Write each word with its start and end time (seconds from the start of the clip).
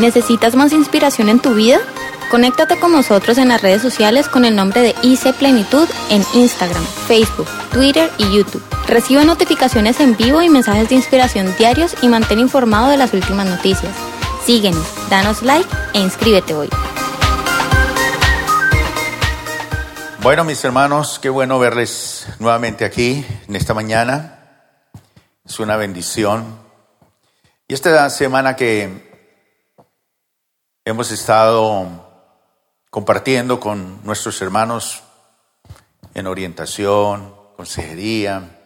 ¿Necesitas 0.00 0.56
más 0.56 0.72
inspiración 0.72 1.28
en 1.28 1.40
tu 1.40 1.52
vida? 1.52 1.78
Conéctate 2.30 2.80
con 2.80 2.90
nosotros 2.90 3.36
en 3.36 3.48
las 3.48 3.60
redes 3.60 3.82
sociales 3.82 4.30
con 4.30 4.46
el 4.46 4.56
nombre 4.56 4.80
de 4.80 4.94
IC 5.02 5.34
Plenitud 5.34 5.86
en 6.08 6.24
Instagram, 6.32 6.82
Facebook, 7.06 7.46
Twitter 7.70 8.10
y 8.16 8.34
YouTube. 8.34 8.62
Recibe 8.86 9.26
notificaciones 9.26 10.00
en 10.00 10.16
vivo 10.16 10.40
y 10.40 10.48
mensajes 10.48 10.88
de 10.88 10.94
inspiración 10.94 11.54
diarios 11.58 11.94
y 12.00 12.08
mantén 12.08 12.38
informado 12.38 12.88
de 12.88 12.96
las 12.96 13.12
últimas 13.12 13.46
noticias. 13.46 13.94
Síguenos, 14.42 14.86
danos 15.10 15.42
like 15.42 15.68
e 15.92 15.98
inscríbete 16.00 16.54
hoy. 16.54 16.70
Bueno, 20.22 20.44
mis 20.44 20.64
hermanos, 20.64 21.18
qué 21.20 21.28
bueno 21.28 21.58
verles 21.58 22.26
nuevamente 22.38 22.86
aquí 22.86 23.22
en 23.46 23.54
esta 23.54 23.74
mañana. 23.74 24.38
Es 25.44 25.60
una 25.60 25.76
bendición. 25.76 26.58
Y 27.68 27.74
esta 27.74 28.08
semana 28.08 28.56
que 28.56 29.09
hemos 30.90 31.12
estado 31.12 31.86
compartiendo 32.90 33.60
con 33.60 34.04
nuestros 34.04 34.42
hermanos 34.42 35.02
en 36.14 36.26
orientación, 36.26 37.34
consejería, 37.56 38.58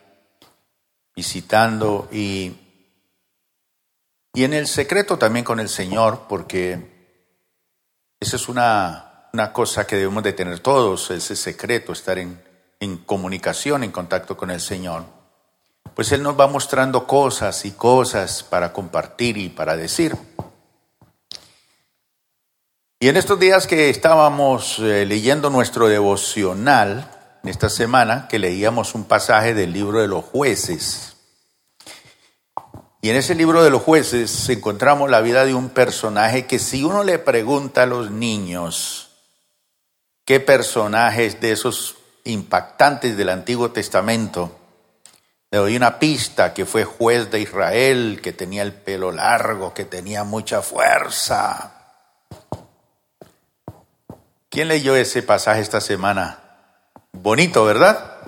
visitando 1.15 2.09
y, 2.11 2.57
y 4.33 4.45
en 4.45 4.55
el 4.55 4.67
secreto 4.67 5.19
también 5.19 5.45
con 5.45 5.61
el 5.61 5.69
Señor, 5.69 6.23
porque 6.29 7.13
esa 8.19 8.37
es 8.37 8.49
una, 8.49 9.29
una 9.35 9.53
cosa 9.53 9.87
que 9.87 9.97
debemos 9.97 10.23
de 10.23 10.33
tener 10.33 10.61
todos, 10.61 11.11
ese 11.11 11.37
secreto, 11.37 11.93
estar 11.93 12.19
en, 12.19 12.43
en 12.81 12.97
comunicación, 12.97 13.85
en 13.85 13.93
contacto 13.93 14.37
con 14.37 14.51
el 14.51 14.61
Señor. 14.61 15.05
Pues 15.95 16.11
Él 16.13 16.23
nos 16.23 16.41
va 16.41 16.47
mostrando 16.47 17.07
cosas 17.07 17.67
y 17.67 17.73
cosas 17.73 18.43
para 18.43 18.73
compartir 18.73 19.37
y 19.37 19.51
para 19.51 19.77
decir. 19.77 20.17
Y 23.05 23.11
en 23.11 23.19
estos 23.19 23.39
días 23.39 23.67
que 23.67 23.91
estábamos 23.91 24.79
eh, 24.79 25.05
leyendo 25.05 25.51
nuestro 25.51 25.89
devocional, 25.89 27.11
esta 27.45 27.69
semana, 27.69 28.29
que 28.29 28.39
leíamos 28.39 28.95
un 28.95 29.05
pasaje 29.05 29.53
del 29.53 29.75
libro 29.75 30.01
de 30.01 30.09
los 30.09 30.25
jueces. 30.25 31.15
Y 33.03 33.11
en 33.11 33.17
ese 33.17 33.35
libro 33.35 33.63
de 33.63 33.69
los 33.69 33.83
jueces 33.83 34.49
encontramos 34.49 35.11
la 35.11 35.21
vida 35.21 35.45
de 35.45 35.53
un 35.53 35.69
personaje 35.69 36.47
que 36.47 36.59
si 36.59 36.83
uno 36.83 37.05
le 37.05 37.19
pregunta 37.19 37.83
a 37.83 37.87
los 37.87 38.11
niños 38.11 39.11
qué 40.25 40.41
personajes 40.41 41.43
de 41.43 41.53
esos 41.53 41.97
impactantes 42.25 43.19
del 43.19 43.29
Antiguo 43.29 43.71
Testamento, 43.71 44.51
le 45.51 45.59
doy 45.59 45.77
una 45.77 45.99
pista 45.99 46.55
que 46.55 46.65
fue 46.65 46.85
juez 46.85 47.31
de 47.31 47.43
Israel, 47.43 48.21
que 48.23 48.33
tenía 48.33 48.63
el 48.63 48.73
pelo 48.73 49.13
largo, 49.13 49.75
que 49.75 49.85
tenía 49.85 50.25
mucha 50.25 50.63
fuerza, 50.63 51.74
¿Quién 54.55 54.69
leyó 54.69 54.95
ese 54.95 55.25
pasaje 55.25 55.63
esta 55.63 55.81
semana? 55.81 56.39
Bonito, 57.11 57.65
¿verdad? 57.65 58.19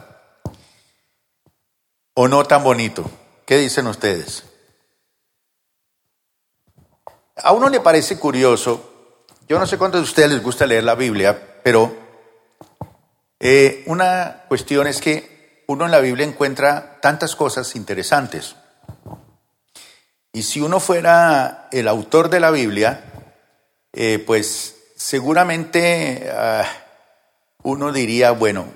¿O 2.15 2.27
no 2.27 2.43
tan 2.43 2.65
bonito? 2.65 3.09
¿Qué 3.47 3.57
dicen 3.59 3.87
ustedes? 3.87 4.43
A 7.37 7.53
uno 7.53 7.69
le 7.69 7.79
parece 7.79 8.19
curioso, 8.19 9.25
yo 9.49 9.61
no 9.61 9.69
sé 9.69 9.79
cuántos 9.79 10.01
de 10.01 10.05
ustedes 10.05 10.31
les 10.33 10.43
gusta 10.43 10.67
leer 10.67 10.83
la 10.83 10.97
Biblia, 10.97 11.61
pero 11.63 11.97
eh, 13.39 13.85
una 13.87 14.47
cuestión 14.49 14.89
es 14.89 15.01
que 15.01 15.63
uno 15.69 15.85
en 15.85 15.93
la 15.93 16.01
Biblia 16.01 16.27
encuentra 16.27 16.99
tantas 17.01 17.37
cosas 17.37 17.77
interesantes. 17.77 18.57
Y 20.33 20.43
si 20.43 20.61
uno 20.61 20.81
fuera 20.81 21.69
el 21.71 21.87
autor 21.87 22.31
de 22.31 22.41
la 22.41 22.51
Biblia, 22.51 23.05
eh, 23.93 24.19
pues 24.27 24.76
seguramente 25.07 26.29
ah, 26.35 26.67
uno 27.63 27.93
diría, 27.93 28.33
bueno, 28.33 28.67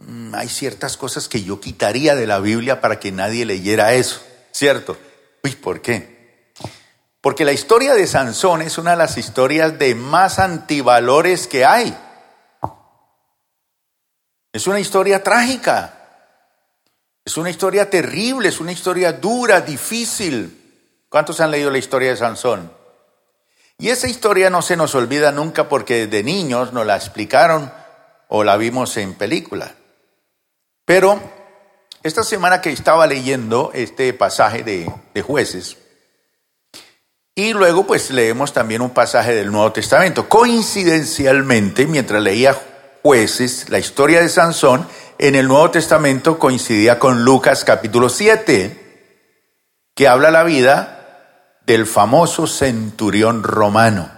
mm, 0.00 0.34
hay 0.34 0.50
ciertas 0.50 0.98
cosas 0.98 1.30
que 1.30 1.44
yo 1.44 1.60
quitaría 1.60 2.14
de 2.14 2.26
la 2.26 2.40
Biblia 2.40 2.82
para 2.82 3.00
que 3.00 3.10
nadie 3.10 3.46
leyera 3.46 3.94
eso, 3.94 4.20
¿cierto? 4.52 4.98
Uy, 5.42 5.52
¿por 5.52 5.80
qué? 5.80 6.52
Porque 7.22 7.46
la 7.46 7.52
historia 7.52 7.94
de 7.94 8.06
Sansón 8.06 8.60
es 8.60 8.76
una 8.76 8.90
de 8.90 8.96
las 8.98 9.16
historias 9.16 9.78
de 9.78 9.94
más 9.94 10.38
antivalores 10.38 11.46
que 11.46 11.64
hay. 11.64 11.96
Es 14.52 14.66
una 14.66 14.78
historia 14.78 15.22
trágica. 15.22 15.94
Es 17.24 17.38
una 17.38 17.48
historia 17.48 17.88
terrible, 17.88 18.50
es 18.50 18.60
una 18.60 18.72
historia 18.72 19.10
dura, 19.10 19.62
difícil. 19.62 21.06
¿Cuántos 21.08 21.40
han 21.40 21.50
leído 21.50 21.70
la 21.70 21.78
historia 21.78 22.10
de 22.10 22.16
Sansón? 22.18 22.70
Y 23.78 23.90
esa 23.90 24.08
historia 24.08 24.48
no 24.50 24.62
se 24.62 24.76
nos 24.76 24.94
olvida 24.94 25.32
nunca 25.32 25.68
porque 25.68 26.06
de 26.06 26.22
niños 26.22 26.72
nos 26.72 26.86
la 26.86 26.96
explicaron 26.96 27.72
o 28.28 28.42
la 28.42 28.56
vimos 28.56 28.96
en 28.96 29.14
película. 29.14 29.74
Pero 30.84 31.20
esta 32.02 32.22
semana 32.22 32.60
que 32.60 32.70
estaba 32.70 33.06
leyendo 33.06 33.70
este 33.74 34.12
pasaje 34.14 34.62
de, 34.62 34.90
de 35.12 35.22
jueces, 35.22 35.76
y 37.38 37.52
luego 37.52 37.86
pues 37.86 38.10
leemos 38.10 38.54
también 38.54 38.80
un 38.80 38.90
pasaje 38.90 39.34
del 39.34 39.52
Nuevo 39.52 39.70
Testamento. 39.70 40.26
Coincidencialmente, 40.26 41.86
mientras 41.86 42.22
leía 42.22 42.56
jueces, 43.02 43.68
la 43.68 43.78
historia 43.78 44.22
de 44.22 44.30
Sansón 44.30 44.88
en 45.18 45.34
el 45.34 45.46
Nuevo 45.46 45.70
Testamento 45.70 46.38
coincidía 46.38 46.98
con 46.98 47.24
Lucas 47.24 47.62
capítulo 47.62 48.08
7, 48.08 49.12
que 49.94 50.08
habla 50.08 50.30
la 50.30 50.44
vida 50.44 50.95
del 51.66 51.86
famoso 51.86 52.46
centurión 52.46 53.42
romano. 53.42 54.10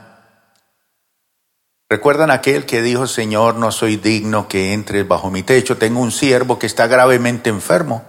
¿Recuerdan 1.88 2.30
aquel 2.30 2.66
que 2.66 2.82
dijo, 2.82 3.06
Señor, 3.06 3.54
no 3.54 3.72
soy 3.72 3.96
digno 3.96 4.46
que 4.46 4.74
entres 4.74 5.08
bajo 5.08 5.30
mi 5.30 5.42
techo, 5.42 5.78
tengo 5.78 6.00
un 6.00 6.12
siervo 6.12 6.58
que 6.58 6.66
está 6.66 6.86
gravemente 6.86 7.48
enfermo, 7.48 8.04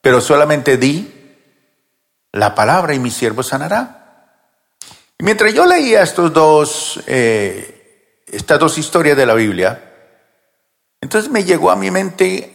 pero 0.00 0.20
solamente 0.20 0.76
di 0.76 1.12
la 2.32 2.56
palabra 2.56 2.94
y 2.94 2.98
mi 2.98 3.12
siervo 3.12 3.44
sanará? 3.44 4.02
Y 5.18 5.24
mientras 5.24 5.54
yo 5.54 5.64
leía 5.64 6.02
estos 6.02 6.32
dos, 6.32 7.00
eh, 7.06 8.24
estas 8.26 8.58
dos 8.58 8.76
historias 8.76 9.16
de 9.16 9.26
la 9.26 9.34
Biblia, 9.34 9.94
entonces 11.00 11.30
me 11.30 11.44
llegó 11.44 11.70
a 11.70 11.76
mi 11.76 11.92
mente 11.92 12.52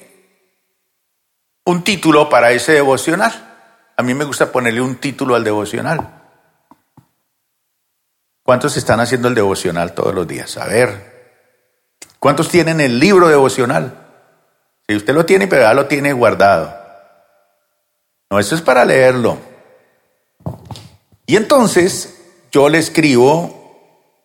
un 1.66 1.86
título 1.86 2.28
para 2.28 2.52
ese 2.52 2.74
devocional. 2.74 3.51
A 4.02 4.04
mí 4.04 4.16
me 4.16 4.26
gusta 4.26 4.52
ponerle 4.52 4.82
un 4.82 4.96
título 4.96 5.36
al 5.36 5.44
devocional. 5.44 6.24
¿Cuántos 8.42 8.76
están 8.76 9.00
haciendo 9.00 9.28
el 9.28 9.36
devocional 9.36 9.94
todos 9.94 10.16
los 10.16 10.28
días? 10.28 10.58
A 10.58 10.66
ver. 10.66 11.38
¿Cuántos 12.18 12.50
tienen 12.50 12.82
el 12.82 13.00
libro 13.00 13.28
devocional? 13.28 14.08
Si 14.88 14.96
usted 14.96 15.14
lo 15.14 15.24
tiene, 15.24 15.46
pero 15.46 15.62
ya 15.62 15.76
lo 15.76 15.86
tiene 15.86 16.14
guardado. 16.14 16.76
No, 18.32 18.40
eso 18.40 18.56
es 18.56 18.62
para 18.64 18.86
leerlo. 18.86 19.38
Y 21.28 21.36
entonces 21.36 22.24
yo 22.52 22.70
le 22.70 22.80
escribo 22.80 24.18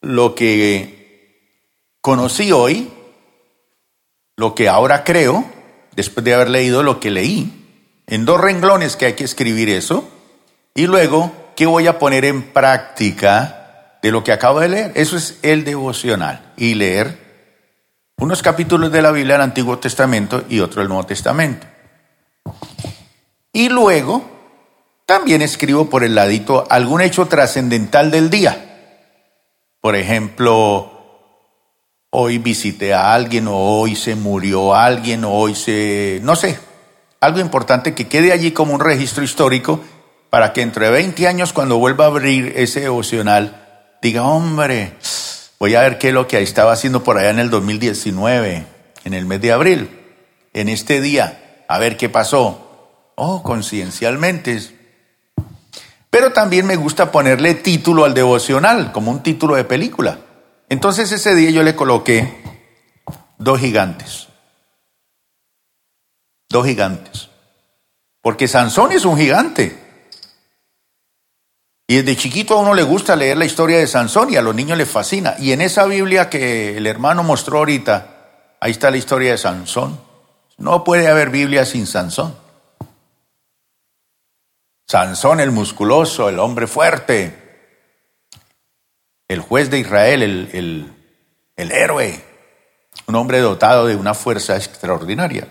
lo 0.00 0.34
que 0.34 1.68
conocí 2.00 2.50
hoy, 2.50 2.90
lo 4.38 4.54
que 4.54 4.70
ahora 4.70 5.04
creo, 5.04 5.44
después 5.94 6.24
de 6.24 6.32
haber 6.32 6.48
leído 6.48 6.82
lo 6.82 6.98
que 6.98 7.10
leí 7.10 7.59
en 8.10 8.24
dos 8.24 8.40
renglones 8.40 8.96
que 8.96 9.06
hay 9.06 9.12
que 9.14 9.24
escribir 9.24 9.70
eso, 9.70 10.06
y 10.74 10.86
luego, 10.86 11.32
¿qué 11.56 11.64
voy 11.64 11.86
a 11.86 11.98
poner 11.98 12.24
en 12.24 12.42
práctica 12.42 13.96
de 14.02 14.10
lo 14.10 14.24
que 14.24 14.32
acabo 14.32 14.60
de 14.60 14.68
leer? 14.68 14.92
Eso 14.96 15.16
es 15.16 15.38
el 15.42 15.64
devocional, 15.64 16.52
y 16.56 16.74
leer 16.74 17.30
unos 18.18 18.42
capítulos 18.42 18.90
de 18.92 19.00
la 19.00 19.12
Biblia 19.12 19.34
del 19.34 19.42
Antiguo 19.42 19.78
Testamento 19.78 20.44
y 20.48 20.60
otro 20.60 20.80
del 20.80 20.88
Nuevo 20.88 21.06
Testamento. 21.06 21.66
Y 23.52 23.68
luego, 23.68 24.28
también 25.06 25.40
escribo 25.40 25.88
por 25.88 26.02
el 26.02 26.16
ladito 26.16 26.66
algún 26.68 27.00
hecho 27.00 27.26
trascendental 27.26 28.10
del 28.10 28.28
día. 28.28 28.66
Por 29.80 29.94
ejemplo, 29.94 31.00
hoy 32.10 32.38
visité 32.38 32.92
a 32.92 33.14
alguien, 33.14 33.46
o 33.46 33.56
hoy 33.56 33.94
se 33.94 34.16
murió 34.16 34.74
alguien, 34.74 35.24
o 35.24 35.32
hoy 35.32 35.54
se, 35.54 36.20
no 36.22 36.34
sé, 36.34 36.58
algo 37.20 37.38
importante 37.38 37.94
que 37.94 38.08
quede 38.08 38.32
allí 38.32 38.52
como 38.52 38.74
un 38.74 38.80
registro 38.80 39.22
histórico 39.22 39.80
para 40.30 40.52
que 40.52 40.62
entre 40.62 40.90
20 40.90 41.28
años 41.28 41.52
cuando 41.52 41.78
vuelva 41.78 42.04
a 42.04 42.08
abrir 42.08 42.54
ese 42.56 42.80
devocional 42.80 43.96
diga, 44.00 44.22
hombre, 44.22 44.94
voy 45.58 45.74
a 45.74 45.82
ver 45.82 45.98
qué 45.98 46.08
es 46.08 46.14
lo 46.14 46.26
que 46.26 46.40
estaba 46.40 46.72
haciendo 46.72 47.04
por 47.04 47.18
allá 47.18 47.30
en 47.30 47.38
el 47.38 47.50
2019, 47.50 48.64
en 49.04 49.14
el 49.14 49.26
mes 49.26 49.40
de 49.42 49.52
abril, 49.52 49.90
en 50.54 50.70
este 50.70 51.02
día, 51.02 51.64
a 51.68 51.78
ver 51.78 51.98
qué 51.98 52.08
pasó. 52.08 52.66
Oh, 53.16 53.42
conciencialmente. 53.42 54.58
Pero 56.08 56.32
también 56.32 56.66
me 56.66 56.76
gusta 56.76 57.12
ponerle 57.12 57.54
título 57.54 58.06
al 58.06 58.14
devocional, 58.14 58.92
como 58.92 59.10
un 59.10 59.22
título 59.22 59.56
de 59.56 59.64
película. 59.64 60.20
Entonces 60.70 61.12
ese 61.12 61.34
día 61.34 61.50
yo 61.50 61.62
le 61.62 61.76
coloqué 61.76 62.42
dos 63.36 63.60
gigantes 63.60 64.29
dos 66.50 66.66
gigantes. 66.66 67.30
Porque 68.20 68.48
Sansón 68.48 68.92
es 68.92 69.06
un 69.06 69.16
gigante. 69.16 69.78
Y 71.86 71.96
desde 71.96 72.16
chiquito 72.16 72.54
a 72.54 72.60
uno 72.60 72.74
le 72.74 72.82
gusta 72.82 73.16
leer 73.16 73.38
la 73.38 73.46
historia 73.46 73.78
de 73.78 73.86
Sansón 73.86 74.32
y 74.32 74.36
a 74.36 74.42
los 74.42 74.54
niños 74.54 74.76
les 74.76 74.88
fascina. 74.88 75.36
Y 75.38 75.52
en 75.52 75.60
esa 75.60 75.86
Biblia 75.86 76.28
que 76.28 76.76
el 76.76 76.86
hermano 76.86 77.22
mostró 77.22 77.58
ahorita, 77.58 78.56
ahí 78.60 78.72
está 78.72 78.90
la 78.90 78.98
historia 78.98 79.32
de 79.32 79.38
Sansón. 79.38 79.98
No 80.58 80.84
puede 80.84 81.08
haber 81.08 81.30
Biblia 81.30 81.64
sin 81.64 81.86
Sansón. 81.86 82.36
Sansón 84.86 85.40
el 85.40 85.52
musculoso, 85.52 86.28
el 86.28 86.38
hombre 86.38 86.66
fuerte, 86.66 87.78
el 89.28 89.40
juez 89.40 89.70
de 89.70 89.78
Israel, 89.78 90.22
el, 90.22 90.92
el 91.56 91.72
héroe, 91.72 92.20
un 93.06 93.14
hombre 93.14 93.38
dotado 93.38 93.86
de 93.86 93.96
una 93.96 94.14
fuerza 94.14 94.56
extraordinaria. 94.56 95.48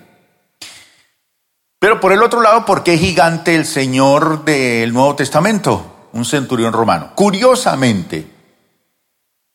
Pero 1.79 1.99
por 1.99 2.11
el 2.11 2.21
otro 2.21 2.41
lado, 2.41 2.65
¿por 2.65 2.83
qué 2.83 2.97
gigante 2.97 3.55
el 3.55 3.65
Señor 3.65 4.43
del 4.43 4.93
Nuevo 4.93 5.15
Testamento? 5.15 5.95
un 6.11 6.25
centurión 6.25 6.73
romano. 6.73 7.13
Curiosamente, 7.15 8.27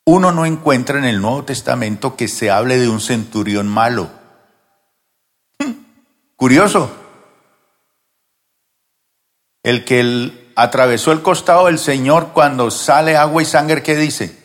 uno 0.06 0.32
no 0.32 0.46
encuentra 0.46 0.98
en 0.98 1.04
el 1.04 1.20
Nuevo 1.20 1.44
Testamento 1.44 2.16
que 2.16 2.28
se 2.28 2.50
hable 2.50 2.78
de 2.78 2.88
un 2.88 3.00
centurión 3.00 3.68
malo. 3.68 4.10
Hmm, 5.58 5.72
curioso. 6.36 6.90
El 9.62 9.84
que 9.84 10.52
atravesó 10.56 11.12
el 11.12 11.22
costado 11.22 11.66
del 11.66 11.78
Señor 11.78 12.32
cuando 12.32 12.70
sale 12.70 13.16
agua 13.16 13.42
y 13.42 13.46
sangre, 13.46 13.82
¿qué 13.82 13.96
dice? 13.96 14.42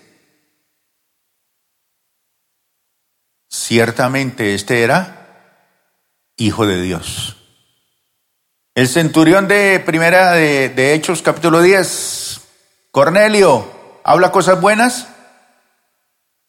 Ciertamente 3.50 4.54
este 4.56 4.84
era 4.84 5.16
hijo 6.38 6.66
de 6.66 6.82
Dios. 6.82 7.39
El 8.80 8.88
centurión 8.88 9.50
de 9.50 9.82
primera 9.82 10.32
de, 10.32 10.94
Hechos 10.94 11.22
capítulo 11.22 11.62
10, 11.62 12.40
Cornelio, 12.92 13.70
¿habla 14.06 14.32
cosas 14.32 14.62
buenas? 14.62 15.10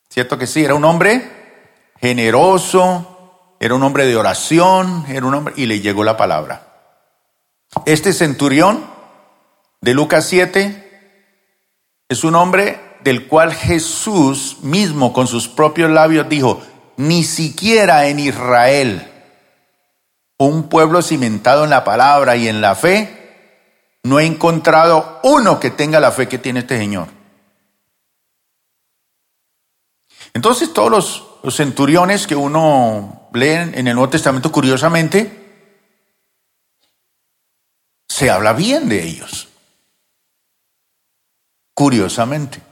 ¿Cierto 0.09 0.39
que 0.39 0.47
sí? 0.47 0.65
Era 0.65 0.77
un 0.77 0.85
hombre 0.85 1.29
generoso, 2.01 3.57
era 3.59 3.75
un 3.75 3.83
hombre 3.83 4.07
de 4.07 4.15
oración, 4.15 5.07
era 5.09 5.27
un 5.27 5.35
hombre 5.35 5.55
y 5.57 5.67
le 5.67 5.81
llegó 5.81 6.05
la 6.05 6.17
palabra. 6.17 6.69
Este 7.85 8.13
centurión 8.13 8.87
de 9.81 9.93
Lucas 9.93 10.25
7 10.29 11.25
es 12.09 12.23
un 12.23 12.37
hombre 12.37 12.79
del 13.03 13.27
cual 13.27 13.53
Jesús 13.53 14.59
mismo 14.63 15.13
con 15.13 15.27
sus 15.27 15.49
propios 15.49 15.91
labios 15.91 16.29
dijo, 16.29 16.63
ni 16.97 17.25
siquiera 17.25 18.07
en 18.07 18.21
Israel 18.21 19.10
un 20.47 20.71
pueblo 20.71 21.03
cimentado 21.03 21.65
en 21.65 21.71
la 21.71 21.85
palabra 21.85 22.35
y 22.37 22.49
en 22.49 22.63
la 22.63 22.75
fe, 22.75 23.99
no 24.05 24.19
he 24.19 24.25
encontrado 24.25 25.21
uno 25.23 25.61
que 25.61 25.71
tenga 25.71 26.01
la 26.01 26.13
fe 26.13 26.29
que 26.29 26.39
tiene 26.39 26.61
este 26.61 26.79
Señor. 26.79 27.09
Entonces 30.33 30.73
todos 30.73 30.91
los, 31.43 31.55
centuriones 31.55 32.27
que 32.27 32.37
uno 32.37 33.29
lee 33.35 33.49
en 33.49 33.87
el 33.87 33.95
Nuevo 33.95 34.09
Testamento, 34.09 34.51
curiosamente, 34.51 35.77
se 38.09 38.31
habla 38.31 38.55
bien 38.55 38.89
de 38.89 39.05
ellos. 39.05 39.49
Curiosamente. 41.75 42.63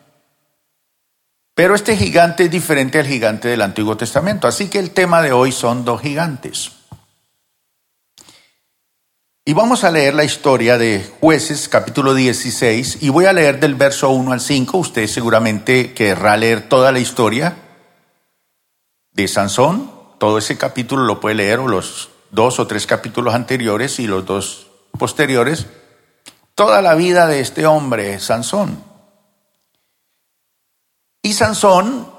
Pero 1.55 1.75
este 1.75 1.97
gigante 1.97 2.44
es 2.44 2.50
diferente 2.50 2.99
al 2.99 3.06
gigante 3.06 3.49
del 3.49 3.61
Antiguo 3.61 3.97
Testamento. 3.97 4.47
Así 4.49 4.70
que 4.70 4.79
el 4.79 4.93
tema 4.93 5.20
de 5.20 5.32
hoy 5.32 5.53
son 5.53 5.85
dos 5.85 6.00
gigantes. 6.00 6.77
Y 9.48 9.54
vamos 9.54 9.82
a 9.82 9.90
leer 9.90 10.12
la 10.12 10.24
historia 10.24 10.76
de 10.76 11.10
jueces 11.20 11.70
capítulo 11.70 12.12
16 12.12 12.98
y 13.00 13.08
voy 13.08 13.24
a 13.24 13.32
leer 13.32 13.60
del 13.60 13.76
verso 13.76 14.10
1 14.10 14.32
al 14.32 14.42
5. 14.42 14.76
Usted 14.76 15.06
seguramente 15.06 15.94
querrá 15.94 16.36
leer 16.36 16.68
toda 16.68 16.92
la 16.92 16.98
historia 16.98 17.56
de 19.10 19.26
Sansón. 19.26 19.90
Todo 20.18 20.36
ese 20.36 20.58
capítulo 20.58 21.04
lo 21.04 21.18
puede 21.18 21.36
leer 21.36 21.60
o 21.60 21.66
los 21.66 22.10
dos 22.30 22.60
o 22.60 22.66
tres 22.66 22.86
capítulos 22.86 23.32
anteriores 23.32 23.98
y 24.00 24.06
los 24.06 24.26
dos 24.26 24.66
posteriores. 24.98 25.64
Toda 26.54 26.82
la 26.82 26.94
vida 26.94 27.26
de 27.26 27.40
este 27.40 27.64
hombre, 27.64 28.20
Sansón. 28.20 28.84
Y 31.22 31.32
Sansón, 31.32 32.12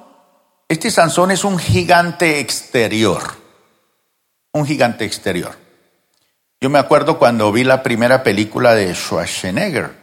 este 0.67 0.89
Sansón 0.89 1.29
es 1.29 1.43
un 1.43 1.59
gigante 1.59 2.39
exterior. 2.39 3.21
Un 4.51 4.65
gigante 4.65 5.05
exterior. 5.05 5.68
Yo 6.61 6.69
me 6.69 6.79
acuerdo 6.79 7.17
cuando 7.17 7.51
vi 7.53 7.63
la 7.63 7.83
primera 7.83 8.21
película 8.21 8.75
de 8.75 8.93
Schwarzenegger. 8.93 9.95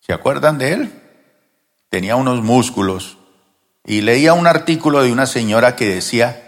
¿Se 0.00 0.14
acuerdan 0.14 0.56
de 0.56 0.72
él? 0.72 0.92
Tenía 1.90 2.16
unos 2.16 2.42
músculos. 2.42 3.18
Y 3.84 4.00
leía 4.00 4.32
un 4.32 4.46
artículo 4.46 5.02
de 5.02 5.12
una 5.12 5.26
señora 5.26 5.76
que 5.76 5.88
decía, 5.88 6.42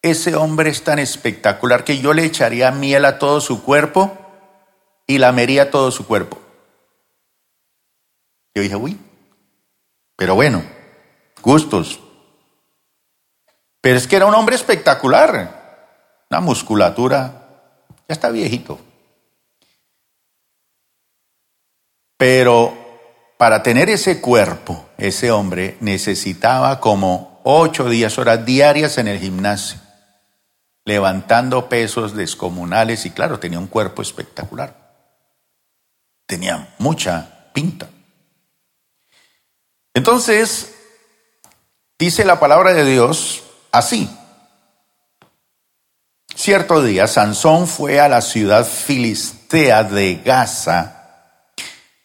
ese 0.00 0.36
hombre 0.36 0.70
es 0.70 0.84
tan 0.84 1.00
espectacular 1.00 1.82
que 1.82 1.98
yo 1.98 2.12
le 2.12 2.24
echaría 2.24 2.70
miel 2.70 3.04
a 3.04 3.18
todo 3.18 3.40
su 3.40 3.64
cuerpo 3.64 4.16
y 5.06 5.18
lamería 5.18 5.70
todo 5.72 5.90
su 5.90 6.06
cuerpo. 6.06 6.38
Yo 8.54 8.62
dije, 8.62 8.76
uy, 8.76 8.96
pero 10.14 10.36
bueno, 10.36 10.62
gustos. 11.42 11.98
Pero 13.80 13.96
es 13.96 14.06
que 14.06 14.16
era 14.16 14.26
un 14.26 14.34
hombre 14.34 14.54
espectacular, 14.54 16.26
una 16.30 16.40
musculatura 16.40 17.43
ya 18.08 18.12
está 18.12 18.30
viejito. 18.30 18.78
Pero 22.16 22.72
para 23.36 23.62
tener 23.62 23.90
ese 23.90 24.20
cuerpo, 24.20 24.88
ese 24.96 25.30
hombre 25.30 25.76
necesitaba 25.80 26.80
como 26.80 27.40
ocho 27.44 27.88
días, 27.88 28.18
horas 28.18 28.46
diarias 28.46 28.98
en 28.98 29.08
el 29.08 29.18
gimnasio, 29.18 29.78
levantando 30.84 31.68
pesos 31.68 32.14
descomunales 32.14 33.04
y 33.06 33.10
claro, 33.10 33.38
tenía 33.40 33.58
un 33.58 33.66
cuerpo 33.66 34.02
espectacular. 34.02 34.82
Tenía 36.26 36.74
mucha 36.78 37.50
pinta. 37.52 37.88
Entonces, 39.92 40.74
dice 41.98 42.24
la 42.24 42.40
palabra 42.40 42.72
de 42.72 42.84
Dios 42.84 43.44
así, 43.70 44.08
Cierto 46.44 46.82
día, 46.82 47.06
Sansón 47.06 47.66
fue 47.66 47.98
a 47.98 48.06
la 48.06 48.20
ciudad 48.20 48.66
filistea 48.66 49.82
de 49.82 50.16
Gaza 50.16 51.40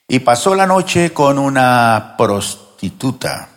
y 0.07 0.19
pasó 0.19 0.55
la 0.55 0.65
noche 0.65 1.11
con 1.11 1.37
una 1.37 2.15
prostituta. 2.17 3.49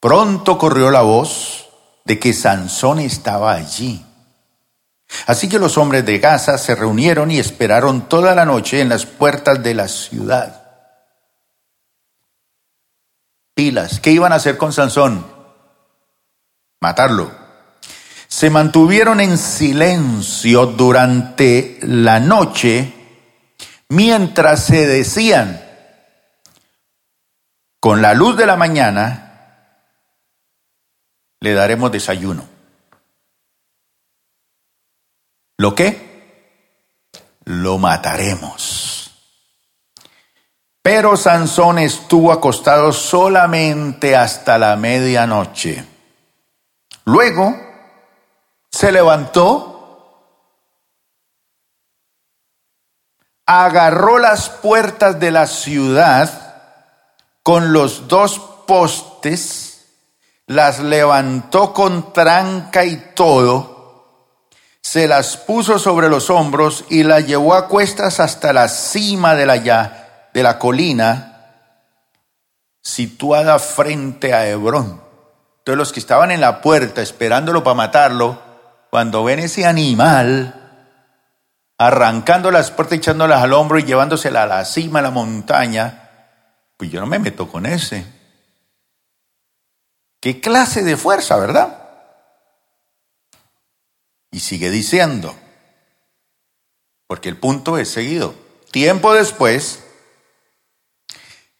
Pronto 0.00 0.56
corrió 0.56 0.90
la 0.90 1.02
voz 1.02 1.68
de 2.06 2.18
que 2.18 2.32
Sansón 2.32 2.98
estaba 3.00 3.52
allí. 3.52 4.02
Así 5.26 5.50
que 5.50 5.58
los 5.58 5.76
hombres 5.76 6.06
de 6.06 6.18
Gaza 6.18 6.56
se 6.56 6.74
reunieron 6.74 7.30
y 7.30 7.38
esperaron 7.38 8.08
toda 8.08 8.34
la 8.34 8.46
noche 8.46 8.80
en 8.80 8.88
las 8.88 9.04
puertas 9.04 9.62
de 9.62 9.74
la 9.74 9.88
ciudad. 9.88 10.62
Pilas, 13.52 14.00
¿qué 14.00 14.12
iban 14.12 14.32
a 14.32 14.36
hacer 14.36 14.56
con 14.56 14.72
Sansón? 14.72 15.26
Matarlo 16.80 17.39
se 18.40 18.48
mantuvieron 18.48 19.20
en 19.20 19.36
silencio 19.36 20.64
durante 20.64 21.78
la 21.82 22.20
noche 22.20 22.90
mientras 23.90 24.64
se 24.64 24.86
decían, 24.86 25.62
con 27.80 28.00
la 28.00 28.14
luz 28.14 28.38
de 28.38 28.46
la 28.46 28.56
mañana 28.56 29.76
le 31.38 31.52
daremos 31.52 31.92
desayuno. 31.92 32.48
¿Lo 35.58 35.74
qué? 35.74 37.10
Lo 37.44 37.76
mataremos. 37.76 39.10
Pero 40.80 41.14
Sansón 41.18 41.78
estuvo 41.78 42.32
acostado 42.32 42.90
solamente 42.94 44.16
hasta 44.16 44.56
la 44.56 44.76
medianoche. 44.76 45.84
Luego, 47.04 47.68
se 48.70 48.92
levantó, 48.92 49.70
agarró 53.46 54.18
las 54.18 54.48
puertas 54.48 55.18
de 55.18 55.30
la 55.32 55.46
ciudad 55.46 56.50
con 57.42 57.72
los 57.72 58.06
dos 58.06 58.38
postes, 58.66 59.86
las 60.46 60.78
levantó 60.80 61.72
con 61.72 62.12
tranca 62.12 62.84
y 62.84 63.12
todo, 63.14 64.48
se 64.80 65.08
las 65.08 65.36
puso 65.36 65.78
sobre 65.78 66.08
los 66.08 66.30
hombros 66.30 66.84
y 66.88 67.02
la 67.02 67.20
llevó 67.20 67.54
a 67.54 67.66
cuestas 67.68 68.20
hasta 68.20 68.52
la 68.52 68.68
cima 68.68 69.34
de 69.34 69.46
la, 69.46 70.28
de 70.32 70.42
la 70.42 70.58
colina 70.58 71.26
situada 72.82 73.58
frente 73.58 74.32
a 74.32 74.48
Hebrón. 74.48 75.02
Entonces 75.58 75.76
los 75.78 75.92
que 75.92 76.00
estaban 76.00 76.30
en 76.30 76.40
la 76.40 76.60
puerta 76.60 77.02
esperándolo 77.02 77.62
para 77.62 77.74
matarlo, 77.74 78.49
cuando 78.90 79.22
ven 79.24 79.38
ese 79.38 79.66
animal 79.66 80.56
arrancando 81.78 82.50
las 82.50 82.70
puertas, 82.70 82.98
echándolas 82.98 83.42
al 83.42 83.52
hombro 83.52 83.78
y 83.78 83.84
llevándosela 83.84 84.42
a 84.42 84.46
la 84.46 84.64
cima 84.64 84.98
de 84.98 85.04
la 85.04 85.10
montaña, 85.10 86.10
pues 86.76 86.90
yo 86.90 87.00
no 87.00 87.06
me 87.06 87.18
meto 87.18 87.48
con 87.48 87.66
ese. 87.66 88.04
¿Qué 90.20 90.40
clase 90.40 90.82
de 90.82 90.96
fuerza, 90.96 91.36
verdad? 91.36 91.88
Y 94.30 94.40
sigue 94.40 94.70
diciendo, 94.70 95.34
porque 97.06 97.28
el 97.28 97.38
punto 97.38 97.78
es 97.78 97.90
seguido. 97.90 98.34
Tiempo 98.70 99.14
después, 99.14 99.82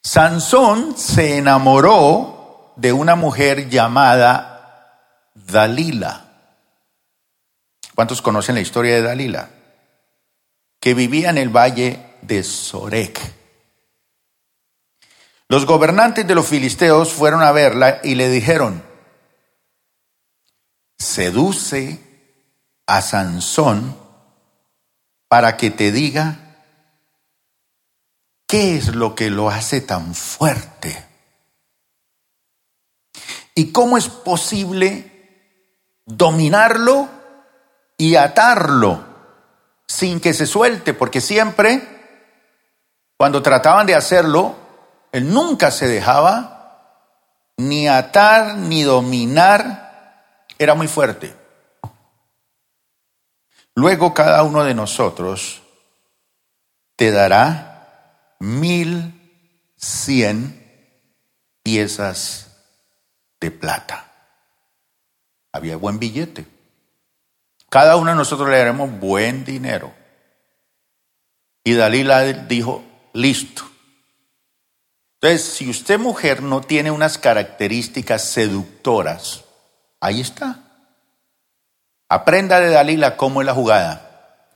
Sansón 0.02 0.96
se 0.98 1.38
enamoró 1.38 2.74
de 2.76 2.92
una 2.92 3.14
mujer 3.14 3.68
llamada 3.68 5.30
Dalila. 5.34 6.29
¿Cuántos 8.00 8.22
conocen 8.22 8.54
la 8.54 8.62
historia 8.62 8.94
de 8.94 9.02
Dalila? 9.02 9.50
que 10.80 10.94
vivía 10.94 11.28
en 11.28 11.36
el 11.36 11.54
valle 11.54 12.16
de 12.22 12.42
Sorek. 12.42 13.20
Los 15.48 15.66
gobernantes 15.66 16.26
de 16.26 16.34
los 16.34 16.46
filisteos 16.46 17.12
fueron 17.12 17.42
a 17.42 17.52
verla 17.52 18.00
y 18.02 18.14
le 18.14 18.30
dijeron, 18.30 18.82
seduce 20.98 22.00
a 22.86 23.02
Sansón 23.02 23.94
para 25.28 25.58
que 25.58 25.70
te 25.70 25.92
diga 25.92 26.56
qué 28.46 28.76
es 28.76 28.94
lo 28.94 29.14
que 29.14 29.28
lo 29.28 29.50
hace 29.50 29.82
tan 29.82 30.14
fuerte 30.14 31.06
y 33.54 33.72
cómo 33.72 33.98
es 33.98 34.08
posible 34.08 35.52
dominarlo 36.06 37.19
y 38.00 38.16
atarlo 38.16 39.04
sin 39.86 40.20
que 40.20 40.32
se 40.32 40.46
suelte, 40.46 40.94
porque 40.94 41.20
siempre, 41.20 41.86
cuando 43.18 43.42
trataban 43.42 43.86
de 43.86 43.94
hacerlo, 43.94 44.56
él 45.12 45.30
nunca 45.30 45.70
se 45.70 45.86
dejaba 45.86 47.52
ni 47.58 47.88
atar 47.88 48.56
ni 48.56 48.84
dominar, 48.84 50.46
era 50.58 50.74
muy 50.74 50.88
fuerte. 50.88 51.36
Luego 53.74 54.14
cada 54.14 54.44
uno 54.44 54.64
de 54.64 54.72
nosotros 54.72 55.60
te 56.96 57.10
dará 57.10 58.36
mil 58.38 59.74
cien 59.76 60.96
piezas 61.62 62.64
de 63.38 63.50
plata. 63.50 64.10
Había 65.52 65.76
buen 65.76 65.98
billete. 65.98 66.59
Cada 67.70 67.96
uno 67.96 68.10
de 68.10 68.16
nosotros 68.16 68.50
le 68.50 68.58
daremos 68.58 68.90
buen 68.98 69.44
dinero. 69.44 69.94
Y 71.62 71.74
Dalila 71.74 72.24
dijo, 72.24 72.84
listo. 73.12 73.62
Entonces, 75.20 75.52
si 75.52 75.70
usted 75.70 75.98
mujer 75.98 76.42
no 76.42 76.62
tiene 76.62 76.90
unas 76.90 77.16
características 77.16 78.24
seductoras, 78.24 79.44
ahí 80.00 80.20
está. 80.20 80.64
Aprenda 82.08 82.58
de 82.58 82.70
Dalila 82.70 83.16
cómo 83.16 83.40
es 83.40 83.46
la 83.46 83.54
jugada 83.54 84.48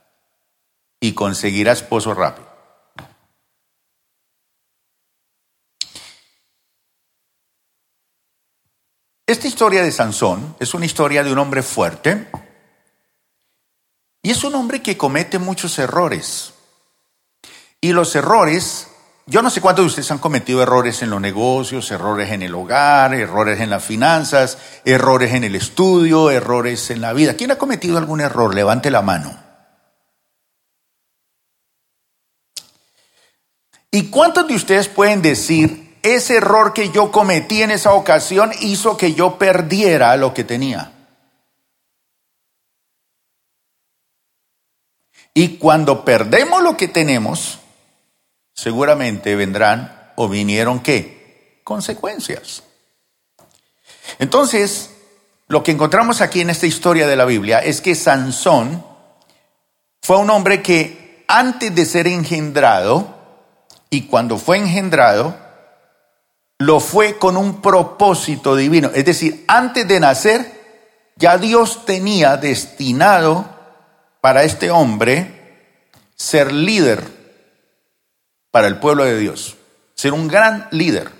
y 0.99 1.13
conseguirá 1.13 1.71
esposo 1.71 2.13
rápido. 2.13 2.53
Esta 9.25 9.47
historia 9.47 9.83
de 9.83 9.91
Sansón 9.91 10.57
es 10.59 10.73
una 10.73 10.85
historia 10.85 11.23
de 11.23 11.31
un 11.31 11.39
hombre 11.39 11.63
fuerte 11.63 12.27
y 14.25 14.31
es 14.31 14.43
un 14.43 14.55
hombre 14.55 14.81
que 14.81 14.97
comete 14.97 15.37
muchos 15.37 15.77
errores. 15.77 16.51
Y 17.79 17.93
los 17.93 18.15
errores, 18.15 18.87
yo 19.27 19.43
no 19.43 19.51
sé 19.51 19.61
cuántos 19.61 19.83
de 19.83 19.87
ustedes 19.89 20.09
han 20.09 20.17
cometido 20.17 20.63
errores 20.63 21.03
en 21.03 21.11
los 21.11 21.21
negocios, 21.21 21.91
errores 21.91 22.31
en 22.31 22.41
el 22.41 22.55
hogar, 22.55 23.13
errores 23.13 23.59
en 23.59 23.69
las 23.69 23.85
finanzas, 23.85 24.57
errores 24.83 25.31
en 25.35 25.43
el 25.43 25.55
estudio, 25.55 26.31
errores 26.31 26.89
en 26.89 27.01
la 27.01 27.13
vida. 27.13 27.35
¿Quién 27.35 27.51
ha 27.51 27.59
cometido 27.59 27.99
algún 27.99 28.19
error? 28.19 28.55
Levante 28.55 28.89
la 28.89 29.03
mano. 29.03 29.37
¿Y 33.91 34.09
cuántos 34.09 34.47
de 34.47 34.55
ustedes 34.55 34.87
pueden 34.87 35.21
decir, 35.21 35.99
ese 36.01 36.37
error 36.37 36.73
que 36.73 36.89
yo 36.89 37.11
cometí 37.11 37.61
en 37.61 37.69
esa 37.69 37.93
ocasión 37.93 38.53
hizo 38.61 38.97
que 38.97 39.13
yo 39.13 39.37
perdiera 39.37 40.17
lo 40.17 40.33
que 40.33 40.43
tenía? 40.43 40.94
Y 45.33 45.57
cuando 45.57 46.05
perdemos 46.05 46.61
lo 46.63 46.77
que 46.77 46.87
tenemos, 46.87 47.59
seguramente 48.53 49.35
vendrán 49.35 50.11
o 50.15 50.29
vinieron 50.29 50.79
qué? 50.79 51.61
Consecuencias. 51.63 52.63
Entonces, 54.19 54.91
lo 55.47 55.63
que 55.63 55.71
encontramos 55.71 56.21
aquí 56.21 56.41
en 56.41 56.49
esta 56.49 56.67
historia 56.67 57.07
de 57.07 57.15
la 57.15 57.25
Biblia 57.25 57.59
es 57.59 57.81
que 57.81 57.95
Sansón 57.95 58.85
fue 60.01 60.17
un 60.17 60.29
hombre 60.29 60.61
que 60.61 61.25
antes 61.27 61.73
de 61.73 61.85
ser 61.85 62.07
engendrado, 62.07 63.15
y 63.89 64.03
cuando 64.03 64.37
fue 64.37 64.57
engendrado, 64.57 65.37
lo 66.57 66.79
fue 66.79 67.17
con 67.17 67.37
un 67.37 67.61
propósito 67.61 68.55
divino. 68.55 68.91
Es 68.93 69.05
decir, 69.05 69.43
antes 69.47 69.87
de 69.87 69.99
nacer, 69.99 70.55
ya 71.15 71.37
Dios 71.37 71.85
tenía 71.85 72.37
destinado 72.37 73.54
para 74.25 74.41
este 74.41 74.71
hombre 74.71 75.69
ser 76.15 76.51
líder 76.51 77.03
para 78.49 78.65
el 78.65 78.79
pueblo 78.79 79.03
de 79.03 79.19
Dios, 79.19 79.55
ser 79.93 80.13
un 80.13 80.27
gran 80.27 80.67
líder. 80.71 81.11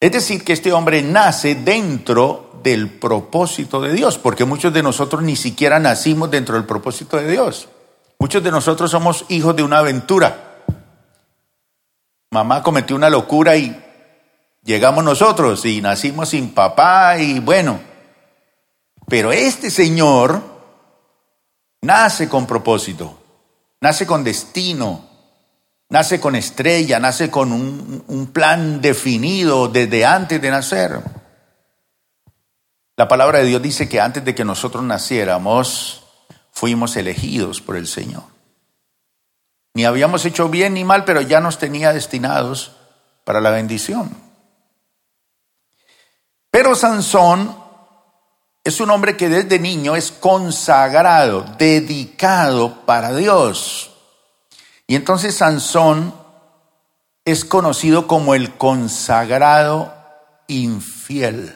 Es 0.00 0.12
decir, 0.12 0.44
que 0.44 0.52
este 0.52 0.70
hombre 0.70 1.00
nace 1.00 1.54
dentro 1.54 2.60
del 2.62 2.90
propósito 2.90 3.80
de 3.80 3.94
Dios, 3.94 4.18
porque 4.18 4.44
muchos 4.44 4.70
de 4.74 4.82
nosotros 4.82 5.22
ni 5.22 5.34
siquiera 5.34 5.78
nacimos 5.78 6.30
dentro 6.30 6.56
del 6.56 6.66
propósito 6.66 7.16
de 7.16 7.30
Dios. 7.30 7.68
Muchos 8.18 8.44
de 8.44 8.50
nosotros 8.50 8.90
somos 8.90 9.24
hijos 9.30 9.56
de 9.56 9.62
una 9.62 9.78
aventura. 9.78 10.58
Mamá 12.30 12.62
cometió 12.62 12.94
una 12.94 13.08
locura 13.08 13.56
y 13.56 13.82
llegamos 14.62 15.02
nosotros 15.02 15.64
y 15.64 15.80
nacimos 15.80 16.28
sin 16.28 16.50
papá 16.50 17.16
y 17.18 17.40
bueno. 17.40 17.80
Pero 19.06 19.32
este 19.32 19.70
señor 19.70 20.47
nace 21.82 22.28
con 22.28 22.46
propósito, 22.46 23.18
nace 23.80 24.06
con 24.06 24.24
destino, 24.24 25.08
nace 25.88 26.20
con 26.20 26.36
estrella, 26.36 26.98
nace 26.98 27.30
con 27.30 27.52
un, 27.52 28.30
plan 28.32 28.80
definido 28.80 29.68
desde 29.68 30.04
antes 30.04 30.40
de 30.40 30.50
nacer. 30.50 31.00
La 32.96 33.08
palabra 33.08 33.38
de 33.38 33.46
Dios 33.46 33.62
dice 33.62 33.88
que 33.88 34.00
antes 34.00 34.24
de 34.24 34.34
que 34.34 34.44
nosotros 34.44 34.82
naciéramos, 34.82 36.04
fuimos 36.50 36.96
elegidos 36.96 37.60
por 37.60 37.76
el 37.76 37.86
Señor. 37.86 38.24
Ni 39.74 39.84
habíamos 39.84 40.24
hecho 40.24 40.48
bien 40.48 40.74
ni 40.74 40.84
mal, 40.84 41.04
pero 41.04 41.20
ya 41.20 41.40
nos 41.40 41.58
tenía 41.58 41.92
destinados 41.92 42.72
para 43.24 43.40
la 43.40 43.50
bendición. 43.50 44.10
Pero 46.50 46.74
Sansón 46.74 47.67
es 48.64 48.80
un 48.80 48.90
hombre 48.90 49.16
que 49.16 49.28
desde 49.28 49.58
niño 49.58 49.96
es 49.96 50.12
consagrado, 50.12 51.44
dedicado 51.58 52.84
para 52.84 53.14
Dios. 53.14 53.90
Y 54.86 54.94
entonces 54.94 55.36
Sansón 55.36 56.14
es 57.24 57.44
conocido 57.44 58.06
como 58.06 58.34
el 58.34 58.56
consagrado 58.56 59.94
infiel. 60.46 61.54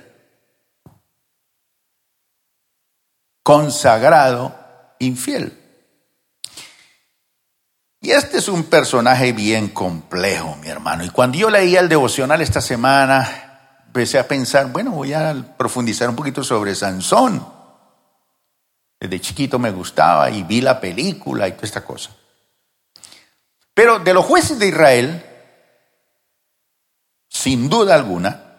Consagrado 3.42 4.54
infiel. 4.98 5.58
Y 8.02 8.10
este 8.10 8.38
es 8.38 8.48
un 8.48 8.64
personaje 8.64 9.32
bien 9.32 9.68
complejo, 9.68 10.56
mi 10.56 10.68
hermano. 10.68 11.04
Y 11.04 11.10
cuando 11.10 11.38
yo 11.38 11.48
leía 11.48 11.80
el 11.80 11.88
devocional 11.88 12.40
esta 12.40 12.60
semana, 12.60 13.41
empecé 13.92 14.18
a 14.18 14.26
pensar, 14.26 14.72
bueno, 14.72 14.92
voy 14.92 15.12
a 15.12 15.54
profundizar 15.58 16.08
un 16.08 16.16
poquito 16.16 16.42
sobre 16.42 16.74
Sansón. 16.74 17.46
Desde 18.98 19.20
chiquito 19.20 19.58
me 19.58 19.70
gustaba 19.70 20.30
y 20.30 20.44
vi 20.44 20.62
la 20.62 20.80
película 20.80 21.46
y 21.46 21.52
toda 21.52 21.66
esta 21.66 21.84
cosa. 21.84 22.08
Pero 23.74 23.98
de 23.98 24.14
los 24.14 24.24
jueces 24.24 24.58
de 24.58 24.68
Israel, 24.68 25.26
sin 27.28 27.68
duda 27.68 27.94
alguna, 27.94 28.56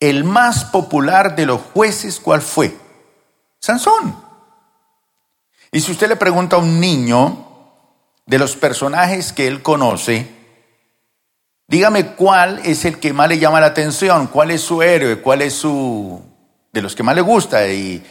el 0.00 0.24
más 0.24 0.64
popular 0.64 1.36
de 1.36 1.44
los 1.44 1.60
jueces, 1.60 2.18
¿cuál 2.18 2.40
fue? 2.40 2.74
Sansón. 3.58 4.16
Y 5.70 5.82
si 5.82 5.92
usted 5.92 6.08
le 6.08 6.16
pregunta 6.16 6.56
a 6.56 6.60
un 6.60 6.80
niño 6.80 7.44
de 8.24 8.38
los 8.38 8.56
personajes 8.56 9.34
que 9.34 9.48
él 9.48 9.62
conoce, 9.62 10.34
Dígame 11.68 12.14
cuál 12.14 12.60
es 12.64 12.84
el 12.84 13.00
que 13.00 13.12
más 13.12 13.28
le 13.28 13.38
llama 13.38 13.60
la 13.60 13.66
atención, 13.66 14.28
cuál 14.28 14.52
es 14.52 14.60
su 14.60 14.82
héroe, 14.82 15.20
cuál 15.20 15.42
es 15.42 15.54
su... 15.54 16.22
de 16.72 16.82
los 16.82 16.94
que 16.94 17.02
más 17.02 17.16
le 17.16 17.22
gusta. 17.22 17.66
Y, 17.66 18.04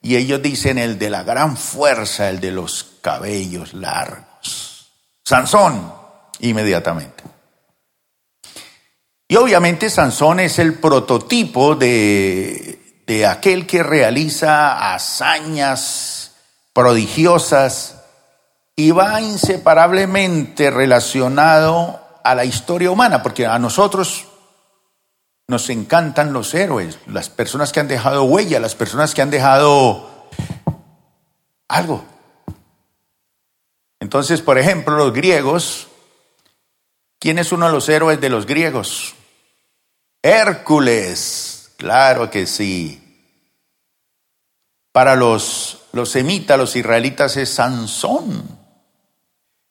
y 0.00 0.16
ellos 0.16 0.40
dicen 0.40 0.78
el 0.78 0.98
de 0.98 1.10
la 1.10 1.22
gran 1.22 1.56
fuerza, 1.56 2.30
el 2.30 2.40
de 2.40 2.50
los 2.50 2.84
cabellos 3.02 3.74
largos. 3.74 4.92
Sansón, 5.22 5.92
inmediatamente. 6.40 7.24
Y 9.28 9.36
obviamente 9.36 9.90
Sansón 9.90 10.40
es 10.40 10.58
el 10.58 10.74
prototipo 10.74 11.74
de, 11.74 13.02
de 13.06 13.26
aquel 13.26 13.66
que 13.66 13.82
realiza 13.82 14.94
hazañas 14.94 16.32
prodigiosas 16.72 17.96
y 18.76 18.90
va 18.90 19.20
inseparablemente 19.20 20.70
relacionado 20.70 22.03
a 22.24 22.34
la 22.34 22.44
historia 22.44 22.90
humana, 22.90 23.22
porque 23.22 23.46
a 23.46 23.58
nosotros 23.58 24.26
nos 25.46 25.68
encantan 25.68 26.32
los 26.32 26.54
héroes, 26.54 26.98
las 27.06 27.28
personas 27.28 27.70
que 27.70 27.80
han 27.80 27.86
dejado 27.86 28.24
huella, 28.24 28.58
las 28.58 28.74
personas 28.74 29.14
que 29.14 29.22
han 29.22 29.30
dejado 29.30 30.10
algo. 31.68 32.04
Entonces, 34.00 34.40
por 34.40 34.58
ejemplo, 34.58 34.96
los 34.96 35.12
griegos, 35.12 35.88
¿quién 37.18 37.38
es 37.38 37.52
uno 37.52 37.66
de 37.66 37.72
los 37.72 37.88
héroes 37.90 38.20
de 38.20 38.30
los 38.30 38.46
griegos? 38.46 39.14
Hércules, 40.22 41.72
claro 41.76 42.30
que 42.30 42.46
sí. 42.46 43.00
Para 44.92 45.14
los, 45.14 45.82
los 45.92 46.08
semitas, 46.10 46.58
los 46.58 46.74
israelitas 46.74 47.36
es 47.36 47.50
Sansón. 47.50 48.58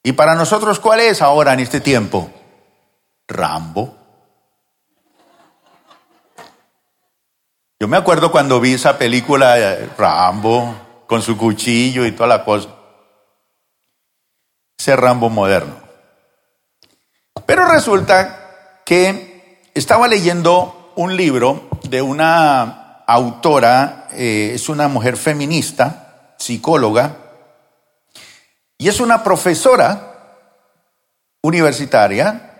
¿Y 0.04 0.12
para 0.12 0.36
nosotros 0.36 0.80
cuál 0.80 1.00
es 1.00 1.22
ahora 1.22 1.54
en 1.54 1.62
este 1.62 1.82
tiempo? 1.82 2.30
Rambo. 3.28 3.98
Yo 7.80 7.88
me 7.88 7.98
acuerdo 7.98 8.32
cuando 8.32 8.60
vi 8.60 8.74
esa 8.74 8.98
película 8.98 9.56
de 9.56 9.88
Rambo 9.98 10.74
con 11.08 11.22
su 11.22 11.38
cuchillo 11.38 12.06
y 12.06 12.14
toda 12.14 12.28
la 12.28 12.46
cosa. 12.46 12.70
Ese 14.78 14.96
Rambo 14.96 15.30
moderno. 15.30 15.76
Pero 17.46 17.68
resulta 17.68 18.82
que 18.86 19.62
estaba 19.74 20.08
leyendo 20.08 20.94
un 20.96 21.16
libro 21.16 21.70
de 21.84 22.02
una 22.02 23.04
autora, 23.06 24.08
eh, 24.14 24.52
es 24.56 24.70
una 24.70 24.88
mujer 24.88 25.18
feminista, 25.18 26.36
psicóloga, 26.38 27.18
y 28.78 28.88
es 28.88 29.00
una 29.00 29.24
profesora 29.24 30.14
universitaria, 31.42 32.53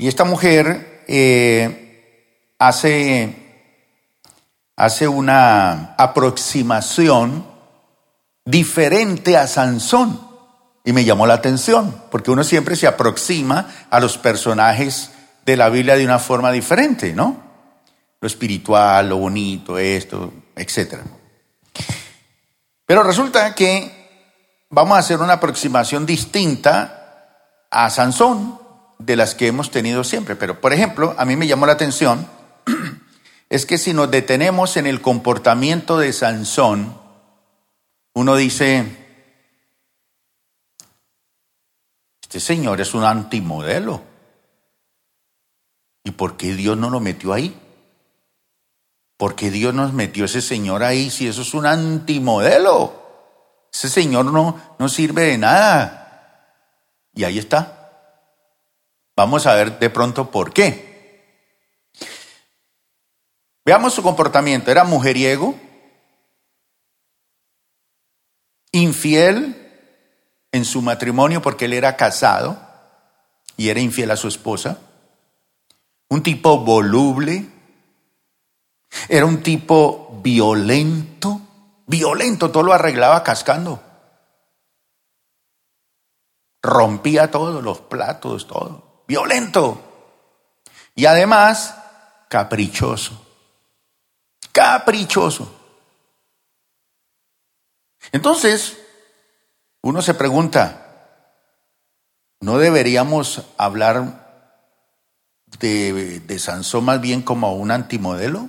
y 0.00 0.08
esta 0.08 0.24
mujer 0.24 1.04
eh, 1.06 2.54
hace 2.58 3.36
hace 4.74 5.06
una 5.06 5.94
aproximación 5.98 7.46
diferente 8.46 9.36
a 9.36 9.46
Sansón. 9.46 10.18
Y 10.86 10.94
me 10.94 11.04
llamó 11.04 11.26
la 11.26 11.34
atención, 11.34 12.02
porque 12.10 12.30
uno 12.30 12.44
siempre 12.44 12.76
se 12.76 12.86
aproxima 12.86 13.68
a 13.90 14.00
los 14.00 14.16
personajes 14.16 15.10
de 15.44 15.58
la 15.58 15.68
Biblia 15.68 15.96
de 15.96 16.06
una 16.06 16.18
forma 16.18 16.50
diferente, 16.50 17.12
¿no? 17.12 17.36
Lo 18.22 18.26
espiritual, 18.26 19.10
lo 19.10 19.18
bonito, 19.18 19.76
esto, 19.76 20.32
etc. 20.56 20.94
Pero 22.86 23.02
resulta 23.02 23.54
que 23.54 24.64
vamos 24.70 24.96
a 24.96 25.00
hacer 25.00 25.18
una 25.18 25.34
aproximación 25.34 26.06
distinta 26.06 27.66
a 27.70 27.90
Sansón 27.90 28.59
de 29.00 29.16
las 29.16 29.34
que 29.34 29.48
hemos 29.48 29.70
tenido 29.70 30.04
siempre. 30.04 30.36
Pero, 30.36 30.60
por 30.60 30.72
ejemplo, 30.72 31.14
a 31.18 31.24
mí 31.24 31.36
me 31.36 31.46
llamó 31.46 31.66
la 31.66 31.72
atención 31.72 32.28
es 33.48 33.66
que 33.66 33.78
si 33.78 33.92
nos 33.92 34.10
detenemos 34.10 34.76
en 34.76 34.86
el 34.86 35.00
comportamiento 35.00 35.98
de 35.98 36.12
Sansón, 36.12 36.96
uno 38.14 38.36
dice, 38.36 38.96
este 42.22 42.40
señor 42.40 42.80
es 42.80 42.94
un 42.94 43.04
antimodelo. 43.04 44.02
¿Y 46.04 46.12
por 46.12 46.36
qué 46.36 46.54
Dios 46.54 46.76
no 46.76 46.90
lo 46.90 47.00
metió 47.00 47.32
ahí? 47.32 47.58
¿Por 49.16 49.34
qué 49.34 49.50
Dios 49.50 49.74
nos 49.74 49.92
metió 49.92 50.24
ese 50.24 50.40
señor 50.40 50.82
ahí 50.82 51.10
si 51.10 51.26
eso 51.26 51.42
es 51.42 51.54
un 51.54 51.66
antimodelo? 51.66 53.00
Ese 53.72 53.88
señor 53.88 54.26
no, 54.26 54.60
no 54.78 54.88
sirve 54.88 55.22
de 55.22 55.38
nada. 55.38 55.96
Y 57.14 57.24
ahí 57.24 57.38
está. 57.38 57.79
Vamos 59.16 59.46
a 59.46 59.54
ver 59.54 59.78
de 59.78 59.90
pronto 59.90 60.30
por 60.30 60.52
qué. 60.52 60.90
Veamos 63.64 63.94
su 63.94 64.02
comportamiento. 64.02 64.70
Era 64.70 64.84
mujeriego, 64.84 65.54
infiel 68.72 69.56
en 70.52 70.64
su 70.64 70.82
matrimonio 70.82 71.42
porque 71.42 71.66
él 71.66 71.74
era 71.74 71.96
casado 71.96 72.58
y 73.56 73.68
era 73.68 73.80
infiel 73.80 74.10
a 74.10 74.16
su 74.16 74.28
esposa. 74.28 74.78
Un 76.08 76.22
tipo 76.22 76.58
voluble. 76.58 77.48
Era 79.08 79.26
un 79.26 79.42
tipo 79.42 80.20
violento. 80.22 81.40
Violento, 81.86 82.50
todo 82.50 82.62
lo 82.62 82.72
arreglaba 82.72 83.22
cascando. 83.22 83.82
Rompía 86.62 87.30
todos 87.30 87.62
los 87.62 87.80
platos, 87.80 88.46
todo. 88.46 88.89
Violento. 89.10 89.80
Y 90.94 91.06
además, 91.06 91.74
caprichoso 92.28 93.26
caprichoso. 94.52 95.56
Entonces, 98.12 98.78
uno 99.82 100.02
se 100.02 100.14
pregunta, 100.14 101.26
¿no 102.40 102.58
deberíamos 102.58 103.46
hablar 103.56 104.54
de, 105.58 106.20
de 106.20 106.38
Sansón 106.38 106.84
más 106.84 107.00
bien 107.00 107.22
como 107.22 107.54
un 107.54 107.70
antimodelo? 107.70 108.48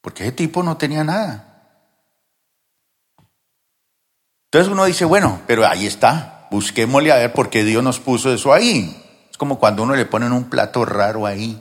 Porque 0.00 0.24
ese 0.24 0.32
tipo 0.32 0.62
no 0.62 0.76
tenía 0.76 1.04
nada. 1.04 1.50
Entonces 4.46 4.70
uno 4.70 4.84
dice, 4.84 5.04
bueno, 5.04 5.42
pero 5.46 5.66
ahí 5.66 5.86
está, 5.86 6.33
busquémosle 6.50 7.12
a 7.12 7.16
ver 7.16 7.32
por 7.32 7.50
qué 7.50 7.64
Dios 7.64 7.82
nos 7.82 8.00
puso 8.00 8.32
eso 8.32 8.52
ahí. 8.52 9.00
Es 9.30 9.36
como 9.36 9.58
cuando 9.58 9.82
uno 9.82 9.96
le 9.96 10.06
ponen 10.06 10.32
un 10.32 10.50
plato 10.50 10.84
raro 10.84 11.26
ahí 11.26 11.60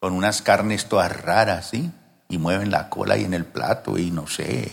con 0.00 0.14
unas 0.14 0.42
carnes 0.42 0.88
todas 0.88 1.12
raras, 1.22 1.70
¿sí? 1.70 1.90
Y 2.28 2.38
mueven 2.38 2.70
la 2.70 2.88
cola 2.88 3.14
ahí 3.14 3.24
en 3.24 3.34
el 3.34 3.44
plato 3.44 3.98
y 3.98 4.10
no 4.10 4.26
sé. 4.26 4.72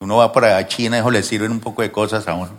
Uno 0.00 0.16
va 0.16 0.32
por 0.32 0.44
allá 0.44 0.58
a 0.58 0.68
China 0.68 1.02
le 1.10 1.22
sirven 1.22 1.52
un 1.52 1.60
poco 1.60 1.82
de 1.82 1.90
cosas 1.90 2.28
a 2.28 2.34
uno. 2.34 2.58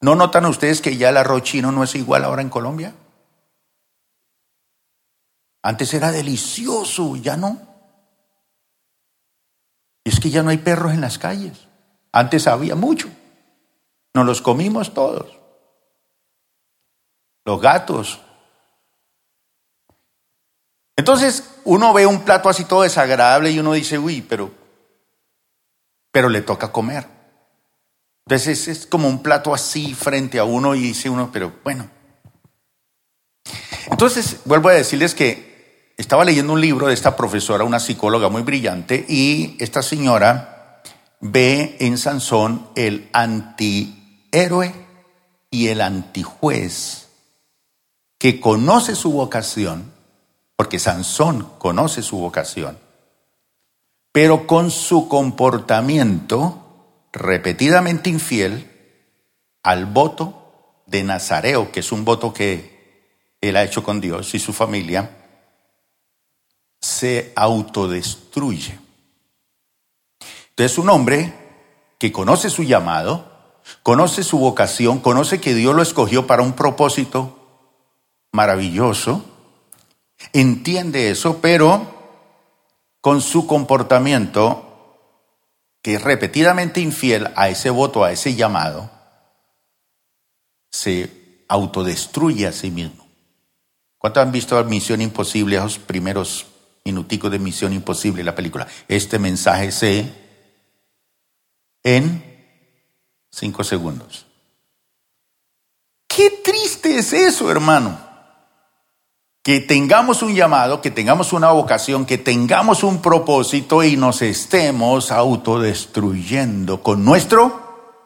¿No 0.00 0.14
notan 0.14 0.46
ustedes 0.46 0.80
que 0.80 0.96
ya 0.96 1.08
el 1.10 1.16
arroz 1.16 1.42
chino 1.42 1.72
no 1.72 1.82
es 1.82 1.94
igual 1.94 2.24
ahora 2.24 2.42
en 2.42 2.48
Colombia? 2.48 2.94
Antes 5.62 5.92
era 5.94 6.12
delicioso, 6.12 7.16
ya 7.16 7.36
no. 7.36 7.67
Y 10.08 10.10
es 10.10 10.20
que 10.20 10.30
ya 10.30 10.42
no 10.42 10.48
hay 10.48 10.56
perros 10.56 10.94
en 10.94 11.02
las 11.02 11.18
calles. 11.18 11.68
Antes 12.12 12.46
había 12.46 12.74
mucho. 12.74 13.10
Nos 14.14 14.24
los 14.24 14.40
comimos 14.40 14.94
todos 14.94 15.38
los 17.44 17.60
gatos. 17.60 18.18
Entonces 20.96 21.60
uno 21.64 21.92
ve 21.92 22.06
un 22.06 22.22
plato 22.22 22.48
así 22.48 22.64
todo 22.64 22.84
desagradable 22.84 23.50
y 23.50 23.58
uno 23.58 23.74
dice, 23.74 23.98
uy, 23.98 24.22
pero, 24.22 24.50
pero 26.10 26.30
le 26.30 26.40
toca 26.40 26.72
comer. 26.72 27.06
Entonces 28.24 28.66
es 28.66 28.86
como 28.86 29.08
un 29.08 29.22
plato 29.22 29.52
así 29.52 29.94
frente 29.94 30.38
a 30.38 30.44
uno 30.44 30.74
y 30.74 30.80
dice 30.80 31.10
uno, 31.10 31.28
pero 31.30 31.52
bueno. 31.62 31.90
Entonces 33.90 34.40
vuelvo 34.46 34.70
a 34.70 34.72
decirles 34.72 35.14
que 35.14 35.47
estaba 35.98 36.24
leyendo 36.24 36.52
un 36.52 36.60
libro 36.60 36.86
de 36.86 36.94
esta 36.94 37.16
profesora, 37.16 37.64
una 37.64 37.80
psicóloga 37.80 38.28
muy 38.28 38.42
brillante, 38.42 39.04
y 39.08 39.56
esta 39.58 39.82
señora 39.82 40.80
ve 41.20 41.76
en 41.80 41.98
Sansón 41.98 42.68
el 42.76 43.10
antihéroe 43.12 44.72
y 45.50 45.68
el 45.68 45.80
antijuez 45.80 47.08
que 48.16 48.38
conoce 48.38 48.94
su 48.94 49.12
vocación, 49.12 49.92
porque 50.54 50.78
Sansón 50.78 51.50
conoce 51.58 52.02
su 52.02 52.18
vocación, 52.18 52.78
pero 54.12 54.46
con 54.46 54.70
su 54.70 55.08
comportamiento 55.08 57.02
repetidamente 57.12 58.08
infiel 58.08 58.70
al 59.64 59.86
voto 59.86 60.82
de 60.86 61.02
Nazareo, 61.02 61.72
que 61.72 61.80
es 61.80 61.90
un 61.90 62.04
voto 62.04 62.32
que 62.32 63.34
él 63.40 63.56
ha 63.56 63.64
hecho 63.64 63.82
con 63.82 64.00
Dios 64.00 64.32
y 64.34 64.38
su 64.38 64.52
familia, 64.52 65.17
se 66.88 67.32
autodestruye. 67.36 68.78
Entonces 70.50 70.78
un 70.78 70.88
hombre 70.88 71.34
que 71.98 72.10
conoce 72.10 72.48
su 72.48 72.62
llamado, 72.62 73.30
conoce 73.82 74.24
su 74.24 74.38
vocación, 74.38 74.98
conoce 75.00 75.40
que 75.40 75.54
Dios 75.54 75.74
lo 75.74 75.82
escogió 75.82 76.26
para 76.26 76.42
un 76.42 76.54
propósito 76.54 77.36
maravilloso, 78.32 79.22
entiende 80.32 81.10
eso, 81.10 81.40
pero 81.42 81.94
con 83.02 83.20
su 83.20 83.46
comportamiento, 83.46 84.64
que 85.82 85.94
es 85.94 86.02
repetidamente 86.02 86.80
infiel 86.80 87.30
a 87.36 87.50
ese 87.50 87.68
voto, 87.68 88.02
a 88.02 88.12
ese 88.12 88.34
llamado, 88.34 88.90
se 90.70 91.44
autodestruye 91.48 92.46
a 92.46 92.52
sí 92.52 92.70
mismo. 92.70 93.06
¿Cuántos 93.98 94.22
han 94.22 94.32
visto 94.32 94.62
Misión 94.64 95.02
Imposible, 95.02 95.56
esos 95.56 95.78
primeros 95.78 96.46
minuticos 96.88 97.30
de 97.30 97.38
Misión 97.38 97.74
Imposible, 97.74 98.24
la 98.24 98.34
película? 98.34 98.66
Este 98.88 99.18
mensaje 99.18 99.70
se 99.70 100.10
en 101.82 102.24
cinco 103.30 103.62
segundos. 103.62 104.24
Qué 106.08 106.30
triste 106.42 106.96
es 106.96 107.12
eso, 107.12 107.50
hermano. 107.50 107.98
Que 109.42 109.60
tengamos 109.60 110.22
un 110.22 110.34
llamado, 110.34 110.80
que 110.80 110.90
tengamos 110.90 111.34
una 111.34 111.50
vocación, 111.50 112.06
que 112.06 112.16
tengamos 112.16 112.82
un 112.82 113.02
propósito 113.02 113.84
y 113.84 113.98
nos 113.98 114.22
estemos 114.22 115.10
autodestruyendo 115.10 116.82
con 116.82 117.04
nuestro 117.04 118.00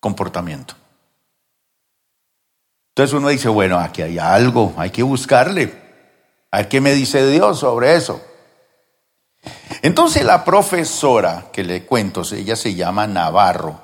comportamiento. 0.00 0.74
Entonces 2.90 3.14
uno 3.14 3.28
dice, 3.28 3.48
bueno, 3.48 3.78
aquí 3.78 4.02
hay 4.02 4.18
algo, 4.18 4.74
hay 4.76 4.90
que 4.90 5.02
buscarle. 5.02 5.85
A 6.50 6.58
ver 6.58 6.68
qué 6.68 6.80
me 6.80 6.94
dice 6.94 7.28
Dios 7.28 7.60
sobre 7.60 7.96
eso. 7.96 8.20
Entonces 9.82 10.24
la 10.24 10.44
profesora 10.44 11.46
que 11.52 11.64
le 11.64 11.84
cuento, 11.84 12.22
ella 12.32 12.56
se 12.56 12.74
llama 12.74 13.06
Navarro. 13.06 13.80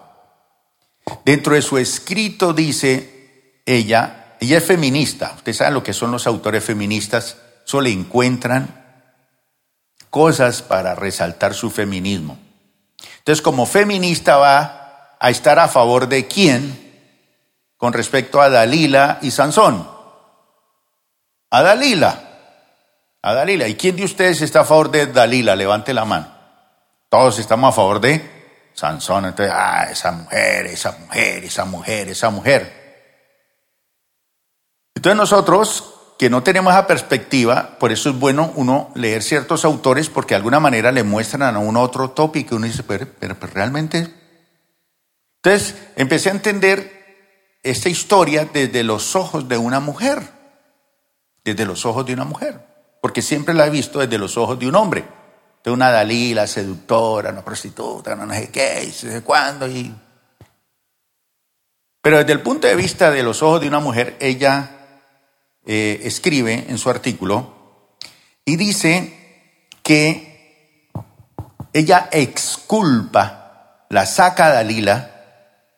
Dentro 1.25 1.55
de 1.55 1.63
su 1.63 1.79
escrito 1.79 2.53
dice 2.53 3.61
ella, 3.67 4.37
ella 4.41 4.59
es 4.59 4.65
feminista. 4.65 5.33
Usted 5.37 5.53
sabe 5.53 5.73
lo 5.73 5.83
que 5.83 5.93
son 5.93 6.11
los 6.11 6.27
autores 6.27 6.65
feministas, 6.65 7.37
solo 7.65 7.89
encuentran 7.89 8.83
cosas 10.11 10.63
para 10.63 10.95
resaltar 10.95 11.55
su 11.55 11.71
feminismo. 11.71 12.39
Entonces, 13.19 13.43
como 13.43 13.67
feminista 13.67 14.37
va 14.37 15.17
a 15.19 15.31
estar 15.31 15.59
a 15.59 15.69
favor 15.69 16.09
de 16.09 16.27
quién? 16.27 16.83
con 17.83 17.93
respecto 17.93 18.41
a 18.41 18.49
Dalila 18.49 19.19
y 19.23 19.33
Sansón. 19.33 19.91
A 21.51 21.63
Dalila. 21.63 22.32
A 23.23 23.35
Dalila. 23.35 23.69
¿Y 23.69 23.77
quién 23.77 23.97
de 23.97 24.05
ustedes 24.05 24.43
está 24.43 24.61
a 24.61 24.65
favor 24.65 24.91
de 24.91 25.07
Dalila? 25.07 25.55
Levante 25.55 25.95
la 25.95 26.05
mano. 26.05 26.27
Todos 27.09 27.39
estamos 27.39 27.73
a 27.73 27.77
favor 27.77 28.01
de 28.01 28.71
Sansón. 28.75 29.27
Entonces, 29.27 29.55
ah, 29.57 29.87
esa 29.91 30.11
mujer, 30.13 30.67
esa 30.67 30.93
mujer, 30.93 31.45
esa 31.45 31.65
mujer, 31.65 32.09
esa 32.09 32.31
mujer. 32.31 32.83
Entonces 34.95 35.17
nosotros 35.17 35.95
que 36.19 36.31
no 36.31 36.43
tenemos 36.43 36.73
esa 36.73 36.87
perspectiva, 36.87 37.79
por 37.79 37.91
eso 37.91 38.11
es 38.11 38.19
bueno 38.19 38.53
uno 38.55 38.91
leer 38.95 39.23
ciertos 39.23 39.65
autores 39.65 40.09
porque 40.09 40.35
de 40.35 40.37
alguna 40.37 40.61
manera 40.61 40.93
le 40.93 41.03
muestran 41.03 41.43
a 41.43 41.59
uno 41.59 41.81
otro 41.81 42.11
tópico 42.11 42.55
y 42.55 42.59
uno 42.59 42.67
dice, 42.67 42.83
pero, 42.83 43.07
pero 43.19 43.37
realmente... 43.53 44.15
Entonces 45.43 45.75
empecé 45.97 46.29
a 46.29 46.33
entender 46.33 47.59
esta 47.65 47.89
historia 47.89 48.49
desde 48.53 48.85
los 48.85 49.17
ojos 49.17 49.49
de 49.49 49.59
una 49.59 49.81
mujer, 49.81 50.23
desde 51.45 51.65
los 51.65 51.85
ojos 51.85 52.07
de 52.07 52.15
una 52.15 52.25
mujer, 52.25 52.72
porque 53.03 53.21
siempre 53.21 53.53
la 53.53 53.67
he 53.67 53.71
visto 53.71 53.99
desde 53.99 54.17
los 54.17 54.37
ojos 54.37 54.61
de 54.61 54.69
un 54.69 54.77
hombre, 54.77 55.05
de 55.65 55.73
una 55.73 55.91
Dalila 55.91 56.47
seductora, 56.47 57.31
una 57.31 57.45
prostituta, 57.45 58.15
no, 58.15 58.33
sé 58.33 58.49
qué, 58.51 58.85
no 58.87 59.11
sé 59.11 59.23
cuándo. 59.23 59.67
Y... 59.67 59.93
Pero 62.01 62.19
desde 62.19 62.33
el 62.33 62.43
punto 62.43 62.69
de 62.69 62.77
vista 62.77 63.11
de 63.11 63.25
los 63.25 63.43
ojos 63.43 63.61
de 63.61 63.67
una 63.67 63.81
mujer, 63.81 64.17
ella 64.21 64.71
eh, 65.67 65.99
escribe 66.05 66.67
en 66.69 66.79
su 66.79 66.91
artículo 66.91 67.97
y 68.45 68.55
dice 68.55 69.59
que 69.83 70.89
ella 71.73 72.09
exculpa, 72.13 73.85
la 73.89 74.07
saca 74.07 74.51
Dalila 74.51 75.11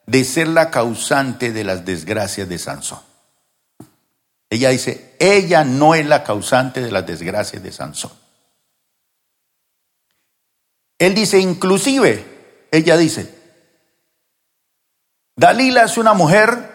de 0.04 0.24
ser 0.24 0.48
la 0.48 0.70
causante 0.70 1.52
de 1.52 1.64
las 1.64 1.86
desgracias 1.86 2.50
de 2.50 2.58
Sansón. 2.58 3.13
Ella 4.54 4.68
dice, 4.68 5.16
ella 5.18 5.64
no 5.64 5.96
es 5.96 6.06
la 6.06 6.22
causante 6.22 6.80
de 6.80 6.92
las 6.92 7.04
desgracias 7.04 7.60
de 7.60 7.72
Sansón. 7.72 8.12
Él 10.96 11.12
dice, 11.12 11.40
inclusive, 11.40 12.68
ella 12.70 12.96
dice, 12.96 13.36
Dalila 15.34 15.82
es 15.82 15.98
una 15.98 16.14
mujer 16.14 16.70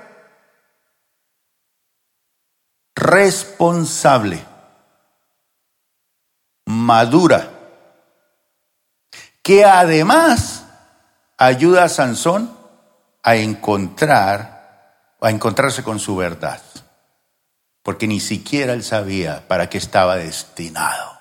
responsable, 2.95 4.43
madura, 6.65 7.49
que 9.41 9.63
además 9.63 10.65
ayuda 11.37 11.85
a 11.85 11.89
Sansón 11.89 12.53
a 13.23 13.37
encontrar, 13.37 15.15
a 15.21 15.29
encontrarse 15.29 15.81
con 15.81 15.97
su 15.97 16.17
verdad, 16.17 16.61
porque 17.83 18.07
ni 18.07 18.19
siquiera 18.19 18.73
él 18.73 18.83
sabía 18.83 19.47
para 19.47 19.69
qué 19.69 19.77
estaba 19.77 20.17
destinado. 20.17 21.17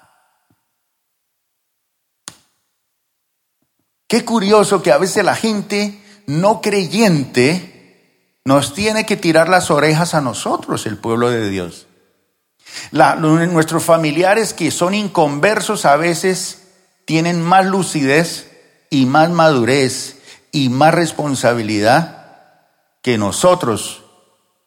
Qué 4.09 4.25
curioso 4.25 4.83
que 4.83 4.91
a 4.91 4.99
veces 4.99 5.25
la 5.25 5.37
gente 5.37 6.03
no 6.27 6.61
creyente 6.61 7.79
nos 8.45 8.73
tiene 8.73 9.05
que 9.05 9.17
tirar 9.19 9.49
las 9.49 9.71
orejas 9.71 10.15
a 10.15 10.23
nosotros, 10.23 10.87
el 10.87 10.97
pueblo 10.97 11.31
de 11.31 11.51
Dios. 11.51 11.87
nuestros 12.93 13.85
familiares 13.85 14.55
que 14.55 14.71
son 14.71 14.95
inconversos 14.95 15.85
a 15.85 15.97
veces 15.97 16.69
tienen 17.05 17.43
más 17.43 17.67
lucidez 17.67 18.51
y 18.91 19.05
más 19.05 19.29
madurez 19.31 20.17
y 20.53 20.71
más 20.71 20.95
responsabilidad 20.95 22.19
que 23.03 23.19
nosotros 23.19 24.05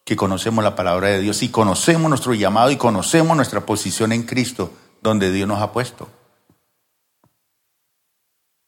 que 0.03 0.15
conocemos 0.15 0.63
la 0.63 0.75
palabra 0.75 1.09
de 1.09 1.19
Dios 1.19 1.43
y 1.43 1.49
conocemos 1.49 2.09
nuestro 2.09 2.33
llamado 2.33 2.71
y 2.71 2.77
conocemos 2.77 3.35
nuestra 3.35 3.65
posición 3.65 4.11
en 4.11 4.23
Cristo, 4.23 4.73
donde 5.01 5.31
Dios 5.31 5.47
nos 5.47 5.61
ha 5.61 5.71
puesto. 5.71 6.09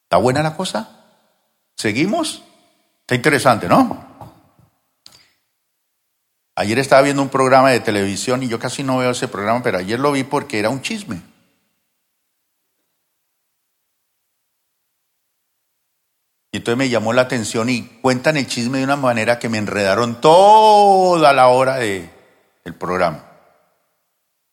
¿Está 0.03 0.17
buena 0.17 0.43
la 0.43 0.55
cosa? 0.55 1.05
¿Seguimos? 1.75 2.43
Está 3.01 3.15
interesante, 3.15 3.67
¿no? 3.67 4.13
Ayer 6.55 6.77
estaba 6.77 7.01
viendo 7.01 7.23
un 7.23 7.29
programa 7.29 7.71
de 7.71 7.79
televisión 7.79 8.43
y 8.43 8.47
yo 8.47 8.59
casi 8.59 8.83
no 8.83 8.99
veo 8.99 9.11
ese 9.11 9.27
programa, 9.27 9.63
pero 9.63 9.79
ayer 9.79 9.99
lo 9.99 10.11
vi 10.11 10.23
porque 10.23 10.59
era 10.59 10.69
un 10.69 10.81
chisme. 10.81 11.19
Y 16.53 16.57
entonces 16.57 16.77
me 16.77 16.87
llamó 16.87 17.13
la 17.13 17.23
atención 17.23 17.67
y 17.67 17.81
cuentan 18.03 18.37
el 18.37 18.45
chisme 18.45 18.77
de 18.77 18.83
una 18.83 18.95
manera 18.95 19.39
que 19.39 19.49
me 19.49 19.57
enredaron 19.57 20.21
toda 20.21 21.33
la 21.33 21.47
hora 21.47 21.77
de, 21.77 22.07
del 22.63 22.75
programa. 22.75 23.25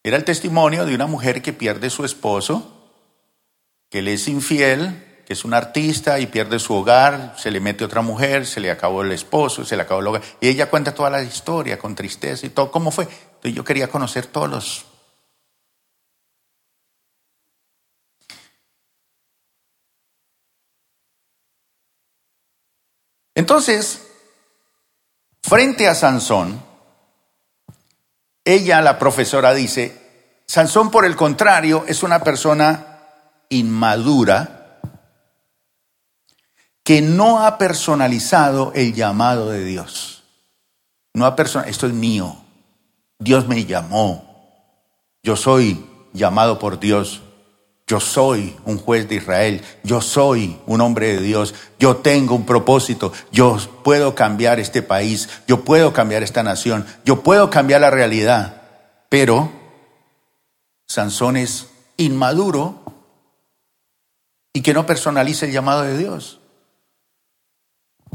Era 0.03 0.17
el 0.17 0.25
testimonio 0.25 0.87
de 0.87 0.95
una 0.95 1.07
mujer 1.07 1.43
que 1.43 1.53
pierde 1.53 1.91
su 1.91 2.07
esposo, 2.07 2.95
que 3.91 4.01
le 4.01 4.15
es 4.15 4.29
infiel, 4.29 5.23
que 5.27 5.35
es 5.35 5.45
un 5.45 5.53
artista 5.53 6.19
y 6.21 6.27
pierde 6.27 6.59
su 6.59 6.73
hogar, 6.73 7.35
se 7.37 7.51
le 7.51 7.61
mete 7.61 7.85
otra 7.85 8.01
mujer, 8.01 8.47
se 8.47 8.61
le 8.61 8.71
acabó 8.71 9.03
el 9.03 9.13
esposo, 9.13 9.67
se 9.67 9.77
le 9.77 9.83
acabó 9.83 10.01
el 10.01 10.07
hogar. 10.07 10.23
Y 10.41 10.49
ella 10.49 10.71
cuenta 10.71 10.95
toda 10.95 11.11
la 11.11 11.23
historia 11.23 11.79
con 11.79 11.95
tristeza 11.95 12.47
y 12.47 12.49
todo, 12.49 12.71
cómo 12.71 12.91
fue. 12.91 13.05
Entonces 13.05 13.53
yo 13.53 13.63
quería 13.63 13.89
conocer 13.89 14.25
todos 14.25 14.49
los 14.49 14.87
Entonces, 23.35 24.07
frente 25.43 25.88
a 25.88 25.95
Sansón, 25.95 26.62
ella, 28.45 28.81
la 28.81 28.99
profesora, 28.99 29.55
dice, 29.55 30.01
Sansón 30.47 30.90
por 30.90 31.05
el 31.05 31.14
contrario 31.14 31.85
es 31.87 32.03
una 32.03 32.25
persona 32.25 32.99
inmadura 33.49 34.81
que 36.83 37.03
no 37.03 37.45
ha 37.45 37.59
personalizado 37.59 38.73
el 38.75 38.95
llamado 38.95 39.51
de 39.51 39.64
Dios. 39.64 40.25
No 41.14 41.27
ha 41.27 41.37
esto 41.37 41.87
es 41.87 41.93
mío. 41.93 42.37
Dios 43.19 43.47
me 43.47 43.64
llamó. 43.64 44.31
Yo 45.23 45.37
soy 45.37 45.87
llamado 46.12 46.59
por 46.59 46.81
Dios. 46.81 47.23
Yo 47.90 47.98
soy 47.98 48.57
un 48.66 48.79
juez 48.79 49.09
de 49.09 49.16
Israel, 49.16 49.64
yo 49.83 50.00
soy 50.00 50.61
un 50.66 50.81
hombre 50.81 51.09
de 51.09 51.20
Dios, 51.20 51.57
yo 51.76 51.96
tengo 51.96 52.37
un 52.37 52.46
propósito, 52.46 53.12
yo 53.33 53.59
puedo 53.83 54.14
cambiar 54.14 54.61
este 54.61 54.81
país, 54.81 55.29
yo 55.48 55.64
puedo 55.64 55.92
cambiar 55.92 56.22
esta 56.22 56.44
nación, 56.44 56.87
yo 57.05 57.24
puedo 57.24 57.50
cambiar 57.50 57.81
la 57.81 57.90
realidad. 57.90 58.62
Pero 59.09 59.50
Sansón 60.87 61.37
es 61.37 61.66
inmaduro 61.96 62.81
y 64.53 64.62
que 64.62 64.72
no 64.72 64.87
personaliza 64.87 65.46
el 65.46 65.50
llamado 65.50 65.83
de 65.83 65.98
Dios. 65.98 66.38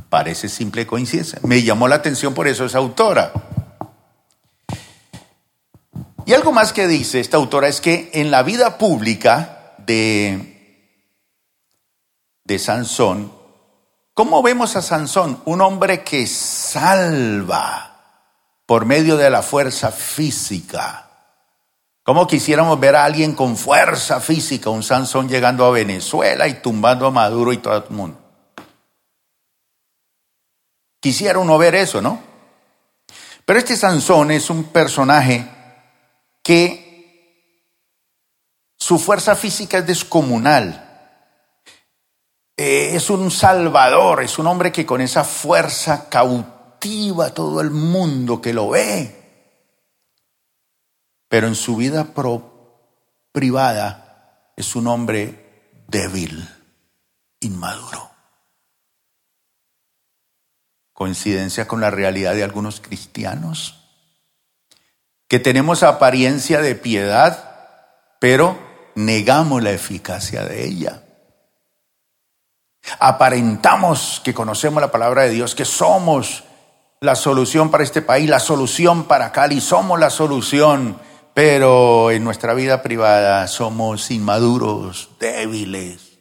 Parece 0.08 0.48
simple 0.48 0.88
coincidencia. 0.88 1.40
Me 1.44 1.64
llamó 1.64 1.90
la 1.90 1.96
atención 1.96 2.34
por 2.34 2.48
eso 2.48 2.64
esa 2.64 2.78
autora. 2.78 3.34
Y 6.26 6.32
algo 6.32 6.54
más 6.54 6.72
que 6.72 6.88
dice 6.88 7.20
esta 7.20 7.36
autora 7.36 7.68
es 7.68 7.82
que 7.82 8.12
en 8.14 8.32
la 8.32 8.42
vida 8.42 8.78
pública 8.78 9.55
de, 9.86 10.92
de 12.44 12.60
Sansón, 12.60 13.32
¿cómo 14.14 14.42
vemos 14.42 14.76
a 14.76 14.82
Sansón? 14.82 15.42
Un 15.46 15.62
hombre 15.62 16.04
que 16.04 16.28
salva 16.28 17.96
por 18.66 18.86
medio 18.86 19.18
de 19.18 19.30
la 19.30 19.42
fuerza 19.42 19.92
física. 19.92 21.02
¿Cómo 22.04 22.28
quisiéramos 22.28 22.80
ver 22.80 22.96
a 22.96 23.04
alguien 23.04 23.34
con 23.34 23.58
fuerza 23.58 24.22
física, 24.22 24.70
un 24.70 24.84
Sansón 24.84 25.28
llegando 25.28 25.66
a 25.66 25.72
Venezuela 25.72 26.48
y 26.48 26.62
tumbando 26.62 27.08
a 27.08 27.12
Maduro 27.12 27.52
y 27.52 27.58
todo 27.58 27.78
el 27.78 27.90
mundo? 27.90 28.20
Quisiera 31.00 31.40
uno 31.40 31.58
ver 31.58 31.76
eso, 31.76 32.02
¿no? 32.02 32.20
Pero 33.46 33.60
este 33.60 33.76
Sansón 33.76 34.32
es 34.32 34.50
un 34.50 34.66
personaje 34.66 35.48
que 36.44 36.85
su 38.86 39.00
fuerza 39.00 39.36
física 39.36 39.80
es 39.80 39.88
descomunal. 39.88 40.80
Eh, 42.56 42.92
es 42.96 43.10
un 43.10 43.32
salvador, 43.32 44.22
es 44.22 44.38
un 44.38 44.46
hombre 44.46 44.72
que 44.72 44.86
con 44.86 45.02
esa 45.02 45.24
fuerza 45.24 46.08
cautiva 46.08 47.26
a 47.26 47.34
todo 47.34 47.62
el 47.62 47.72
mundo 47.72 48.40
que 48.40 48.54
lo 48.54 48.70
ve. 48.70 49.58
Pero 51.28 51.48
en 51.48 51.56
su 51.56 51.78
vida 51.78 52.14
privada 53.32 54.52
es 54.56 54.76
un 54.76 54.86
hombre 54.86 55.82
débil, 55.88 56.48
inmaduro. 57.40 58.12
Coincidencia 60.94 61.68
con 61.68 61.82
la 61.82 61.90
realidad 61.90 62.36
de 62.36 62.44
algunos 62.44 62.82
cristianos 62.82 63.82
que 65.28 65.40
tenemos 65.40 65.82
apariencia 65.82 66.62
de 66.62 66.76
piedad, 66.76 68.20
pero 68.20 68.75
negamos 68.96 69.62
la 69.62 69.72
eficacia 69.72 70.44
de 70.46 70.66
ella. 70.66 71.04
Aparentamos 73.00 74.22
que 74.24 74.34
conocemos 74.34 74.82
la 74.82 74.92
palabra 74.92 75.24
de 75.24 75.30
Dios, 75.30 75.56
que 75.56 75.66
somos 75.66 76.44
la 77.02 77.16
solución 77.16 77.72
para 77.72 77.84
este 77.84 78.02
país, 78.02 78.30
la 78.30 78.40
solución 78.40 79.06
para 79.06 79.32
Cali, 79.32 79.62
somos 79.62 80.00
la 80.00 80.10
solución, 80.10 81.00
pero 81.34 82.12
en 82.12 82.24
nuestra 82.24 82.54
vida 82.54 82.82
privada 82.82 83.48
somos 83.48 84.12
inmaduros, 84.12 85.10
débiles. 85.20 86.20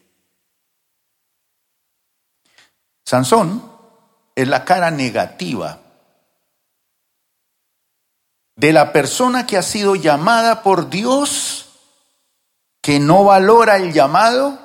Sansón 3.05 3.71
es 4.35 4.49
la 4.49 4.65
cara 4.65 4.91
negativa 4.91 5.81
de 8.57 8.73
la 8.73 8.93
persona 8.93 9.47
que 9.47 9.57
ha 9.57 9.63
sido 9.63 9.95
llamada 9.95 10.63
por 10.63 10.89
Dios, 10.89 11.64
que 12.85 13.01
no 13.01 13.25
valora 13.25 13.77
el 13.77 13.95
llamado, 13.95 14.59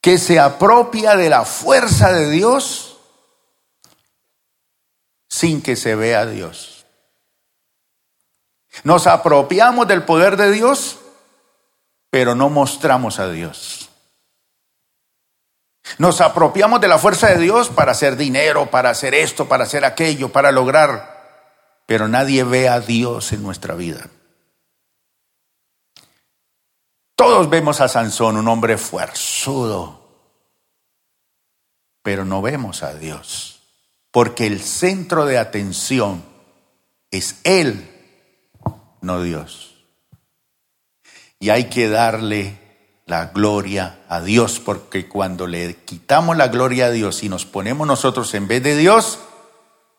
que 0.00 0.18
se 0.18 0.40
apropia 0.40 1.14
de 1.14 1.30
la 1.30 1.44
fuerza 1.44 2.12
de 2.12 2.28
Dios 2.28 2.98
sin 5.28 5.62
que 5.62 5.76
se 5.76 5.94
vea 5.94 6.22
a 6.22 6.26
Dios. 6.26 6.84
Nos 8.82 9.06
apropiamos 9.06 9.86
del 9.86 10.02
poder 10.02 10.36
de 10.36 10.50
Dios, 10.50 10.98
pero 12.10 12.34
no 12.34 12.50
mostramos 12.50 13.20
a 13.20 13.30
Dios. 13.30 13.88
Nos 15.98 16.20
apropiamos 16.20 16.80
de 16.80 16.88
la 16.88 16.98
fuerza 16.98 17.28
de 17.28 17.38
Dios 17.38 17.68
para 17.68 17.92
hacer 17.92 18.16
dinero, 18.16 18.68
para 18.68 18.90
hacer 18.90 19.14
esto, 19.14 19.46
para 19.46 19.62
hacer 19.62 19.84
aquello, 19.84 20.32
para 20.32 20.50
lograr 20.50 21.14
pero 21.86 22.08
nadie 22.08 22.44
ve 22.44 22.68
a 22.68 22.80
Dios 22.80 23.32
en 23.32 23.42
nuestra 23.42 23.74
vida. 23.74 24.08
Todos 27.16 27.48
vemos 27.48 27.80
a 27.80 27.88
Sansón, 27.88 28.36
un 28.36 28.48
hombre 28.48 28.76
fuerzudo, 28.76 30.00
pero 32.02 32.24
no 32.24 32.42
vemos 32.42 32.82
a 32.82 32.94
Dios, 32.94 33.60
porque 34.10 34.46
el 34.46 34.60
centro 34.60 35.24
de 35.24 35.38
atención 35.38 36.24
es 37.10 37.40
Él, 37.44 37.88
no 39.00 39.22
Dios. 39.22 39.74
Y 41.38 41.50
hay 41.50 41.64
que 41.64 41.88
darle 41.88 42.58
la 43.06 43.26
gloria 43.26 44.00
a 44.08 44.20
Dios, 44.20 44.60
porque 44.60 45.08
cuando 45.08 45.46
le 45.46 45.76
quitamos 45.84 46.36
la 46.36 46.48
gloria 46.48 46.86
a 46.86 46.90
Dios 46.90 47.22
y 47.22 47.28
nos 47.28 47.44
ponemos 47.44 47.86
nosotros 47.86 48.34
en 48.34 48.48
vez 48.48 48.62
de 48.62 48.76
Dios, 48.76 49.18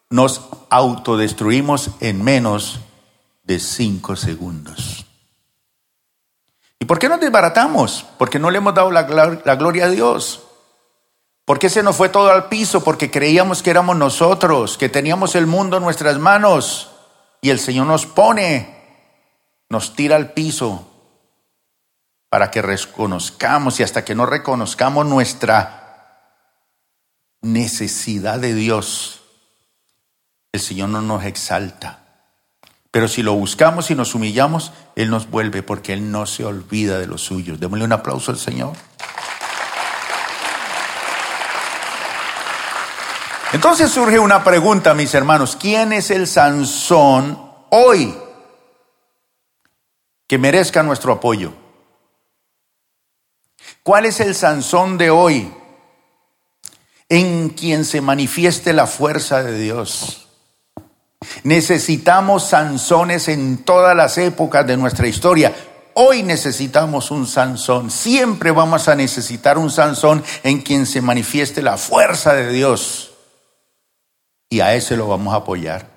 nos 0.10 0.42
autodestruimos 0.70 1.92
en 2.00 2.24
menos 2.24 2.80
de 3.44 3.60
cinco 3.60 4.16
segundos. 4.16 4.95
¿Y 6.86 6.88
por 6.88 7.00
qué 7.00 7.10
nos 7.10 7.20
desbaratamos? 7.20 8.06
Porque 8.20 8.38
no 8.38 8.52
le 8.52 8.60
hemos 8.60 8.76
dado 8.76 8.92
la, 8.92 9.02
gloria 9.02 9.86
a 9.86 9.90
Dios. 9.90 10.44
¿Por 11.44 11.58
qué 11.58 11.68
se 11.68 11.82
nos 11.82 11.96
fue 11.96 12.10
todo 12.10 12.30
al 12.30 12.48
piso? 12.48 12.84
Porque 12.84 13.10
creíamos 13.10 13.64
que 13.64 13.72
éramos 13.72 13.98
nosotros, 13.98 14.78
que 14.78 14.88
teníamos 14.88 15.34
el 15.34 15.48
mundo 15.48 15.78
en 15.78 15.84
nuestras 15.84 16.20
manos 16.20 16.92
y 17.42 17.50
el 17.50 17.58
Señor 17.58 17.88
nos 17.88 18.06
pone, 18.06 19.02
nos 19.68 19.96
tira 19.96 20.16
al 20.16 20.34
piso 20.34 20.88
para 22.30 22.52
que 22.52 22.62
reconozcamos 22.62 23.80
y 23.80 23.84
hasta 23.84 24.06
que 24.06 24.14
no 24.14 24.28
reconozcamos 24.28 25.08
nuestra 25.08 26.22
necesidad 27.42 28.38
de 28.38 28.54
Dios, 28.54 29.24
el 30.52 30.62
Señor 30.62 30.90
no 30.90 31.02
nos 31.02 31.24
exalta. 31.24 32.05
Pero 32.96 33.10
si 33.10 33.24
lo 33.24 33.34
buscamos 33.34 33.92
y 33.92 33.96
nos 33.96 34.16
humillamos, 34.16 34.72
Él 34.96 35.10
nos 35.10 35.30
vuelve 35.30 35.62
porque 35.62 35.92
Él 35.92 36.14
no 36.14 36.26
se 36.26 36.46
olvida 36.46 36.98
de 36.98 37.08
los 37.08 37.22
suyos. 37.22 37.60
Démosle 37.60 37.84
un 37.84 37.92
aplauso 37.92 38.32
al 38.32 38.38
Señor. 38.38 38.72
Entonces 43.52 43.92
surge 43.92 44.18
una 44.18 44.46
pregunta, 44.46 44.94
mis 44.94 45.14
hermanos. 45.14 45.58
¿Quién 45.60 45.92
es 45.92 46.10
el 46.10 46.26
Sansón 46.26 47.38
hoy 47.70 48.16
que 50.26 50.38
merezca 50.38 50.82
nuestro 50.82 51.12
apoyo? 51.12 51.52
¿Cuál 53.84 54.06
es 54.06 54.22
el 54.22 54.34
Sansón 54.36 54.98
de 54.98 55.10
hoy 55.10 55.54
en 57.10 57.50
quien 57.50 57.84
se 57.84 58.00
manifieste 58.00 58.72
la 58.72 58.88
fuerza 58.88 59.44
de 59.44 59.60
Dios? 59.60 60.25
Necesitamos 61.46 62.44
Sansones 62.44 63.28
en 63.28 63.60
todas 63.60 63.96
las 63.96 64.18
épocas 64.18 64.66
de 64.66 64.78
nuestra 64.78 65.08
historia. 65.08 65.54
Hoy 65.94 66.24
necesitamos 66.24 67.12
un 67.12 67.28
Sansón. 67.28 67.92
Siempre 67.92 68.50
vamos 68.50 68.88
a 68.88 68.96
necesitar 68.96 69.60
un 69.60 69.70
Sansón 69.70 70.24
en 70.42 70.64
quien 70.64 70.88
se 70.88 71.04
manifieste 71.04 71.62
la 71.62 71.78
fuerza 71.78 72.34
de 72.34 72.52
Dios. 72.52 73.12
Y 74.50 74.62
a 74.62 74.74
ese 74.74 74.98
lo 74.98 75.08
vamos 75.08 75.36
a 75.36 75.38
apoyar. 75.38 75.88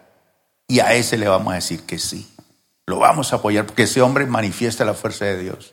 Y 0.67 0.81
a 0.81 0.93
ese 0.93 1.17
le 1.17 1.29
vamos 1.29 1.53
a 1.53 1.57
decir 1.57 1.85
que 1.85 1.99
sí. 1.99 2.31
Lo 2.87 2.99
vamos 2.99 3.33
a 3.33 3.37
apoyar 3.37 3.65
porque 3.65 3.85
ese 3.85 4.03
hombre 4.03 4.27
manifiesta 4.27 4.85
la 4.85 4.93
fuerza 4.93 5.25
de 5.25 5.43
Dios. 5.43 5.73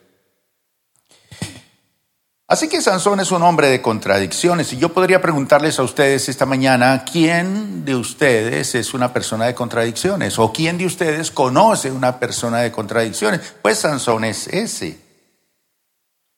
Así 2.47 2.69
que 2.69 2.79
Sansón 2.79 3.19
es 3.19 3.31
un 3.31 3.41
hombre 3.41 3.69
de 3.69 3.81
contradicciones 3.81 4.71
y 4.71 4.77
yo 4.77 4.93
podría 4.93 5.19
preguntarles 5.19 5.79
a 5.79 5.83
ustedes 5.83 6.29
esta 6.29 6.45
mañana, 6.45 7.03
¿quién 7.03 7.83
de 7.83 7.95
ustedes 7.95 8.75
es 8.75 8.93
una 8.93 9.11
persona 9.11 9.45
de 9.45 9.55
contradicciones? 9.55 10.37
¿O 10.37 10.53
quién 10.53 10.77
de 10.77 10.85
ustedes 10.85 11.31
conoce 11.31 11.89
una 11.89 12.19
persona 12.19 12.59
de 12.59 12.71
contradicciones? 12.71 13.41
Pues 13.63 13.79
Sansón 13.79 14.25
es 14.25 14.47
ese. 14.47 14.99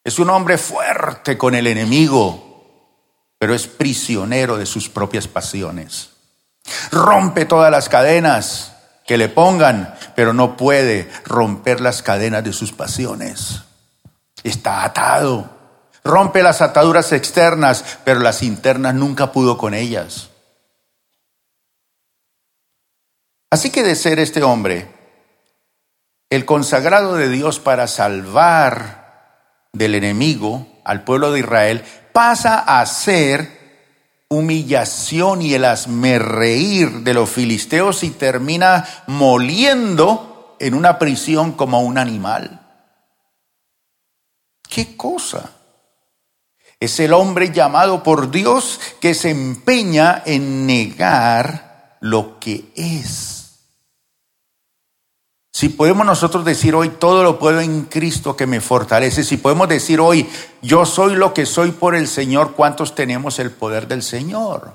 Es 0.02 0.18
un 0.18 0.30
hombre 0.30 0.58
fuerte 0.58 1.38
con 1.38 1.54
el 1.56 1.68
enemigo, 1.68 2.96
pero 3.38 3.54
es 3.54 3.68
prisionero 3.68 4.56
de 4.56 4.66
sus 4.66 4.88
propias 4.88 5.28
pasiones. 5.28 6.12
Rompe 6.90 7.44
todas 7.44 7.70
las 7.70 7.90
cadenas 7.90 8.78
que 9.06 9.18
le 9.18 9.28
pongan, 9.28 9.94
pero 10.16 10.32
no 10.32 10.56
puede 10.56 11.12
romper 11.26 11.82
las 11.82 12.02
cadenas 12.02 12.46
de 12.46 12.54
sus 12.54 12.72
pasiones. 12.72 13.64
Está 14.42 14.86
atado 14.86 15.57
Rompe 16.08 16.42
las 16.42 16.62
ataduras 16.62 17.12
externas, 17.12 18.00
pero 18.04 18.22
las 18.22 18.42
internas 18.42 18.96
nunca 18.96 19.32
pudo 19.32 19.58
con 19.58 19.74
ellas. 19.74 20.30
Así 23.52 23.70
que 23.72 23.84
de 23.84 23.96
ser 23.96 24.20
este 24.20 24.44
hombre, 24.44 24.88
el 26.30 26.46
consagrado 26.46 27.16
de 27.16 27.30
Dios 27.30 27.60
para 27.60 27.88
salvar 27.88 29.70
del 29.74 29.96
enemigo 29.96 30.68
al 30.84 31.04
pueblo 31.04 31.32
de 31.32 31.40
Israel, 31.40 31.84
pasa 32.14 32.60
a 32.60 32.86
ser 32.86 33.58
humillación 34.30 35.42
y 35.42 35.54
el 35.54 35.66
reír 36.20 36.92
de 37.04 37.14
los 37.14 37.30
filisteos 37.30 38.04
y 38.04 38.12
termina 38.12 38.86
moliendo 39.08 40.56
en 40.60 40.74
una 40.74 41.00
prisión 41.00 41.54
como 41.54 41.82
un 41.82 41.98
animal. 41.98 42.62
¿Qué 44.70 44.98
cosa? 44.98 45.57
Es 46.80 47.00
el 47.00 47.14
hombre 47.14 47.52
llamado 47.52 48.04
por 48.04 48.30
Dios 48.30 48.80
que 49.02 49.14
se 49.14 49.32
empeña 49.32 50.22
en 50.26 50.68
negar 50.68 51.98
lo 52.02 52.40
que 52.40 52.72
es. 52.76 53.38
Si 55.52 55.70
podemos 55.70 56.06
nosotros 56.06 56.46
decir 56.46 56.76
hoy, 56.76 56.90
todo 56.90 57.24
lo 57.24 57.40
puedo 57.40 57.62
en 57.62 57.86
Cristo 57.86 58.38
que 58.38 58.46
me 58.46 58.62
fortalece, 58.62 59.24
si 59.24 59.38
podemos 59.38 59.68
decir 59.68 60.00
hoy, 60.00 60.30
yo 60.62 60.86
soy 60.86 61.16
lo 61.16 61.34
que 61.34 61.48
soy 61.48 61.72
por 61.72 61.96
el 61.96 62.08
Señor, 62.08 62.54
¿cuántos 62.54 62.94
tenemos 62.94 63.40
el 63.40 63.50
poder 63.50 63.88
del 63.88 64.04
Señor? 64.04 64.74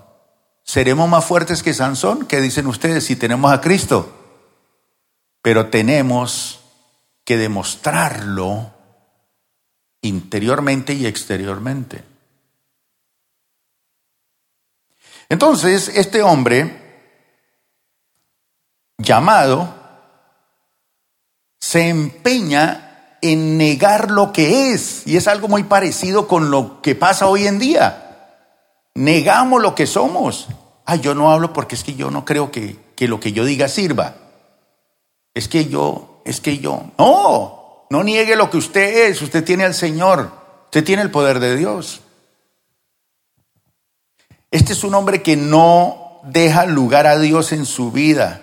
¿Seremos 0.64 1.08
más 1.08 1.24
fuertes 1.24 1.62
que 1.62 1.72
Sansón? 1.72 2.26
¿Qué 2.26 2.40
dicen 2.40 2.66
ustedes 2.66 3.04
si 3.04 3.14
tenemos 3.14 3.52
a 3.52 3.60
Cristo? 3.60 4.12
Pero 5.40 5.66
tenemos 5.66 6.58
que 7.24 7.36
demostrarlo 7.36 8.72
interiormente 10.02 10.92
y 10.92 11.06
exteriormente. 11.06 12.04
Entonces, 15.28 15.88
este 15.88 16.22
hombre 16.22 16.82
llamado 18.98 19.74
se 21.58 21.88
empeña 21.88 23.16
en 23.22 23.56
negar 23.56 24.10
lo 24.10 24.32
que 24.32 24.72
es, 24.72 25.06
y 25.06 25.16
es 25.16 25.28
algo 25.28 25.48
muy 25.48 25.62
parecido 25.62 26.26
con 26.26 26.50
lo 26.50 26.82
que 26.82 26.94
pasa 26.94 27.28
hoy 27.28 27.46
en 27.46 27.58
día. 27.58 28.02
Negamos 28.94 29.62
lo 29.62 29.74
que 29.74 29.86
somos. 29.86 30.48
Ah, 30.84 30.96
yo 30.96 31.14
no 31.14 31.30
hablo 31.30 31.52
porque 31.52 31.76
es 31.76 31.84
que 31.84 31.94
yo 31.94 32.10
no 32.10 32.24
creo 32.24 32.50
que, 32.50 32.76
que 32.96 33.08
lo 33.08 33.20
que 33.20 33.32
yo 33.32 33.44
diga 33.44 33.68
sirva. 33.68 34.16
Es 35.32 35.48
que 35.48 35.66
yo, 35.66 36.20
es 36.24 36.40
que 36.40 36.58
yo. 36.58 36.90
No, 36.98 37.61
no 37.92 38.02
niegue 38.02 38.36
lo 38.36 38.48
que 38.48 38.56
usted 38.56 39.10
es. 39.10 39.20
Usted 39.20 39.44
tiene 39.44 39.64
al 39.64 39.74
Señor. 39.74 40.32
Usted 40.64 40.82
tiene 40.82 41.02
el 41.02 41.10
poder 41.10 41.40
de 41.40 41.56
Dios. 41.56 42.00
Este 44.50 44.72
es 44.72 44.82
un 44.82 44.94
hombre 44.94 45.20
que 45.20 45.36
no 45.36 46.22
deja 46.24 46.64
lugar 46.64 47.06
a 47.06 47.18
Dios 47.18 47.52
en 47.52 47.66
su 47.66 47.92
vida. 47.92 48.40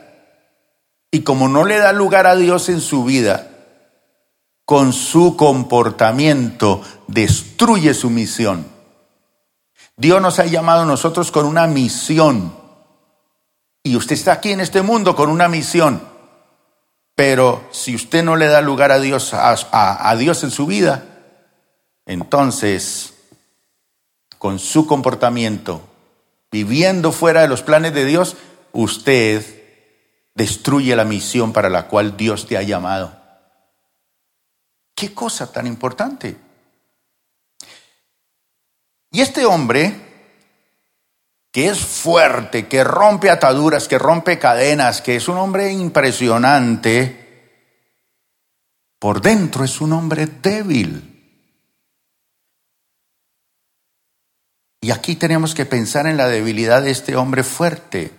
Y 1.09 1.21
como 1.21 1.47
no 1.47 1.65
le 1.65 1.79
da 1.79 1.93
lugar 1.93 2.27
a 2.27 2.35
Dios 2.35 2.69
en 2.69 2.79
su 2.79 3.03
vida, 3.03 3.49
con 4.65 4.93
su 4.93 5.35
comportamiento 5.35 6.83
destruye 7.07 7.95
su 7.95 8.11
misión. 8.11 8.67
Dios 9.97 10.21
nos 10.21 10.37
ha 10.37 10.45
llamado 10.45 10.83
a 10.83 10.85
nosotros 10.85 11.31
con 11.31 11.47
una 11.47 11.65
misión. 11.65 12.53
Y 13.81 13.95
usted 13.95 14.13
está 14.13 14.33
aquí 14.33 14.51
en 14.51 14.59
este 14.59 14.83
mundo 14.83 15.15
con 15.15 15.27
una 15.27 15.47
misión. 15.47 16.18
Pero 17.19 17.67
si 17.71 17.95
usted 17.95 18.23
no 18.23 18.37
le 18.37 18.47
da 18.47 18.61
lugar 18.61 18.93
a 18.93 18.99
Dios, 19.01 19.31
a, 19.33 20.15
Dios 20.17 20.41
en 20.45 20.51
su 20.51 20.65
vida, 20.65 21.03
entonces, 22.05 23.13
con 24.37 24.57
su 24.57 24.87
comportamiento, 24.87 25.81
viviendo 26.49 27.11
fuera 27.11 27.41
de 27.41 27.49
los 27.49 27.61
planes 27.61 27.93
de 27.93 28.05
Dios, 28.05 28.37
usted 28.71 29.45
destruye 30.33 30.95
la 30.95 31.03
misión 31.03 31.51
para 31.51 31.67
la 31.67 31.89
cual 31.89 32.15
Dios 32.15 32.47
te 32.47 32.55
ha 32.55 32.61
llamado. 32.61 33.13
Qué 34.95 35.13
cosa 35.13 35.51
tan 35.51 35.67
importante. 35.67 36.37
Y 39.11 39.19
este 39.19 39.43
hombre, 39.43 40.08
que 41.51 41.67
es 41.67 41.79
fuerte, 41.79 42.67
que 42.67 42.83
rompe 42.83 43.29
ataduras, 43.29 43.87
que 43.87 43.97
rompe 43.97 44.37
cadenas, 44.37 45.01
que 45.01 45.15
es 45.15 45.27
un 45.27 45.37
hombre 45.37 45.71
impresionante, 45.71 47.29
por 48.99 49.21
dentro 49.21 49.63
es 49.63 49.81
un 49.81 49.93
hombre 49.93 50.27
débil. 50.27 51.05
Y 54.81 54.91
aquí 54.91 55.15
tenemos 55.15 55.55
que 55.55 55.65
pensar 55.65 56.07
en 56.07 56.17
la 56.17 56.27
debilidad 56.27 56.81
de 56.81 56.91
este 56.91 57.15
hombre 57.15 57.43
fuerte. 57.43 58.11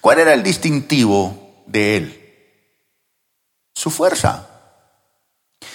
¿Cuál 0.00 0.20
era 0.20 0.34
el 0.34 0.42
distintivo 0.42 1.64
de 1.66 1.96
él? 1.96 2.18
Su 3.74 3.90
fuerza. 3.90 4.48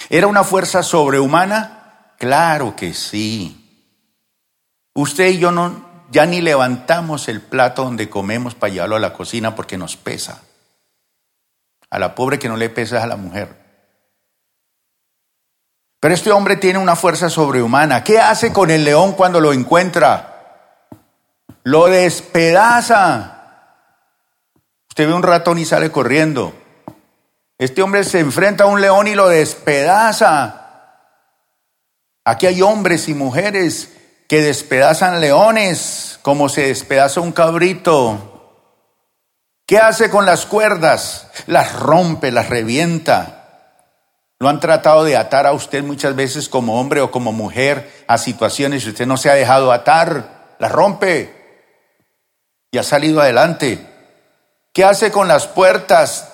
¿Era 0.08 0.26
una 0.26 0.44
fuerza 0.44 0.82
sobrehumana? 0.82 2.14
Claro 2.18 2.74
que 2.76 2.94
sí. 2.94 3.64
Usted 4.94 5.28
y 5.28 5.38
yo 5.38 5.50
no, 5.52 5.87
ya 6.10 6.26
ni 6.26 6.40
levantamos 6.40 7.28
el 7.28 7.40
plato 7.40 7.84
donde 7.84 8.08
comemos 8.08 8.54
para 8.54 8.72
llevarlo 8.72 8.96
a 8.96 9.00
la 9.00 9.12
cocina 9.12 9.54
porque 9.54 9.76
nos 9.76 9.96
pesa. 9.96 10.42
A 11.90 11.98
la 11.98 12.14
pobre 12.14 12.38
que 12.38 12.48
no 12.48 12.56
le 12.56 12.70
pesa 12.70 12.98
es 12.98 13.04
a 13.04 13.06
la 13.06 13.16
mujer. 13.16 13.56
Pero 16.00 16.14
este 16.14 16.30
hombre 16.30 16.56
tiene 16.56 16.78
una 16.78 16.96
fuerza 16.96 17.28
sobrehumana. 17.28 18.04
¿Qué 18.04 18.18
hace 18.18 18.52
con 18.52 18.70
el 18.70 18.84
león 18.84 19.12
cuando 19.12 19.40
lo 19.40 19.52
encuentra? 19.52 20.76
Lo 21.64 21.86
despedaza. 21.86 23.34
Usted 24.88 25.06
ve 25.06 25.14
un 25.14 25.22
ratón 25.22 25.58
y 25.58 25.64
sale 25.64 25.90
corriendo. 25.90 26.54
Este 27.58 27.82
hombre 27.82 28.04
se 28.04 28.20
enfrenta 28.20 28.64
a 28.64 28.68
un 28.68 28.80
león 28.80 29.08
y 29.08 29.14
lo 29.14 29.28
despedaza. 29.28 30.64
Aquí 32.24 32.46
hay 32.46 32.62
hombres 32.62 33.08
y 33.08 33.14
mujeres 33.14 33.97
que 34.28 34.42
despedazan 34.42 35.20
leones 35.20 36.18
como 36.22 36.50
se 36.50 36.66
despedaza 36.68 37.20
un 37.20 37.32
cabrito. 37.32 38.34
¿Qué 39.66 39.78
hace 39.78 40.10
con 40.10 40.26
las 40.26 40.46
cuerdas? 40.46 41.28
Las 41.46 41.72
rompe, 41.72 42.30
las 42.30 42.50
revienta. 42.50 43.34
Lo 44.38 44.48
han 44.48 44.60
tratado 44.60 45.04
de 45.04 45.16
atar 45.16 45.46
a 45.46 45.52
usted 45.52 45.82
muchas 45.82 46.14
veces 46.14 46.48
como 46.48 46.78
hombre 46.78 47.00
o 47.00 47.10
como 47.10 47.32
mujer 47.32 48.04
a 48.06 48.18
situaciones 48.18 48.84
y 48.84 48.90
usted 48.90 49.06
no 49.06 49.16
se 49.16 49.30
ha 49.30 49.34
dejado 49.34 49.72
atar, 49.72 50.54
las 50.58 50.70
rompe 50.70 51.34
y 52.70 52.78
ha 52.78 52.82
salido 52.82 53.20
adelante. 53.20 53.84
¿Qué 54.72 54.84
hace 54.84 55.10
con 55.10 55.26
las 55.26 55.46
puertas? 55.46 56.30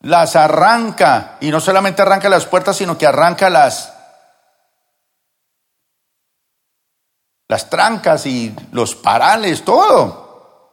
Las 0.00 0.36
arranca. 0.36 1.36
Y 1.40 1.50
no 1.50 1.60
solamente 1.60 2.02
arranca 2.02 2.28
las 2.28 2.46
puertas, 2.46 2.76
sino 2.76 2.96
que 2.96 3.06
arranca 3.06 3.50
las, 3.50 3.92
las 7.50 7.68
trancas 7.68 8.26
y 8.26 8.54
los 8.70 8.94
parales, 8.94 9.64
todo. 9.64 10.70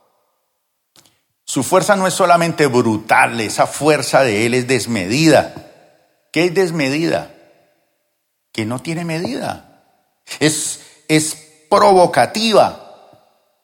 Su 1.44 1.64
fuerza 1.64 1.96
no 1.96 2.06
es 2.06 2.14
solamente 2.14 2.68
brutal, 2.68 3.42
esa 3.42 3.66
fuerza 3.66 4.22
de 4.22 4.46
él 4.46 4.54
es 4.54 4.68
desmedida. 4.68 5.56
¿Qué 6.32 6.46
es 6.46 6.54
desmedida? 6.54 7.34
Que 8.52 8.68
no 8.68 8.78
tiene 8.78 9.06
medida. 9.06 9.86
Es, 10.40 10.82
es 11.08 11.66
provocativa. 11.68 13.10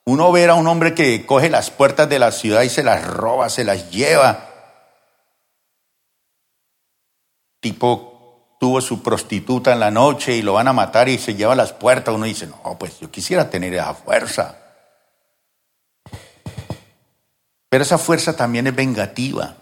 Uno 0.04 0.32
ver 0.32 0.50
a 0.50 0.54
un 0.54 0.66
hombre 0.66 0.92
que 0.94 1.24
coge 1.24 1.50
las 1.50 1.70
puertas 1.70 2.08
de 2.08 2.18
la 2.18 2.32
ciudad 2.32 2.62
y 2.62 2.68
se 2.68 2.82
las 2.82 3.06
roba, 3.06 3.48
se 3.48 3.62
las 3.62 3.92
lleva. 3.92 4.50
Tipo, 7.60 8.13
tuvo 8.64 8.80
su 8.80 9.02
prostituta 9.02 9.74
en 9.74 9.80
la 9.80 9.90
noche 9.90 10.34
y 10.34 10.40
lo 10.40 10.54
van 10.54 10.68
a 10.68 10.72
matar 10.72 11.10
y 11.10 11.18
se 11.18 11.34
lleva 11.34 11.54
las 11.54 11.74
puertas. 11.74 12.14
Uno 12.14 12.24
dice, 12.24 12.46
no, 12.46 12.78
pues 12.78 12.98
yo 12.98 13.10
quisiera 13.10 13.50
tener 13.50 13.74
esa 13.74 13.92
fuerza. 13.92 14.56
Pero 17.68 17.84
esa 17.84 17.98
fuerza 17.98 18.34
también 18.34 18.66
es 18.66 18.74
vengativa. 18.74 19.54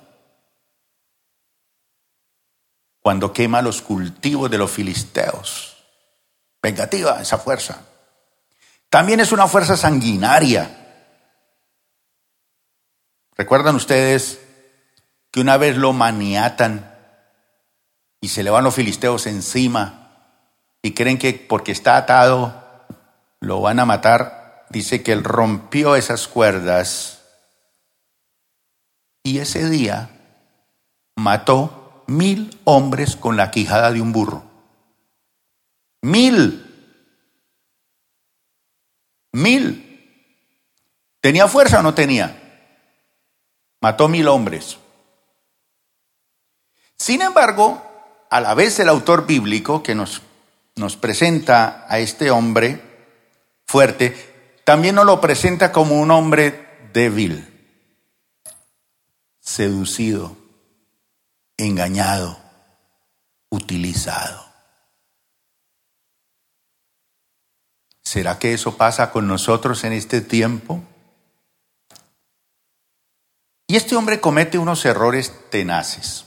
Cuando 3.00 3.32
quema 3.32 3.60
los 3.60 3.82
cultivos 3.82 4.48
de 4.48 4.58
los 4.58 4.70
filisteos. 4.70 5.78
Vengativa 6.62 7.20
esa 7.20 7.38
fuerza. 7.38 7.80
También 8.88 9.18
es 9.18 9.32
una 9.32 9.48
fuerza 9.48 9.76
sanguinaria. 9.76 10.70
¿Recuerdan 13.34 13.74
ustedes 13.74 14.38
que 15.32 15.40
una 15.40 15.56
vez 15.56 15.76
lo 15.76 15.92
maniatan 15.92 16.91
y 18.22 18.28
se 18.28 18.42
le 18.42 18.50
van 18.50 18.64
los 18.64 18.76
filisteos 18.76 19.26
encima 19.26 20.38
y 20.80 20.94
creen 20.94 21.18
que 21.18 21.34
porque 21.34 21.72
está 21.72 21.98
atado 21.98 22.62
lo 23.40 23.60
van 23.60 23.80
a 23.80 23.84
matar? 23.84 24.64
Dice 24.70 25.02
que 25.02 25.12
él 25.12 25.24
rompió 25.24 25.96
esas 25.96 26.28
cuerdas 26.28 27.20
y 29.24 29.38
ese 29.38 29.68
día 29.68 30.10
mató 31.16 32.04
mil 32.06 32.58
hombres 32.64 33.16
con 33.16 33.36
la 33.36 33.50
quijada 33.50 33.90
de 33.90 34.00
un 34.00 34.12
burro. 34.12 34.44
Mil. 36.00 36.64
Mil. 39.32 39.88
¿Tenía 41.20 41.48
fuerza 41.48 41.80
o 41.80 41.82
no 41.82 41.92
tenía? 41.92 42.38
Mató 43.80 44.06
mil 44.06 44.28
hombres. 44.28 44.78
Sin 46.96 47.20
embargo, 47.20 47.91
a 48.32 48.40
la 48.40 48.54
vez 48.54 48.80
el 48.80 48.88
autor 48.88 49.26
bíblico 49.26 49.82
que 49.82 49.94
nos, 49.94 50.22
nos 50.74 50.96
presenta 50.96 51.84
a 51.86 51.98
este 51.98 52.30
hombre 52.30 52.80
fuerte, 53.66 54.62
también 54.64 54.94
nos 54.94 55.04
lo 55.04 55.20
presenta 55.20 55.70
como 55.70 56.00
un 56.00 56.10
hombre 56.10 56.88
débil, 56.94 57.46
seducido, 59.38 60.34
engañado, 61.58 62.38
utilizado. 63.50 64.46
¿Será 68.02 68.38
que 68.38 68.54
eso 68.54 68.78
pasa 68.78 69.10
con 69.10 69.28
nosotros 69.28 69.84
en 69.84 69.92
este 69.92 70.22
tiempo? 70.22 70.82
Y 73.66 73.76
este 73.76 73.94
hombre 73.94 74.20
comete 74.20 74.56
unos 74.56 74.86
errores 74.86 75.34
tenaces. 75.50 76.24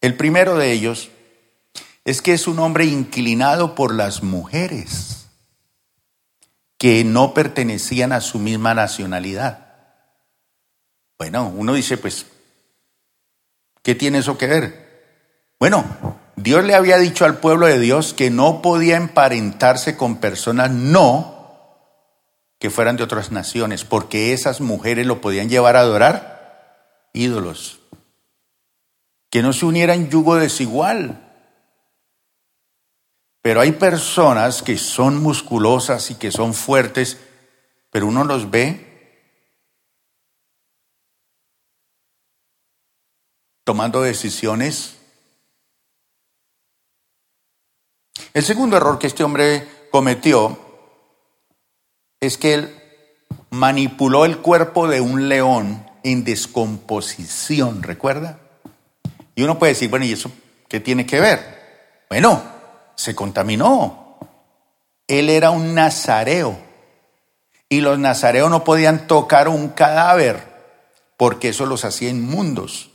El 0.00 0.16
primero 0.16 0.56
de 0.56 0.72
ellos 0.72 1.12
es 2.04 2.22
que 2.22 2.32
es 2.32 2.46
un 2.46 2.58
hombre 2.58 2.84
inclinado 2.86 3.74
por 3.74 3.94
las 3.94 4.22
mujeres 4.22 5.28
que 6.78 7.04
no 7.04 7.34
pertenecían 7.34 8.12
a 8.12 8.20
su 8.20 8.38
misma 8.38 8.74
nacionalidad. 8.74 9.66
Bueno, 11.18 11.52
uno 11.54 11.74
dice, 11.74 11.98
pues, 11.98 12.26
¿qué 13.82 13.94
tiene 13.94 14.18
eso 14.18 14.38
que 14.38 14.46
ver? 14.46 14.90
Bueno, 15.58 15.84
Dios 16.36 16.64
le 16.64 16.74
había 16.74 16.96
dicho 16.96 17.26
al 17.26 17.36
pueblo 17.38 17.66
de 17.66 17.78
Dios 17.78 18.14
que 18.14 18.30
no 18.30 18.62
podía 18.62 18.96
emparentarse 18.96 19.96
con 19.96 20.16
personas 20.16 20.70
no 20.70 21.36
que 22.58 22.70
fueran 22.70 22.96
de 22.96 23.02
otras 23.02 23.32
naciones, 23.32 23.84
porque 23.84 24.34
esas 24.34 24.60
mujeres 24.60 25.06
lo 25.06 25.22
podían 25.22 25.48
llevar 25.48 25.76
a 25.76 25.80
adorar 25.80 27.08
ídolos. 27.14 27.80
Que 29.30 29.42
no 29.42 29.54
se 29.54 29.64
unieran 29.64 30.10
yugo 30.10 30.36
desigual. 30.36 31.29
Pero 33.42 33.60
hay 33.60 33.72
personas 33.72 34.62
que 34.62 34.76
son 34.76 35.22
musculosas 35.22 36.10
y 36.10 36.16
que 36.16 36.30
son 36.30 36.52
fuertes, 36.52 37.18
pero 37.90 38.06
uno 38.06 38.24
los 38.24 38.50
ve 38.50 38.86
tomando 43.64 44.02
decisiones. 44.02 44.96
El 48.34 48.44
segundo 48.44 48.76
error 48.76 48.98
que 48.98 49.06
este 49.06 49.24
hombre 49.24 49.66
cometió 49.90 50.58
es 52.20 52.36
que 52.36 52.54
él 52.54 52.82
manipuló 53.50 54.24
el 54.24 54.38
cuerpo 54.38 54.86
de 54.86 55.00
un 55.00 55.28
león 55.28 55.86
en 56.02 56.24
descomposición, 56.24 57.82
¿recuerda? 57.82 58.38
Y 59.34 59.42
uno 59.42 59.58
puede 59.58 59.72
decir, 59.72 59.88
bueno, 59.88 60.04
¿y 60.04 60.12
eso 60.12 60.30
qué 60.68 60.80
tiene 60.80 61.06
que 61.06 61.20
ver? 61.20 62.04
Bueno, 62.08 62.59
se 63.00 63.14
contaminó. 63.14 64.18
Él 65.06 65.30
era 65.30 65.50
un 65.50 65.74
nazareo 65.74 66.58
y 67.66 67.80
los 67.80 67.98
nazareos 67.98 68.50
no 68.50 68.62
podían 68.62 69.06
tocar 69.06 69.48
un 69.48 69.68
cadáver 69.70 70.46
porque 71.16 71.48
eso 71.48 71.64
los 71.64 71.86
hacía 71.86 72.10
inmundos. 72.10 72.90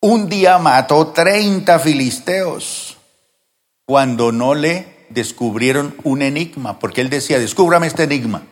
Un 0.00 0.28
día 0.28 0.58
mató 0.58 1.08
30 1.08 1.76
filisteos 1.80 2.98
cuando 3.84 4.30
no 4.30 4.54
le 4.54 5.06
descubrieron 5.08 5.96
un 6.04 6.22
enigma, 6.22 6.78
porque 6.78 7.00
él 7.00 7.10
decía, 7.10 7.40
descúbrame 7.40 7.88
este 7.88 8.04
enigma. 8.04 8.42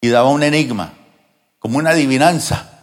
Y 0.00 0.08
daba 0.08 0.28
un 0.28 0.42
enigma, 0.42 0.94
como 1.60 1.78
una 1.78 1.90
adivinanza. 1.90 2.80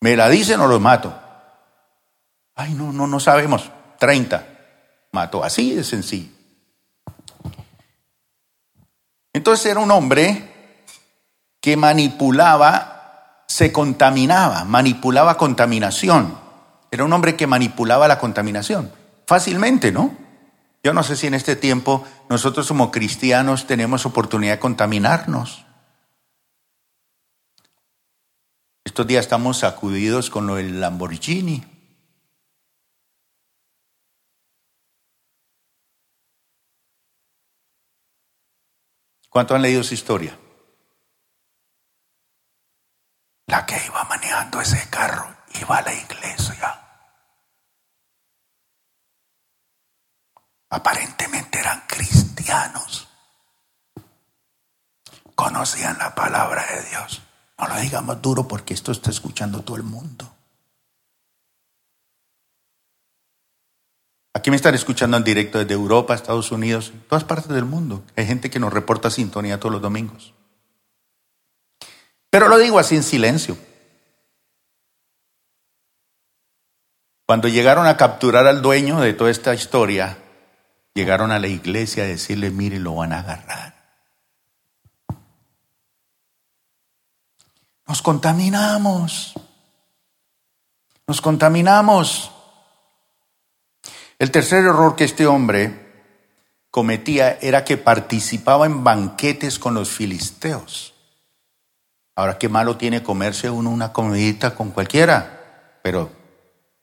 ¿Me 0.00 0.16
la 0.16 0.30
dicen 0.30 0.60
o 0.60 0.66
los 0.66 0.80
mato? 0.80 1.21
Ay, 2.54 2.74
no, 2.74 2.92
no, 2.92 3.06
no 3.06 3.20
sabemos. 3.20 3.70
30. 3.98 4.46
Mató, 5.12 5.44
así 5.44 5.74
de 5.74 5.84
sencillo. 5.84 6.30
Entonces 9.32 9.66
era 9.66 9.80
un 9.80 9.90
hombre 9.90 10.52
que 11.60 11.76
manipulaba, 11.76 13.44
se 13.46 13.72
contaminaba, 13.72 14.64
manipulaba 14.64 15.36
contaminación. 15.36 16.38
Era 16.90 17.04
un 17.04 17.12
hombre 17.12 17.36
que 17.36 17.46
manipulaba 17.46 18.08
la 18.08 18.18
contaminación. 18.18 18.92
Fácilmente, 19.26 19.92
¿no? 19.92 20.14
Yo 20.84 20.92
no 20.92 21.02
sé 21.02 21.16
si 21.16 21.28
en 21.28 21.34
este 21.34 21.54
tiempo 21.54 22.04
nosotros 22.28 22.66
como 22.66 22.90
cristianos 22.90 23.66
tenemos 23.66 24.04
oportunidad 24.04 24.54
de 24.54 24.58
contaminarnos. 24.58 25.64
Estos 28.84 29.06
días 29.06 29.24
estamos 29.24 29.58
sacudidos 29.58 30.28
con 30.28 30.46
lo 30.46 30.56
del 30.56 30.80
Lamborghini. 30.80 31.71
¿Cuánto 39.32 39.54
han 39.54 39.62
leído 39.62 39.80
esa 39.80 39.94
historia? 39.94 40.38
La 43.46 43.64
que 43.64 43.82
iba 43.86 44.04
manejando 44.04 44.60
ese 44.60 44.90
carro 44.90 45.26
iba 45.58 45.78
a 45.78 45.80
la 45.80 45.94
iglesia. 45.94 46.80
Aparentemente 50.68 51.60
eran 51.60 51.82
cristianos. 51.86 53.08
Conocían 55.34 55.96
la 55.96 56.14
palabra 56.14 56.66
de 56.66 56.90
Dios. 56.90 57.22
No 57.56 57.68
lo 57.68 57.76
digamos 57.76 58.20
duro 58.20 58.46
porque 58.46 58.74
esto 58.74 58.92
está 58.92 59.10
escuchando 59.10 59.62
todo 59.62 59.78
el 59.78 59.82
mundo. 59.82 60.30
Aquí 64.42 64.50
me 64.50 64.56
están 64.56 64.74
escuchando 64.74 65.16
en 65.16 65.22
directo 65.22 65.58
desde 65.58 65.74
Europa, 65.74 66.16
Estados 66.16 66.50
Unidos, 66.50 66.92
todas 67.08 67.22
partes 67.22 67.46
del 67.46 67.64
mundo. 67.64 68.02
Hay 68.16 68.26
gente 68.26 68.50
que 68.50 68.58
nos 68.58 68.72
reporta 68.72 69.08
sintonía 69.08 69.60
todos 69.60 69.74
los 69.74 69.80
domingos. 69.80 70.34
Pero 72.28 72.48
lo 72.48 72.58
digo 72.58 72.80
así 72.80 72.96
en 72.96 73.04
silencio. 73.04 73.56
Cuando 77.24 77.46
llegaron 77.46 77.86
a 77.86 77.96
capturar 77.96 78.48
al 78.48 78.62
dueño 78.62 78.98
de 78.98 79.12
toda 79.12 79.30
esta 79.30 79.54
historia, 79.54 80.18
llegaron 80.92 81.30
a 81.30 81.38
la 81.38 81.46
iglesia 81.46 82.02
a 82.02 82.08
decirle, 82.08 82.50
mire, 82.50 82.80
lo 82.80 82.96
van 82.96 83.12
a 83.12 83.20
agarrar. 83.20 83.76
Nos 87.86 88.02
contaminamos. 88.02 89.34
Nos 91.06 91.20
contaminamos. 91.20 92.31
El 94.22 94.30
tercer 94.30 94.64
error 94.64 94.94
que 94.94 95.02
este 95.02 95.26
hombre 95.26 95.74
cometía 96.70 97.38
era 97.40 97.64
que 97.64 97.76
participaba 97.76 98.66
en 98.66 98.84
banquetes 98.84 99.58
con 99.58 99.74
los 99.74 99.90
filisteos. 99.90 100.94
Ahora, 102.14 102.38
qué 102.38 102.48
malo 102.48 102.76
tiene 102.76 103.02
comerse 103.02 103.50
uno 103.50 103.68
una 103.70 103.92
comidita 103.92 104.54
con 104.54 104.70
cualquiera, 104.70 105.80
pero 105.82 106.12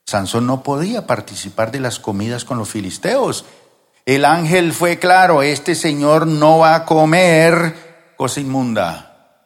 Sansón 0.06 0.48
no 0.48 0.64
podía 0.64 1.08
participar 1.08 1.72
de 1.72 1.80
las 1.80 1.98
comidas 1.98 2.44
con 2.44 2.58
los 2.58 2.68
filisteos. 2.68 3.46
El 4.06 4.26
ángel 4.26 4.74
fue 4.74 5.00
claro, 5.00 5.42
este 5.42 5.76
señor 5.76 6.28
no 6.28 6.58
va 6.58 6.76
a 6.76 6.86
comer 6.86 8.14
cosa 8.18 8.42
inmunda, 8.42 9.46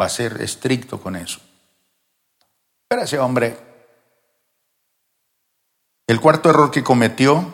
va 0.00 0.06
a 0.06 0.08
ser 0.08 0.40
estricto 0.40 0.98
con 1.02 1.16
eso. 1.16 1.40
Pero 2.88 3.02
ese 3.02 3.18
hombre 3.18 3.58
el 6.06 6.20
cuarto 6.20 6.50
error 6.50 6.70
que 6.70 6.84
cometió 6.84 7.52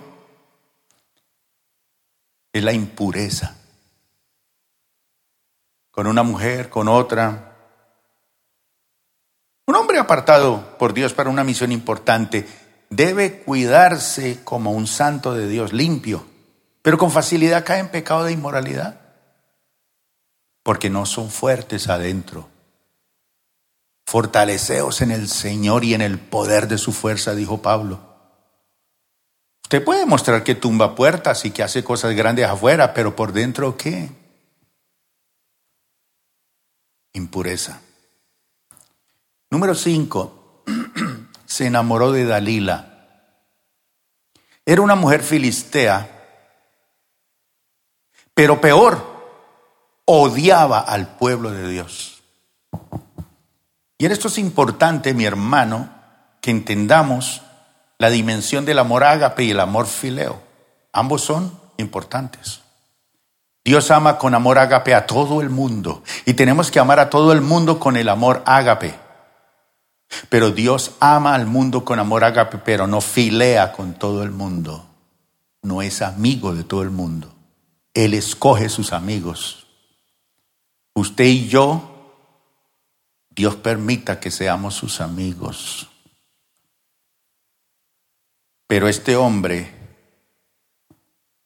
es 2.52 2.64
la 2.64 2.72
impureza. 2.72 3.56
Con 5.90 6.06
una 6.06 6.22
mujer, 6.22 6.68
con 6.68 6.88
otra. 6.88 7.56
Un 9.66 9.76
hombre 9.76 9.98
apartado 9.98 10.76
por 10.78 10.92
Dios 10.94 11.14
para 11.14 11.30
una 11.30 11.44
misión 11.44 11.70
importante 11.70 12.48
debe 12.88 13.42
cuidarse 13.42 14.42
como 14.42 14.72
un 14.72 14.88
santo 14.88 15.32
de 15.32 15.46
Dios, 15.46 15.72
limpio, 15.72 16.26
pero 16.82 16.98
con 16.98 17.12
facilidad 17.12 17.64
cae 17.64 17.78
en 17.78 17.88
pecado 17.88 18.24
de 18.24 18.32
inmoralidad, 18.32 19.00
porque 20.64 20.90
no 20.90 21.06
son 21.06 21.30
fuertes 21.30 21.88
adentro. 21.88 22.48
Fortaleceos 24.06 25.02
en 25.02 25.12
el 25.12 25.28
Señor 25.28 25.84
y 25.84 25.94
en 25.94 26.00
el 26.00 26.18
poder 26.18 26.66
de 26.66 26.78
su 26.78 26.90
fuerza, 26.90 27.36
dijo 27.36 27.62
Pablo. 27.62 28.09
Usted 29.70 29.84
puede 29.84 30.04
mostrar 30.04 30.42
que 30.42 30.56
tumba 30.56 30.96
puertas 30.96 31.44
y 31.44 31.52
que 31.52 31.62
hace 31.62 31.84
cosas 31.84 32.16
grandes 32.16 32.44
afuera, 32.44 32.92
pero 32.92 33.14
por 33.14 33.32
dentro 33.32 33.76
¿qué? 33.76 34.10
Impureza. 37.12 37.80
Número 39.48 39.76
cinco, 39.76 40.64
se 41.46 41.66
enamoró 41.66 42.10
de 42.10 42.24
Dalila. 42.24 43.12
Era 44.66 44.82
una 44.82 44.96
mujer 44.96 45.22
filistea, 45.22 46.18
pero 48.34 48.60
peor, 48.60 49.06
odiaba 50.04 50.80
al 50.80 51.14
pueblo 51.14 51.52
de 51.52 51.68
Dios. 51.68 52.24
Y 53.98 54.06
en 54.06 54.10
esto 54.10 54.26
es 54.26 54.38
importante, 54.38 55.14
mi 55.14 55.26
hermano, 55.26 55.94
que 56.40 56.50
entendamos 56.50 57.42
la 58.00 58.08
dimensión 58.08 58.64
del 58.64 58.78
amor 58.78 59.04
ágape 59.04 59.44
y 59.44 59.50
el 59.50 59.60
amor 59.60 59.86
fileo. 59.86 60.40
Ambos 60.90 61.20
son 61.20 61.52
importantes. 61.76 62.62
Dios 63.62 63.90
ama 63.90 64.16
con 64.16 64.34
amor 64.34 64.58
ágape 64.58 64.94
a 64.94 65.06
todo 65.06 65.42
el 65.42 65.50
mundo 65.50 66.02
y 66.24 66.32
tenemos 66.32 66.70
que 66.70 66.80
amar 66.80 66.98
a 66.98 67.10
todo 67.10 67.30
el 67.34 67.42
mundo 67.42 67.78
con 67.78 67.98
el 67.98 68.08
amor 68.08 68.42
ágape. 68.46 68.94
Pero 70.30 70.50
Dios 70.50 70.92
ama 70.98 71.34
al 71.34 71.44
mundo 71.44 71.84
con 71.84 71.98
amor 71.98 72.24
ágape, 72.24 72.56
pero 72.56 72.86
no 72.86 73.02
filea 73.02 73.70
con 73.72 73.92
todo 73.92 74.22
el 74.22 74.30
mundo. 74.30 74.86
No 75.60 75.82
es 75.82 76.00
amigo 76.00 76.54
de 76.54 76.64
todo 76.64 76.82
el 76.82 76.90
mundo. 76.90 77.34
Él 77.92 78.14
escoge 78.14 78.70
sus 78.70 78.94
amigos. 78.94 79.66
Usted 80.94 81.24
y 81.24 81.48
yo 81.48 82.16
Dios 83.28 83.56
permita 83.56 84.20
que 84.20 84.30
seamos 84.30 84.74
sus 84.74 85.02
amigos. 85.02 85.89
Pero 88.70 88.86
este 88.86 89.16
hombre 89.16 89.68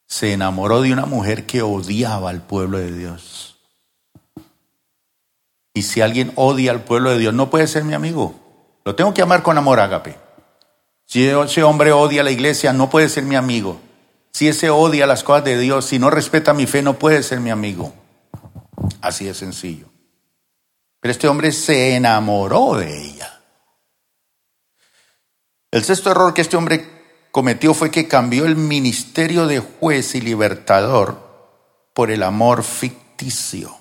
se 0.07 0.35
enamoró 0.35 0.83
de 0.83 0.93
una 0.93 1.07
mujer 1.07 1.47
que 1.47 1.63
odiaba 1.63 2.29
al 2.29 2.43
pueblo 2.43 2.77
de 2.77 2.93
Dios. 2.93 3.57
Y 5.73 5.85
si 5.85 6.03
alguien 6.03 6.33
odia 6.37 6.71
al 6.71 6.85
pueblo 6.85 7.09
de 7.09 7.19
Dios, 7.19 7.33
no 7.33 7.49
puede 7.49 7.67
ser 7.67 7.83
mi 7.85 7.95
amigo. 7.95 8.79
Lo 8.85 8.95
tengo 8.95 9.15
que 9.15 9.23
amar 9.23 9.43
con 9.43 9.57
amor, 9.57 9.81
ágape. 9.81 10.19
Si 11.07 11.27
ese 11.27 11.63
hombre 11.63 11.93
odia 11.93 12.21
a 12.21 12.25
la 12.25 12.31
iglesia, 12.31 12.75
no 12.75 12.91
puede 12.91 13.09
ser 13.09 13.25
mi 13.25 13.37
amigo. 13.37 13.81
Si 14.31 14.47
ese 14.47 14.69
odia 14.69 15.07
las 15.07 15.25
cosas 15.25 15.45
de 15.45 15.59
Dios, 15.59 15.87
si 15.87 15.99
no 15.99 16.11
respeta 16.11 16.53
mi 16.53 16.67
fe, 16.67 16.83
no 16.83 16.99
puede 16.99 17.23
ser 17.23 17.41
mi 17.41 17.49
amigo. 17.49 17.95
Así 19.01 19.25
de 19.25 19.33
sencillo. 19.33 19.87
Pero 21.01 21.11
este 21.11 21.27
hombre 21.29 21.53
se 21.53 21.97
enamoró 21.97 22.75
de 22.75 23.03
ella. 23.03 23.41
El 25.71 25.83
sexto 25.85 26.11
error 26.11 26.35
que 26.35 26.43
este 26.43 26.59
hombre 26.59 26.94
cometió 27.35 27.75
fue 27.75 27.91
que 27.91 28.07
cambió 28.07 28.45
el 28.45 28.55
ministerio 28.55 29.49
de 29.49 29.59
juez 29.59 30.15
y 30.15 30.21
libertador 30.21 31.19
por 31.93 32.13
el 32.13 32.23
amor 32.23 32.63
ficticio. 32.63 33.77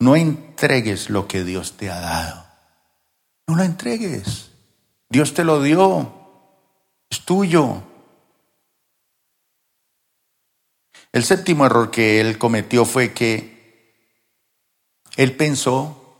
No 0.00 0.16
entregues 0.16 1.08
lo 1.08 1.28
que 1.28 1.44
Dios 1.44 1.76
te 1.76 1.90
ha 1.90 2.00
dado. 2.00 2.46
No 3.46 3.54
lo 3.54 3.62
entregues. 3.62 4.50
Dios 5.08 5.34
te 5.34 5.44
lo 5.44 5.62
dio. 5.62 6.12
Es 7.08 7.24
tuyo. 7.24 7.84
El 11.12 11.22
séptimo 11.22 11.64
error 11.64 11.92
que 11.92 12.20
él 12.20 12.38
cometió 12.38 12.86
fue 12.86 13.12
que 13.12 13.94
él 15.16 15.36
pensó 15.36 16.16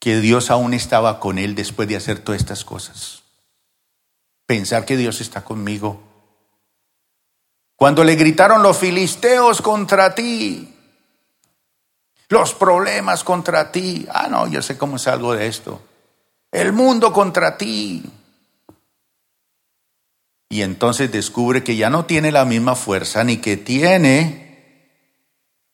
que 0.00 0.18
Dios 0.18 0.50
aún 0.50 0.74
estaba 0.74 1.20
con 1.20 1.38
él 1.38 1.54
después 1.54 1.88
de 1.88 1.94
hacer 1.94 2.18
todas 2.18 2.40
estas 2.40 2.64
cosas. 2.64 3.27
Pensar 4.48 4.86
que 4.86 4.96
Dios 4.96 5.20
está 5.20 5.44
conmigo. 5.44 6.00
Cuando 7.76 8.02
le 8.02 8.14
gritaron 8.16 8.62
los 8.62 8.78
filisteos 8.78 9.60
contra 9.60 10.14
ti, 10.14 10.74
los 12.30 12.54
problemas 12.54 13.24
contra 13.24 13.70
ti, 13.70 14.06
ah, 14.10 14.26
no, 14.28 14.48
yo 14.48 14.62
sé 14.62 14.78
cómo 14.78 14.96
salgo 14.96 15.34
de 15.34 15.48
esto. 15.48 15.82
El 16.50 16.72
mundo 16.72 17.12
contra 17.12 17.58
ti. 17.58 18.02
Y 20.48 20.62
entonces 20.62 21.12
descubre 21.12 21.62
que 21.62 21.76
ya 21.76 21.90
no 21.90 22.06
tiene 22.06 22.32
la 22.32 22.46
misma 22.46 22.74
fuerza 22.74 23.24
ni 23.24 23.36
que 23.36 23.58
tiene 23.58 24.90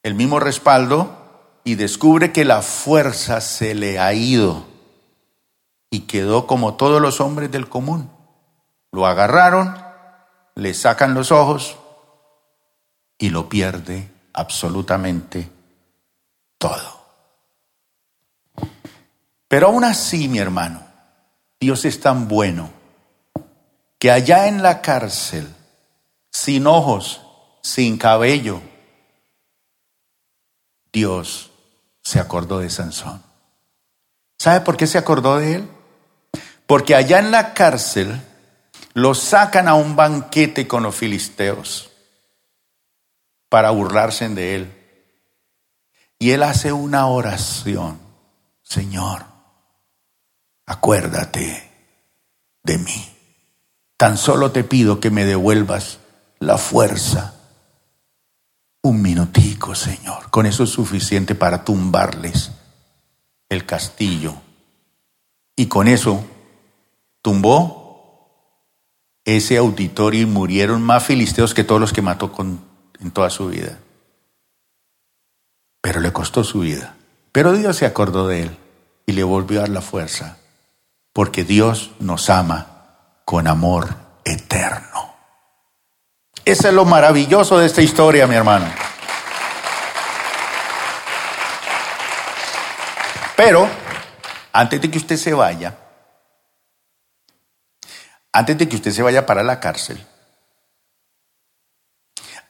el 0.03 0.16
mismo 0.16 0.41
respaldo 0.41 1.61
y 1.62 1.77
descubre 1.77 2.33
que 2.33 2.45
la 2.45 2.61
fuerza 2.61 3.41
se 3.41 3.77
le 3.77 4.01
ha 4.01 4.12
ido 4.14 4.66
y 5.91 6.01
quedó 6.01 6.49
como 6.49 6.75
todos 6.75 7.01
los 7.01 7.20
hombres 7.20 7.53
del 7.53 7.68
común. 7.68 8.11
Lo 8.95 9.09
agarraron, 9.09 9.77
le 10.55 10.73
sacan 10.73 11.15
los 11.15 11.33
ojos 11.33 11.77
y 13.19 13.31
lo 13.31 13.49
pierde 13.49 14.09
absolutamente 14.33 15.51
todo. 16.59 17.05
Pero 19.49 19.67
aún 19.67 19.83
así, 19.83 20.29
mi 20.29 20.39
hermano, 20.39 20.81
Dios 21.59 21.85
es 21.85 21.99
tan 21.99 22.29
bueno 22.29 22.71
que 23.99 24.13
allá 24.13 24.47
en 24.47 24.63
la 24.63 24.81
cárcel, 24.81 25.53
sin 26.31 26.69
ojos, 26.69 27.21
sin 27.65 27.99
cabello, 27.99 28.63
Dios 30.93 31.51
se 32.01 32.21
acordó 32.21 32.61
de 32.61 32.71
Sansón. 32.71 33.21
¿Sabe 34.39 34.61
por 34.61 34.77
qué 34.77 34.87
se 34.87 34.99
acordó 34.99 35.39
de 35.39 35.57
él? 35.57 35.71
Porque 36.69 36.95
allá 36.95 37.19
en 37.19 37.33
la 37.33 37.55
cárcel 37.55 38.23
lo 38.95 39.14
sacan 39.14 39.68
a 39.68 39.75
un 39.75 39.97
banquete 39.97 40.66
con 40.66 40.83
los 40.83 40.95
filisteos 40.95 41.91
para 43.49 43.70
burlarse 43.70 44.29
de 44.29 44.55
él. 44.55 44.81
Y 46.18 46.31
él 46.31 46.43
hace 46.43 46.72
una 46.72 47.07
oración, 47.07 47.99
Señor, 48.62 49.25
acuérdate 50.66 51.70
de 52.62 52.79
mí. 52.79 53.11
Tan 53.97 54.16
solo 54.16 54.53
te 54.53 54.64
pido 54.64 55.01
que 55.01 55.11
me 55.11 55.25
devuelvas 55.25 55.99
la 56.39 56.59
fuerza 56.59 57.35
un 58.85 59.01
minutico, 59.01 59.75
Señor. 59.75 60.31
Con 60.31 60.45
eso 60.45 60.64
es 60.64 60.70
suficiente 60.70 61.35
para 61.35 61.64
tumbarles 61.64 62.53
el 63.49 63.64
castillo. 63.64 64.35
Y 65.57 65.66
con 65.66 65.89
eso 65.89 66.22
tumbó 67.22 67.84
ese 69.25 69.57
auditorio 69.57 70.22
y 70.22 70.27
murieron 70.27 70.83
más 70.83 71.05
filisteos 71.05 71.55
que 71.55 71.64
todos 71.64 71.81
los 71.81 71.93
que 71.93 72.03
mató 72.03 72.33
con, 72.33 72.61
en 73.01 73.11
toda 73.11 73.31
su 73.31 73.49
vida. 73.49 73.79
Pero 75.81 76.01
le 76.01 76.12
costó 76.12 76.45
su 76.45 76.61
vida. 76.61 76.97
Pero 77.33 77.53
Dios 77.53 77.77
se 77.77 77.87
acordó 77.87 78.29
de 78.29 78.43
él 78.43 78.57
y 79.07 79.12
le 79.12 79.22
volvió 79.22 79.59
a 79.59 79.62
dar 79.62 79.70
la 79.70 79.81
fuerza, 79.81 80.39
porque 81.12 81.45
Dios 81.45 81.93
nos 81.99 82.31
ama 82.31 82.66
con 83.25 83.47
amor 83.47 83.97
eterno. 84.25 85.14
Eso 86.45 86.68
es 86.68 86.75
lo 86.75 86.85
maravilloso 86.85 87.59
de 87.59 87.66
esta 87.66 87.83
historia, 87.83 88.27
mi 88.27 88.35
hermano. 88.35 88.66
Pero, 93.37 93.68
antes 94.53 94.81
de 94.81 94.91
que 94.91 94.99
usted 94.99 95.16
se 95.16 95.33
vaya, 95.33 95.77
antes 98.35 98.59
de 98.59 98.68
que 98.68 98.74
usted 98.74 98.91
se 98.91 99.03
vaya 99.03 99.24
para 99.26 99.45
la 99.45 99.61
cárcel, 99.61 100.05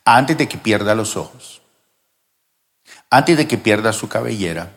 antes 0.03 0.39
de 0.39 0.49
que 0.49 0.57
pierda 0.57 0.95
los 0.95 1.15
ojos, 1.15 1.61
antes 3.11 3.37
de 3.37 3.47
que 3.47 3.59
pierda 3.59 3.93
su 3.93 4.09
cabellera 4.09 4.75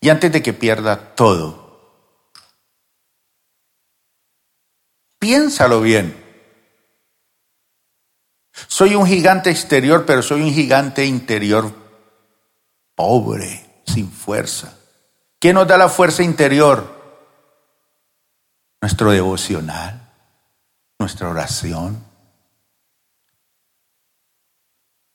y 0.00 0.10
antes 0.10 0.30
de 0.30 0.42
que 0.42 0.52
pierda 0.52 1.14
todo, 1.14 2.30
piénsalo 5.18 5.80
bien. 5.80 6.14
Soy 8.68 8.96
un 8.96 9.06
gigante 9.06 9.48
exterior, 9.48 10.04
pero 10.04 10.20
soy 10.20 10.42
un 10.42 10.52
gigante 10.52 11.06
interior 11.06 11.72
pobre, 12.94 13.82
sin 13.86 14.12
fuerza. 14.12 14.76
¿Qué 15.40 15.54
nos 15.54 15.66
da 15.66 15.78
la 15.78 15.88
fuerza 15.88 16.22
interior? 16.22 17.01
Nuestro 18.82 19.12
devocional, 19.12 20.10
nuestra 20.98 21.30
oración. 21.30 22.04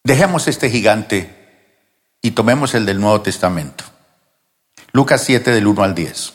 Dejemos 0.05 0.47
este 0.47 0.70
gigante 0.70 1.38
y 2.22 2.32
tomemos 2.32 2.74
el 2.76 2.86
del 2.86 3.01
Nuevo 3.01 3.22
Testamento. 3.22 3.84
Lucas 4.93 5.22
7 5.26 5.51
del 5.51 5.68
1 5.68 5.84
al 5.84 5.93
10. 5.93 6.34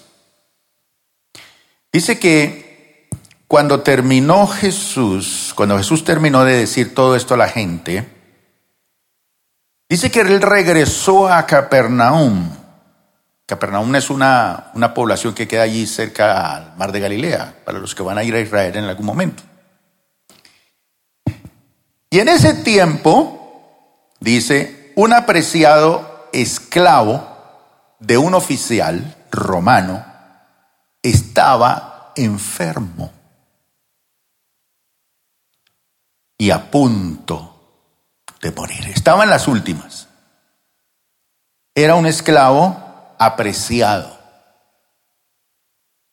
Dice 1.91 2.19
que 2.19 3.09
cuando 3.49 3.81
terminó 3.81 4.47
Jesús, 4.47 5.53
cuando 5.55 5.79
Jesús 5.79 6.05
terminó 6.05 6.45
de 6.45 6.57
decir 6.57 6.95
todo 6.95 7.17
esto 7.17 7.35
a 7.35 7.39
la 7.39 7.49
gente, 7.49 8.07
dice 9.89 10.11
que 10.11 10.21
él 10.21 10.41
regresó 10.43 11.29
a 11.29 11.47
Capernaum. 11.47 12.62
Capernaum 13.47 13.95
es 13.97 14.11
una, 14.11 14.71
una 14.75 14.95
población 14.95 15.35
que 15.35 15.49
queda 15.49 15.63
allí 15.63 15.87
cerca 15.87 16.55
al 16.55 16.77
mar 16.77 16.93
de 16.93 17.01
Galilea, 17.01 17.63
para 17.65 17.79
los 17.79 17.95
que 17.95 18.03
van 18.03 18.19
a 18.19 18.25
ir 18.25 18.35
a 18.35 18.41
Israel 18.41 18.77
en 18.77 18.85
algún 18.85 19.07
momento. 19.07 19.43
Y 22.11 22.21
en 22.21 22.29
ese 22.29 22.55
tiempo, 22.55 24.09
dice, 24.21 24.93
un 24.97 25.13
apreciado 25.13 26.29
esclavo 26.33 27.27
de 27.99 28.19
un 28.19 28.35
oficial 28.35 29.17
romano 29.31 30.05
estaba 31.03 32.13
enfermo. 32.17 33.13
y 36.43 36.51
a 36.51 36.73
punto 36.73 37.55
de 38.41 38.51
morir. 38.51 38.89
Estaba 38.89 39.23
en 39.23 39.31
las 39.31 39.47
últimas. 39.47 40.09
Era 41.73 41.95
un 41.95 42.05
esclavo 42.05 42.82
apreciado. 43.25 44.19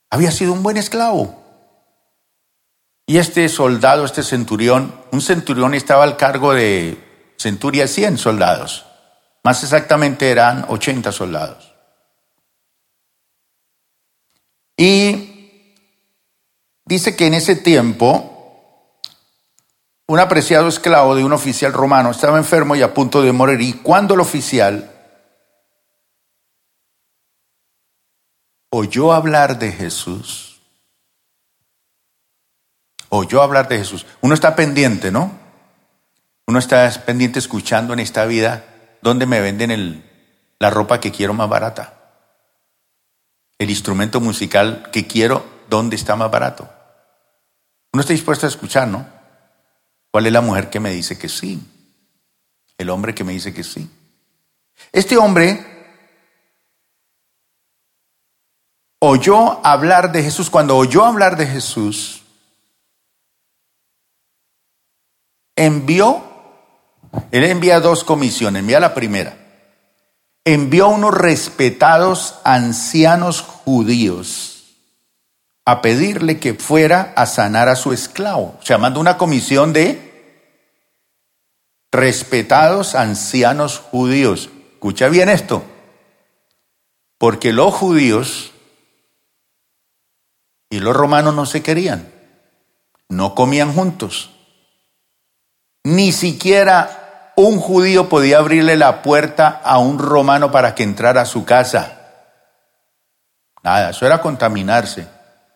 Había 0.10 0.32
sido 0.32 0.54
un 0.54 0.64
buen 0.64 0.78
esclavo. 0.78 1.36
Y 3.06 3.18
este 3.18 3.50
soldado, 3.50 4.06
este 4.06 4.24
centurión, 4.24 4.94
un 5.12 5.22
centurión 5.22 5.74
estaba 5.74 6.04
al 6.04 6.18
cargo 6.18 6.54
de 6.54 7.34
centuria 7.38 7.88
100 7.88 8.18
soldados. 8.18 8.86
Más 9.44 9.64
exactamente 9.64 10.30
eran 10.30 10.66
80 10.68 11.12
soldados. 11.12 11.74
Y 14.78 15.52
dice 16.86 17.16
que 17.16 17.28
en 17.28 17.34
ese 17.34 17.56
tiempo 17.56 18.30
un 20.08 20.20
apreciado 20.20 20.68
esclavo 20.68 21.16
de 21.16 21.24
un 21.24 21.34
oficial 21.34 21.74
romano 21.74 22.12
estaba 22.12 22.38
enfermo 22.38 22.76
y 22.76 22.82
a 22.82 22.94
punto 22.94 23.22
de 23.22 23.32
morir. 23.32 23.62
Y 23.62 23.74
cuando 23.74 24.16
el 24.16 24.20
oficial 24.20 24.99
oyó 28.70 29.14
hablar 29.14 29.60
de 29.60 29.72
Jesús. 29.72 30.62
Oyó 33.10 33.42
hablar 33.42 33.68
de 33.68 33.78
Jesús. 33.80 34.06
Uno 34.22 34.34
está 34.34 34.56
pendiente, 34.56 35.12
¿no? 35.12 35.32
Uno 36.46 36.60
está 36.60 36.90
pendiente 37.06 37.40
escuchando 37.40 37.94
en 37.94 38.00
esta 38.00 38.26
vida 38.26 38.66
dónde 39.02 39.26
me 39.26 39.42
venden 39.42 40.04
la 40.60 40.70
ropa 40.70 41.00
que 41.00 41.12
quiero 41.12 41.34
más 41.34 41.50
barata. 41.50 41.96
El 43.58 43.70
instrumento 43.70 44.22
musical 44.22 44.90
que 44.92 45.08
quiero, 45.08 45.46
¿dónde 45.70 45.96
está 45.96 46.16
más 46.16 46.32
barato? 46.32 46.70
Uno 47.92 48.02
está 48.02 48.14
dispuesto 48.14 48.46
a 48.46 48.50
escuchar, 48.50 48.88
¿no? 48.88 49.08
¿Cuál 50.12 50.28
es 50.28 50.34
la 50.34 50.42
mujer 50.42 50.70
que 50.70 50.80
me 50.80 50.92
dice 50.92 51.18
que 51.18 51.30
sí? 51.30 51.62
El 52.78 52.90
hombre 52.90 53.14
que 53.14 53.24
me 53.24 53.34
dice 53.34 53.54
que 53.54 53.64
sí. 53.64 53.90
Este 54.92 55.18
hombre 55.18 55.79
oyó 59.00 59.66
hablar 59.66 60.12
de 60.12 60.24
Jesús. 60.24 60.50
Cuando 60.50 60.78
oyó 60.78 61.06
hablar 61.06 61.38
de 61.38 61.48
Jesús, 61.48 62.24
envió, 65.56 66.24
él 67.32 67.44
envía 67.46 67.80
dos 67.80 68.04
comisiones, 68.04 68.62
envía 68.62 68.80
la 68.80 68.94
primera, 68.94 69.38
envió 70.46 70.86
a 70.86 70.90
unos 70.90 71.14
respetados 71.14 72.36
ancianos 72.44 73.42
judíos 73.42 74.56
a 75.66 75.82
pedirle 75.82 76.40
que 76.40 76.56
fuera 76.56 77.14
a 77.16 77.26
sanar 77.26 77.70
a 77.70 77.76
su 77.76 77.94
esclavo, 77.94 78.58
o 78.60 78.66
sea, 78.66 78.78
mandó 78.78 79.00
una 79.00 79.18
comisión 79.18 79.72
de 79.72 80.10
respetados 81.92 82.96
ancianos 82.96 83.80
judíos. 83.80 84.50
Escucha 84.74 85.10
bien 85.10 85.30
esto, 85.30 85.64
porque 87.18 87.52
los 87.54 87.74
judíos 87.74 88.54
y 90.70 90.80
los 90.80 90.96
romanos 90.96 91.34
no 91.34 91.46
se 91.46 91.64
querían, 91.64 92.12
no 93.08 93.36
comían 93.36 93.74
juntos. 93.74 94.32
Ni 95.84 96.12
siquiera 96.12 97.34
un 97.36 97.60
judío 97.60 98.10
podía 98.10 98.40
abrirle 98.40 98.76
la 98.76 99.02
puerta 99.02 99.62
a 99.64 99.80
un 99.80 99.98
romano 99.98 100.52
para 100.52 100.76
que 100.76 100.84
entrara 100.84 101.22
a 101.22 101.26
su 101.26 101.46
casa. 101.46 102.00
Nada, 103.64 103.92
eso 103.92 104.06
era 104.06 104.22
contaminarse. 104.22 105.08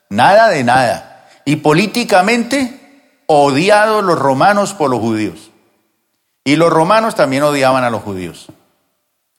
Nada 0.10 0.50
de 0.50 0.64
nada. 0.64 1.28
Y 1.46 1.58
políticamente 1.58 3.22
odiados 3.28 4.04
los 4.04 4.18
romanos 4.18 4.74
por 4.74 4.90
los 4.90 5.00
judíos. 5.00 5.52
Y 6.46 6.56
los 6.56 6.72
romanos 6.72 7.16
también 7.16 7.44
odiaban 7.44 7.84
a 7.84 7.90
los 7.90 8.02
judíos. 8.02 8.48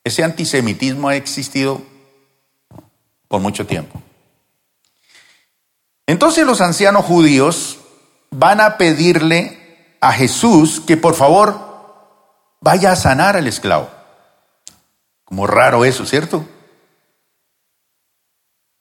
Ese 0.04 0.22
antisemitismo 0.22 1.08
ha 1.08 1.16
existido 1.16 1.80
por 3.28 3.40
mucho 3.40 3.66
tiempo. 3.66 4.02
Entonces 6.07 6.46
los 6.46 6.61
ancianos 6.61 7.05
judíos 7.05 7.78
van 8.30 8.61
a 8.61 8.76
pedirle 8.76 9.96
a 10.00 10.12
Jesús 10.12 10.80
que 10.80 10.96
por 10.96 11.14
favor 11.14 11.74
vaya 12.61 12.92
a 12.92 12.96
sanar 12.96 13.36
al 13.36 13.46
esclavo. 13.46 13.90
Como 15.24 15.46
raro 15.46 15.84
eso, 15.84 16.05
¿cierto? 16.05 16.46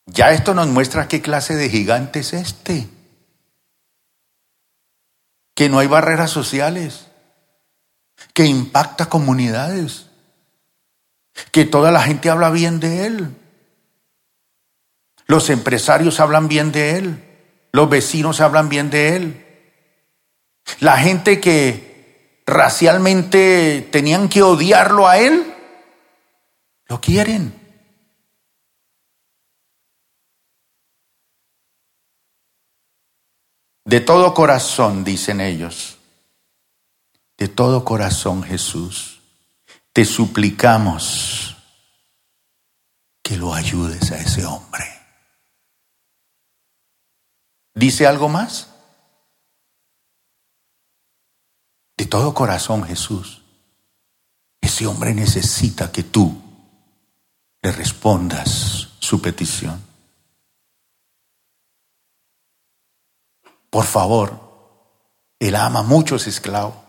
Ya 0.05 0.32
esto 0.32 0.53
nos 0.53 0.67
muestra 0.67 1.07
qué 1.07 1.21
clase 1.21 1.55
de 1.55 1.69
gigante 1.69 2.19
es 2.19 2.34
este. 2.34 2.89
Que 5.55 5.69
no 5.69 5.80
hay 5.80 5.88
barreras 5.88 6.32
sociales, 6.32 7.07
que 8.34 8.45
impacta 8.45 9.07
comunidades, 9.07 10.07
que 11.51 11.63
toda 11.65 11.91
la 11.91 12.01
gente 12.01 12.30
habla 12.30 12.49
bien 12.49 12.80
de 12.80 13.05
él. 13.05 13.38
Los 15.26 15.49
empresarios 15.49 16.19
hablan 16.19 16.47
bien 16.47 16.71
de 16.71 16.97
él, 16.97 17.24
los 17.71 17.89
vecinos 17.89 18.41
hablan 18.41 18.69
bien 18.69 18.89
de 18.89 19.15
él. 19.15 19.45
La 20.80 20.97
gente 20.97 21.39
que 21.39 22.41
racialmente 22.45 23.88
tenían 23.91 24.30
que 24.30 24.41
odiarlo 24.41 25.07
a 25.07 25.17
él, 25.17 25.53
lo 26.88 26.99
quieren. 26.99 27.59
De 33.86 33.99
todo 33.99 34.34
corazón, 34.34 35.03
dicen 35.03 35.41
ellos, 35.41 35.97
de 37.38 37.47
todo 37.49 37.84
corazón 37.84 38.43
Jesús, 38.43 39.21
te 39.91 40.05
suplicamos 40.05 41.57
que 43.21 43.38
lo 43.38 43.53
ayudes 43.53 44.11
a 44.11 44.17
ese 44.17 44.45
hombre. 44.45 45.03
¿Dice 47.74 48.05
algo 48.05 48.30
más? 48.30 48.69
De 51.97 52.05
todo 52.05 52.34
corazón 52.34 52.84
Jesús, 52.84 53.43
ese 54.61 54.88
hombre 54.88 55.13
necesita 55.13 55.91
que 55.91 56.03
tú 56.03 56.41
le 57.61 57.71
respondas 57.71 58.89
su 58.99 59.21
petición. 59.21 59.82
Por 63.69 63.86
favor, 63.86 64.39
él 65.39 65.55
ama 65.55 65.82
mucho 65.82 66.15
a 66.15 66.17
ese 66.17 66.30
esclavo. 66.30 66.84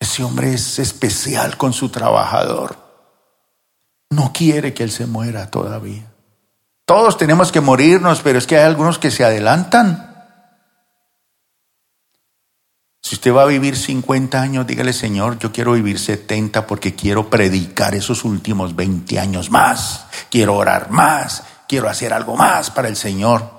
Ese 0.00 0.24
hombre 0.24 0.54
es 0.54 0.78
especial 0.78 1.58
con 1.58 1.72
su 1.72 1.90
trabajador. 1.90 2.78
No 4.10 4.32
quiere 4.32 4.72
que 4.72 4.82
él 4.84 4.90
se 4.90 5.06
muera 5.06 5.50
todavía. 5.50 6.07
Todos 6.88 7.18
tenemos 7.18 7.52
que 7.52 7.60
morirnos, 7.60 8.22
pero 8.22 8.38
es 8.38 8.46
que 8.46 8.56
hay 8.56 8.64
algunos 8.64 8.98
que 8.98 9.10
se 9.10 9.22
adelantan. 9.22 10.08
Si 13.02 13.14
usted 13.14 13.30
va 13.30 13.42
a 13.42 13.46
vivir 13.46 13.76
50 13.76 14.40
años, 14.40 14.66
dígale, 14.66 14.94
Señor, 14.94 15.38
yo 15.38 15.52
quiero 15.52 15.72
vivir 15.72 15.98
70 15.98 16.66
porque 16.66 16.94
quiero 16.94 17.28
predicar 17.28 17.94
esos 17.94 18.24
últimos 18.24 18.74
20 18.74 19.20
años 19.20 19.50
más. 19.50 20.06
Quiero 20.30 20.54
orar 20.54 20.90
más. 20.90 21.44
Quiero 21.68 21.90
hacer 21.90 22.14
algo 22.14 22.36
más 22.36 22.70
para 22.70 22.88
el 22.88 22.96
Señor. 22.96 23.50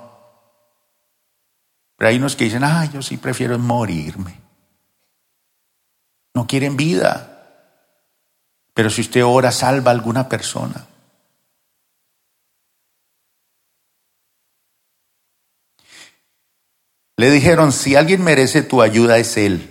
Pero 1.96 2.08
hay 2.08 2.16
unos 2.16 2.34
que 2.34 2.46
dicen, 2.46 2.64
ah, 2.64 2.84
yo 2.92 3.00
sí 3.00 3.16
prefiero 3.16 3.56
morirme. 3.60 4.40
No 6.34 6.48
quieren 6.48 6.76
vida. 6.76 7.78
Pero 8.74 8.90
si 8.90 9.02
usted 9.02 9.24
ora, 9.24 9.52
salva 9.52 9.92
a 9.92 9.94
alguna 9.94 10.28
persona. 10.28 10.89
Le 17.20 17.30
dijeron, 17.30 17.70
si 17.70 17.96
alguien 17.96 18.24
merece 18.24 18.62
tu 18.62 18.80
ayuda 18.80 19.18
es 19.18 19.36
Él, 19.36 19.68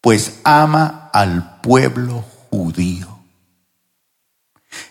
pues 0.00 0.40
ama 0.42 1.08
al 1.12 1.60
pueblo 1.60 2.24
judío. 2.50 3.20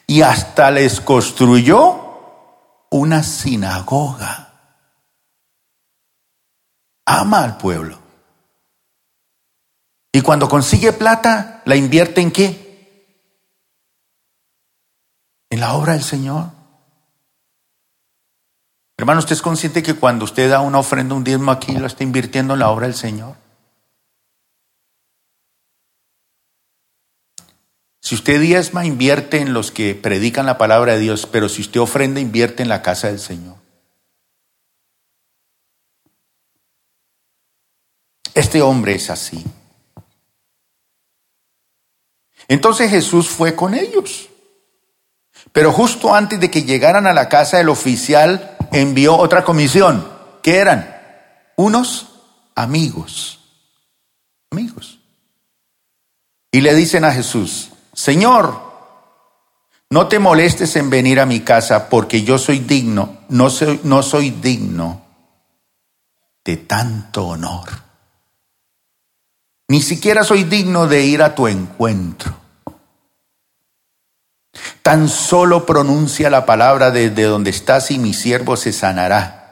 Y 0.08 0.22
hasta 0.22 0.72
les 0.72 1.02
construyó 1.02 2.88
una 2.90 3.22
sinagoga 3.22 4.46
ama 7.04 7.44
al 7.44 7.58
pueblo. 7.58 8.00
Y 10.14 10.22
cuando 10.22 10.48
consigue 10.48 10.94
plata, 10.94 11.64
¿la 11.66 11.76
invierte 11.76 12.22
en 12.22 12.32
qué? 12.32 13.12
En 15.50 15.60
la 15.60 15.74
obra 15.74 15.92
del 15.92 16.04
Señor. 16.04 16.55
Hermano, 18.98 19.20
¿usted 19.20 19.34
es 19.34 19.42
consciente 19.42 19.84
que 19.84 19.96
cuando 19.96 20.24
usted 20.24 20.50
da 20.50 20.62
una 20.62 20.80
ofrenda, 20.80 21.16
un 21.16 21.24
diezmo 21.24 21.52
aquí, 21.52 21.74
lo 21.74 21.86
está 21.86 22.04
invirtiendo 22.04 22.54
en 22.54 22.60
la 22.60 22.70
obra 22.70 22.88
del 22.88 22.96
Señor? 22.96 23.36
Si 28.02 28.16
usted 28.16 28.40
diezma, 28.40 28.86
invierte 28.86 29.40
en 29.40 29.54
los 29.54 29.72
que 29.72 29.96
predican 29.96 30.46
la 30.46 30.58
palabra 30.58 30.94
de 30.94 31.00
Dios, 31.00 31.26
pero 31.26 31.50
si 31.50 31.62
usted 31.62 31.82
ofrenda, 31.82 32.20
invierte 32.20 32.62
en 32.64 32.70
la 32.70 32.82
casa 32.82 33.08
del 33.08 33.20
Señor. 33.20 33.56
Este 38.36 38.62
hombre 38.62 38.96
es 38.96 39.10
así. 39.10 39.44
Entonces 42.48 42.92
Jesús 42.92 43.28
fue 43.28 43.56
con 43.56 43.74
ellos. 43.74 44.30
Pero 45.52 45.72
justo 45.72 46.14
antes 46.14 46.40
de 46.40 46.52
que 46.52 46.64
llegaran 46.64 47.08
a 47.08 47.14
la 47.14 47.28
casa 47.28 47.58
del 47.58 47.70
oficial, 47.70 48.55
envió 48.72 49.18
otra 49.18 49.44
comisión. 49.44 50.08
¿Qué 50.42 50.58
eran? 50.58 50.96
Unos 51.56 52.08
amigos. 52.56 53.40
Amigos. 54.52 55.00
Y 56.52 56.62
le 56.62 56.74
dicen 56.74 57.04
a 57.04 57.12
Jesús, 57.12 57.72
Señor, 57.94 58.62
no 59.90 60.08
te 60.08 60.20
molestes 60.20 60.76
en 60.76 60.90
venir 60.90 61.20
a 61.20 61.26
mi 61.26 61.42
casa 61.42 61.90
porque 61.90 62.24
yo 62.24 62.38
soy 62.38 62.60
digno, 62.60 63.20
no 63.30 63.50
soy, 63.50 63.82
no 63.84 64.04
soy 64.04 64.32
digno 64.32 65.02
de 66.44 66.58
tanto 66.58 67.28
honor. 67.28 67.70
Ni 69.68 69.82
siquiera 69.82 70.24
soy 70.24 70.44
digno 70.44 70.88
de 70.88 71.04
ir 71.04 71.24
a 71.24 71.34
tu 71.34 71.48
encuentro. 71.48 72.45
Tan 74.82 75.10
solo 75.10 75.66
pronuncia 75.66 76.30
la 76.30 76.46
palabra 76.46 76.92
desde 76.92 77.24
donde 77.24 77.50
estás 77.50 77.92
y 77.92 78.00
mi 78.00 78.14
siervo 78.14 78.58
se 78.58 78.72
sanará. 78.72 79.46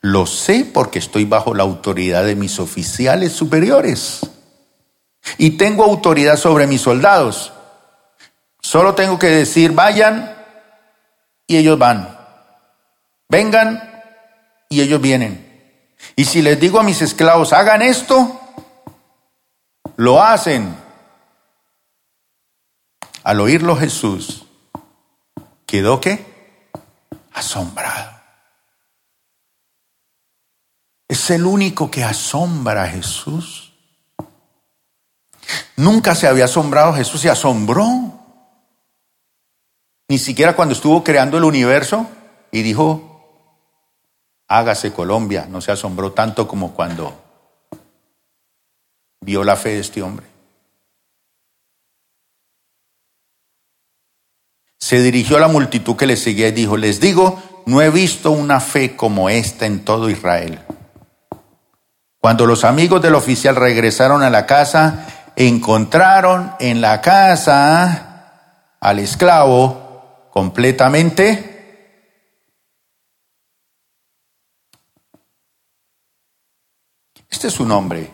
Lo 0.00 0.26
sé 0.26 0.64
porque 0.64 0.98
estoy 0.98 1.24
bajo 1.24 1.54
la 1.54 1.62
autoridad 1.62 2.24
de 2.24 2.34
mis 2.34 2.58
oficiales 2.58 3.32
superiores. 3.32 4.20
Y 5.38 5.52
tengo 5.52 5.84
autoridad 5.84 6.36
sobre 6.36 6.66
mis 6.66 6.80
soldados. 6.80 7.52
Solo 8.60 8.94
tengo 8.94 9.18
que 9.18 9.28
decir, 9.28 9.72
vayan 9.72 10.36
y 11.46 11.56
ellos 11.56 11.78
van. 11.78 12.18
Vengan 13.28 14.02
y 14.68 14.80
ellos 14.80 15.00
vienen. 15.00 15.52
Y 16.16 16.24
si 16.24 16.42
les 16.42 16.58
digo 16.58 16.80
a 16.80 16.82
mis 16.82 17.00
esclavos, 17.00 17.52
hagan 17.52 17.82
esto, 17.82 18.40
lo 19.96 20.20
hacen. 20.20 20.81
Al 23.24 23.40
oírlo 23.40 23.76
Jesús, 23.76 24.44
quedó 25.66 26.00
qué? 26.00 26.68
Asombrado. 27.32 28.10
Es 31.08 31.30
el 31.30 31.44
único 31.44 31.90
que 31.90 32.02
asombra 32.02 32.84
a 32.84 32.88
Jesús. 32.88 33.72
Nunca 35.76 36.14
se 36.14 36.26
había 36.26 36.46
asombrado 36.46 36.94
Jesús, 36.94 37.20
se 37.20 37.30
asombró. 37.30 38.18
Ni 40.08 40.18
siquiera 40.18 40.56
cuando 40.56 40.74
estuvo 40.74 41.04
creando 41.04 41.38
el 41.38 41.44
universo 41.44 42.08
y 42.50 42.62
dijo, 42.62 43.12
hágase 44.48 44.92
Colombia, 44.92 45.46
no 45.48 45.60
se 45.60 45.72
asombró 45.72 46.12
tanto 46.12 46.48
como 46.48 46.74
cuando 46.74 47.18
vio 49.20 49.44
la 49.44 49.56
fe 49.56 49.70
de 49.70 49.80
este 49.80 50.02
hombre. 50.02 50.31
Se 54.82 55.00
dirigió 55.00 55.36
a 55.36 55.40
la 55.40 55.46
multitud 55.46 55.94
que 55.94 56.08
le 56.08 56.16
seguía 56.16 56.48
y 56.48 56.50
dijo, 56.50 56.76
les 56.76 56.98
digo, 56.98 57.40
no 57.66 57.80
he 57.80 57.88
visto 57.88 58.32
una 58.32 58.58
fe 58.58 58.96
como 58.96 59.30
esta 59.30 59.64
en 59.64 59.84
todo 59.84 60.10
Israel. 60.10 60.58
Cuando 62.18 62.46
los 62.46 62.64
amigos 62.64 63.00
del 63.00 63.14
oficial 63.14 63.54
regresaron 63.54 64.24
a 64.24 64.30
la 64.30 64.44
casa, 64.44 65.06
encontraron 65.36 66.54
en 66.58 66.80
la 66.80 67.00
casa 67.00 68.72
al 68.80 68.98
esclavo 68.98 70.28
completamente 70.32 71.52
Este 77.30 77.46
es 77.46 77.60
un 77.60 77.72
hombre 77.72 78.10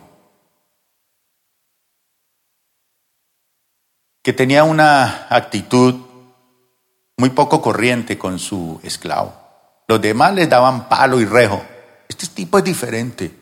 que 4.23 4.33
tenía 4.33 4.63
una 4.63 5.27
actitud 5.29 6.08
muy 7.19 7.31
poco 7.31 7.61
corriente 7.61 8.17
con 8.17 8.39
su 8.39 8.79
esclavo. 8.81 9.33
Los 9.89 10.01
demás 10.01 10.33
le 10.33 10.47
daban 10.47 10.87
palo 10.87 11.19
y 11.19 11.25
rejo. 11.25 11.61
Este 12.07 12.27
tipo 12.27 12.57
es 12.57 12.63
diferente. 12.63 13.37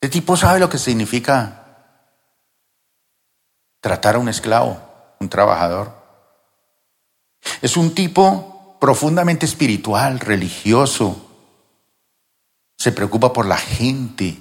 Este 0.00 0.08
tipo 0.08 0.38
sabe 0.38 0.58
lo 0.58 0.70
que 0.70 0.78
significa 0.78 1.66
tratar 3.78 4.14
a 4.14 4.20
un 4.20 4.30
esclavo, 4.30 4.80
un 5.20 5.28
trabajador. 5.28 5.92
Es 7.60 7.76
un 7.76 7.94
tipo 7.94 8.78
profundamente 8.80 9.44
espiritual, 9.44 10.18
religioso. 10.18 11.30
Se 12.78 12.90
preocupa 12.90 13.34
por 13.34 13.44
la 13.44 13.58
gente. 13.58 14.38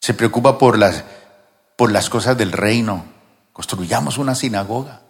Se 0.00 0.14
preocupa 0.14 0.58
por 0.58 0.78
las, 0.78 1.02
por 1.76 1.90
las 1.90 2.08
cosas 2.08 2.38
del 2.38 2.52
reino. 2.52 3.04
Construyamos 3.52 4.16
una 4.16 4.36
sinagoga. 4.36 5.07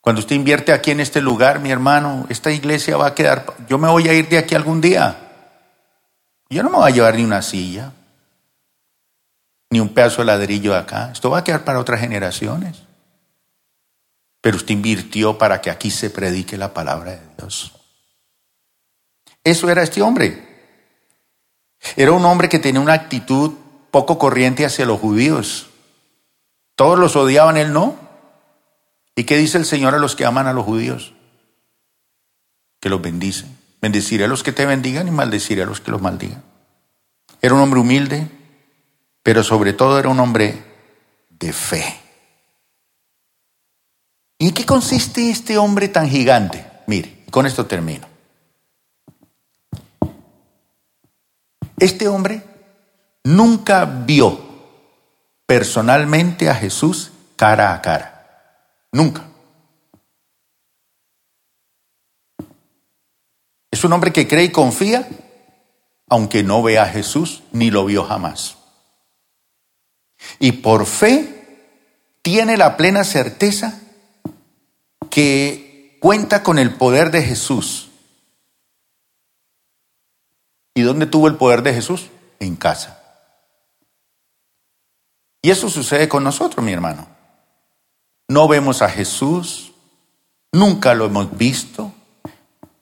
Cuando 0.00 0.20
usted 0.20 0.36
invierte 0.36 0.72
aquí 0.72 0.92
en 0.92 1.00
este 1.00 1.20
lugar, 1.20 1.60
mi 1.60 1.70
hermano, 1.70 2.26
esta 2.30 2.50
iglesia 2.50 2.96
va 2.96 3.08
a 3.08 3.14
quedar, 3.14 3.44
yo 3.68 3.78
me 3.78 3.88
voy 3.88 4.08
a 4.08 4.14
ir 4.14 4.28
de 4.28 4.38
aquí 4.38 4.54
algún 4.54 4.80
día. 4.80 5.16
Yo 6.48 6.62
no 6.62 6.70
me 6.70 6.76
voy 6.76 6.90
a 6.90 6.94
llevar 6.94 7.14
ni 7.16 7.24
una 7.24 7.42
silla, 7.42 7.92
ni 9.68 9.78
un 9.78 9.90
pedazo 9.90 10.22
de 10.22 10.26
ladrillo 10.26 10.72
de 10.72 10.78
acá. 10.78 11.10
Esto 11.12 11.30
va 11.30 11.38
a 11.38 11.44
quedar 11.44 11.64
para 11.64 11.78
otras 11.78 12.00
generaciones. 12.00 12.82
Pero 14.40 14.56
usted 14.56 14.72
invirtió 14.72 15.36
para 15.36 15.60
que 15.60 15.70
aquí 15.70 15.90
se 15.90 16.08
predique 16.08 16.56
la 16.56 16.72
palabra 16.72 17.12
de 17.12 17.20
Dios. 17.36 17.72
Eso 19.44 19.70
era 19.70 19.82
este 19.82 20.00
hombre. 20.00 20.48
Era 21.94 22.12
un 22.12 22.24
hombre 22.24 22.48
que 22.48 22.58
tenía 22.58 22.80
una 22.80 22.94
actitud 22.94 23.52
poco 23.90 24.18
corriente 24.18 24.64
hacia 24.64 24.86
los 24.86 24.98
judíos. 24.98 25.68
Todos 26.74 26.98
los 26.98 27.16
odiaban, 27.16 27.58
él 27.58 27.72
no. 27.72 28.09
¿Y 29.20 29.24
qué 29.24 29.36
dice 29.36 29.58
el 29.58 29.66
Señor 29.66 29.94
a 29.94 29.98
los 29.98 30.16
que 30.16 30.24
aman 30.24 30.46
a 30.46 30.54
los 30.54 30.64
judíos? 30.64 31.12
Que 32.80 32.88
los 32.88 33.02
bendice. 33.02 33.44
Bendeciré 33.82 34.24
a 34.24 34.28
los 34.28 34.42
que 34.42 34.50
te 34.50 34.64
bendigan 34.64 35.06
y 35.08 35.10
maldeciré 35.10 35.62
a 35.62 35.66
los 35.66 35.82
que 35.82 35.90
los 35.90 36.00
maldigan. 36.00 36.42
Era 37.42 37.52
un 37.52 37.60
hombre 37.60 37.80
humilde, 37.80 38.26
pero 39.22 39.44
sobre 39.44 39.74
todo 39.74 39.98
era 39.98 40.08
un 40.08 40.18
hombre 40.20 40.64
de 41.28 41.52
fe. 41.52 42.00
¿Y 44.38 44.48
en 44.48 44.54
qué 44.54 44.64
consiste 44.64 45.28
este 45.28 45.58
hombre 45.58 45.88
tan 45.88 46.08
gigante? 46.08 46.64
Mire, 46.86 47.22
con 47.30 47.44
esto 47.44 47.66
termino. 47.66 48.06
Este 51.78 52.08
hombre 52.08 52.42
nunca 53.24 53.84
vio 53.84 54.40
personalmente 55.44 56.48
a 56.48 56.54
Jesús 56.54 57.12
cara 57.36 57.74
a 57.74 57.82
cara. 57.82 58.19
Nunca. 58.92 59.26
Es 63.70 63.84
un 63.84 63.92
hombre 63.92 64.12
que 64.12 64.26
cree 64.26 64.44
y 64.44 64.52
confía, 64.52 65.08
aunque 66.08 66.42
no 66.42 66.62
vea 66.62 66.82
a 66.82 66.88
Jesús 66.88 67.42
ni 67.52 67.70
lo 67.70 67.84
vio 67.84 68.04
jamás. 68.04 68.58
Y 70.38 70.52
por 70.52 70.86
fe 70.86 71.40
tiene 72.22 72.56
la 72.56 72.76
plena 72.76 73.04
certeza 73.04 73.80
que 75.08 75.98
cuenta 76.00 76.42
con 76.42 76.58
el 76.58 76.74
poder 76.74 77.10
de 77.10 77.22
Jesús. 77.22 77.90
¿Y 80.74 80.82
dónde 80.82 81.06
tuvo 81.06 81.28
el 81.28 81.36
poder 81.36 81.62
de 81.62 81.74
Jesús? 81.74 82.10
En 82.38 82.56
casa. 82.56 83.02
Y 85.42 85.50
eso 85.50 85.70
sucede 85.70 86.08
con 86.08 86.22
nosotros, 86.22 86.64
mi 86.64 86.72
hermano. 86.72 87.19
No 88.30 88.46
vemos 88.46 88.80
a 88.80 88.88
Jesús, 88.88 89.72
nunca 90.52 90.94
lo 90.94 91.06
hemos 91.06 91.36
visto, 91.36 91.92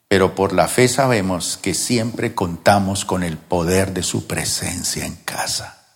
pero 0.07 0.35
por 0.35 0.53
la 0.53 0.69
fe 0.69 0.89
sabemos 0.89 1.57
que 1.57 1.73
siempre 1.73 2.35
contamos 2.35 3.07
con 3.07 3.23
el 3.23 3.39
poder 3.39 3.95
de 3.95 4.03
su 4.03 4.27
presencia 4.27 5.07
en 5.07 5.17
casa. 5.17 5.87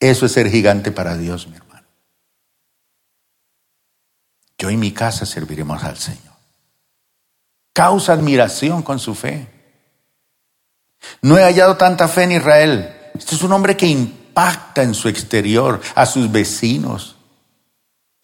Eso 0.00 0.24
es 0.24 0.32
ser 0.32 0.48
gigante 0.48 0.90
para 0.90 1.18
Dios, 1.18 1.48
mi 1.48 1.56
hermano. 1.56 1.86
Yo 4.56 4.70
y 4.70 4.78
mi 4.78 4.92
casa 4.92 5.26
serviremos 5.26 5.84
al 5.84 5.98
Señor. 5.98 6.32
Causa 7.74 8.14
admiración 8.14 8.82
con 8.82 8.98
su 8.98 9.14
fe. 9.14 9.50
No 11.20 11.36
he 11.36 11.42
hallado 11.42 11.76
tanta 11.76 12.08
fe 12.08 12.22
en 12.22 12.32
Israel. 12.32 12.96
Este 13.12 13.34
es 13.34 13.42
un 13.42 13.52
hombre 13.52 13.76
que 13.76 13.86
impacta 13.86 14.82
en 14.82 14.94
su 14.94 15.10
exterior, 15.10 15.82
a 15.94 16.06
sus 16.06 16.32
vecinos, 16.32 17.16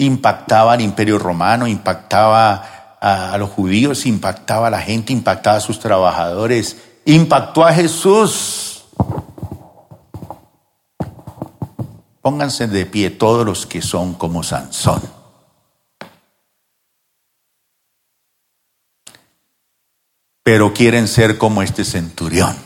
impactaba 0.00 0.72
al 0.72 0.80
imperio 0.80 1.18
romano, 1.18 1.66
impactaba 1.66 2.96
a, 3.00 3.36
los 3.38 3.50
judíos, 3.50 4.06
impactaba 4.06 4.68
a 4.68 4.70
la 4.70 4.80
gente, 4.80 5.12
impactaba 5.12 5.58
a 5.58 5.60
sus 5.60 5.78
trabajadores, 5.78 6.76
impactó 7.04 7.64
a 7.64 7.72
Jesús. 7.72 8.84
Pónganse 12.22 12.66
de 12.66 12.86
pie 12.86 13.10
todos 13.10 13.44
los 13.44 13.66
que 13.66 13.82
son 13.82 14.14
como 14.14 14.42
Sansón. 14.42 15.02
Pero 20.42 20.72
quieren 20.72 21.08
ser 21.08 21.38
como 21.38 21.62
este 21.62 21.84
centurión. 21.84 22.56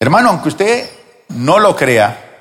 Hermano, 0.00 0.30
aunque 0.30 0.48
usted 0.48 0.90
no 1.28 1.58
lo 1.58 1.76
crea, 1.76 2.31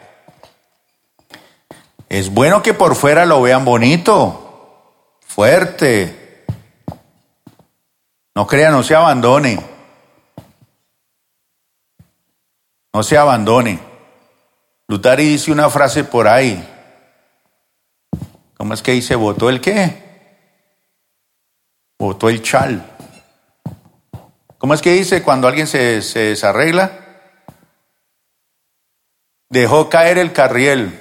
es 2.12 2.30
bueno 2.30 2.62
que 2.62 2.74
por 2.74 2.95
fuera 2.95 3.26
lo 3.26 3.41
vean 3.41 3.64
bonito, 3.64 5.16
fuerte. 5.22 6.43
No 8.36 8.45
crea, 8.45 8.70
no 8.70 8.84
se 8.84 8.93
abandone. 8.93 9.57
No 12.93 13.01
se 13.01 13.18
abandone. 13.18 13.80
Lutari 14.89 15.24
dice 15.24 15.53
una 15.53 15.70
frase 15.70 16.03
por 16.03 16.28
ahí. 16.28 16.62
¿Cómo 18.57 18.74
es 18.74 18.82
que 18.82 18.91
dice? 18.91 19.16
¿Votó 19.16 19.49
el 19.49 19.62
qué? 19.62 20.03
Votó 21.97 22.28
el 22.28 22.43
chal. 22.43 22.86
¿Cómo 24.57 24.74
es 24.74 24.82
que 24.82 24.91
dice 24.91 25.24
cuando 25.24 25.47
alguien 25.47 25.66
se, 25.66 26.01
se 26.01 26.20
desarregla? 26.20 26.91
Dejó 29.47 29.89
caer 29.89 30.18
el 30.18 30.34
carriel. 30.34 31.01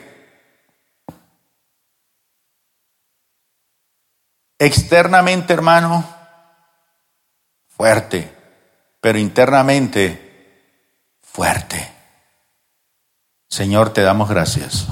Externamente, 4.63 5.55
hermano, 5.55 6.05
fuerte, 7.67 8.31
pero 9.01 9.19
internamente 9.19 10.77
fuerte. 11.23 11.91
Señor, 13.49 13.95
te 13.95 14.03
damos 14.03 14.29
gracias. 14.29 14.87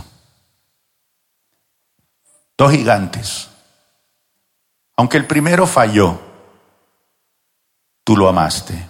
Dos 2.56 2.72
gigantes. 2.72 3.50
Aunque 4.96 5.18
el 5.18 5.26
primero 5.26 5.66
falló, 5.66 6.18
tú 8.04 8.16
lo 8.16 8.26
amaste 8.26 8.88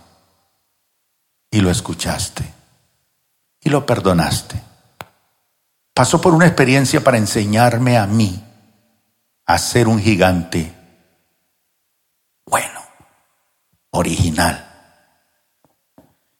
y 1.50 1.60
lo 1.60 1.72
escuchaste 1.72 2.44
y 3.62 3.68
lo 3.68 3.84
perdonaste. 3.84 4.62
Pasó 5.92 6.20
por 6.20 6.34
una 6.34 6.46
experiencia 6.46 7.02
para 7.02 7.18
enseñarme 7.18 7.98
a 7.98 8.06
mí 8.06 8.44
a 9.48 9.56
ser 9.56 9.88
un 9.88 9.98
gigante 9.98 10.74
bueno, 12.44 12.80
original. 13.90 14.62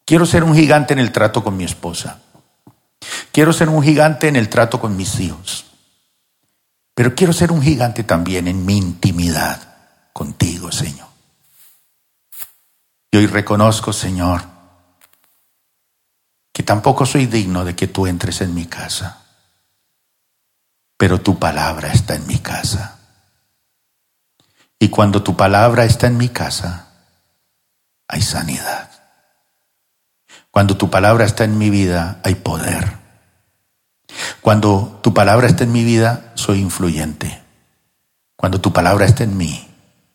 Quiero 0.04 0.26
ser 0.26 0.44
un 0.44 0.54
gigante 0.54 0.92
en 0.92 0.98
el 0.98 1.10
trato 1.10 1.42
con 1.42 1.56
mi 1.56 1.64
esposa. 1.64 2.20
Quiero 3.32 3.54
ser 3.54 3.70
un 3.70 3.82
gigante 3.82 4.28
en 4.28 4.36
el 4.36 4.50
trato 4.50 4.78
con 4.78 4.94
mis 4.94 5.20
hijos. 5.20 5.64
Pero 6.94 7.14
quiero 7.14 7.32
ser 7.32 7.50
un 7.50 7.62
gigante 7.62 8.04
también 8.04 8.46
en 8.46 8.66
mi 8.66 8.76
intimidad 8.76 9.58
contigo, 10.12 10.70
Señor. 10.70 11.08
Y 13.10 13.16
hoy 13.16 13.26
reconozco, 13.26 13.94
Señor, 13.94 14.42
que 16.52 16.62
tampoco 16.62 17.06
soy 17.06 17.24
digno 17.24 17.64
de 17.64 17.74
que 17.74 17.86
tú 17.86 18.06
entres 18.06 18.42
en 18.42 18.54
mi 18.54 18.66
casa, 18.66 19.24
pero 20.98 21.22
tu 21.22 21.38
palabra 21.38 21.90
está 21.90 22.14
en 22.14 22.26
mi 22.26 22.38
casa. 22.40 22.97
Y 24.78 24.88
cuando 24.88 25.22
tu 25.22 25.36
palabra 25.36 25.84
está 25.84 26.06
en 26.06 26.16
mi 26.16 26.28
casa, 26.28 26.88
hay 28.06 28.22
sanidad. 28.22 28.90
Cuando 30.50 30.76
tu 30.76 30.88
palabra 30.90 31.24
está 31.24 31.44
en 31.44 31.58
mi 31.58 31.70
vida, 31.70 32.20
hay 32.24 32.36
poder. 32.36 32.96
Cuando 34.40 35.00
tu 35.02 35.12
palabra 35.12 35.46
está 35.46 35.64
en 35.64 35.72
mi 35.72 35.84
vida, 35.84 36.32
soy 36.34 36.60
influyente. 36.60 37.42
Cuando 38.36 38.60
tu 38.60 38.72
palabra 38.72 39.04
está 39.04 39.24
en 39.24 39.36
mí, 39.36 39.68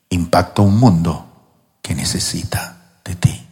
impacto 0.10 0.64
un 0.64 0.78
mundo 0.80 1.28
que 1.82 1.94
necesita 1.94 2.78
de 3.04 3.16
ti. 3.16 3.48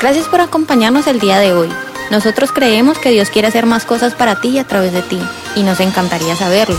Gracias 0.00 0.26
por 0.28 0.40
acompañarnos 0.40 1.06
el 1.06 1.18
día 1.18 1.38
de 1.38 1.52
hoy. 1.52 1.68
Nosotros 2.10 2.52
creemos 2.52 2.98
que 2.98 3.10
Dios 3.10 3.30
quiere 3.30 3.48
hacer 3.48 3.66
más 3.66 3.84
cosas 3.84 4.14
para 4.14 4.40
ti 4.40 4.50
y 4.50 4.58
a 4.58 4.66
través 4.66 4.92
de 4.92 5.02
ti, 5.02 5.20
y 5.56 5.62
nos 5.62 5.80
encantaría 5.80 6.36
saberlo. 6.36 6.78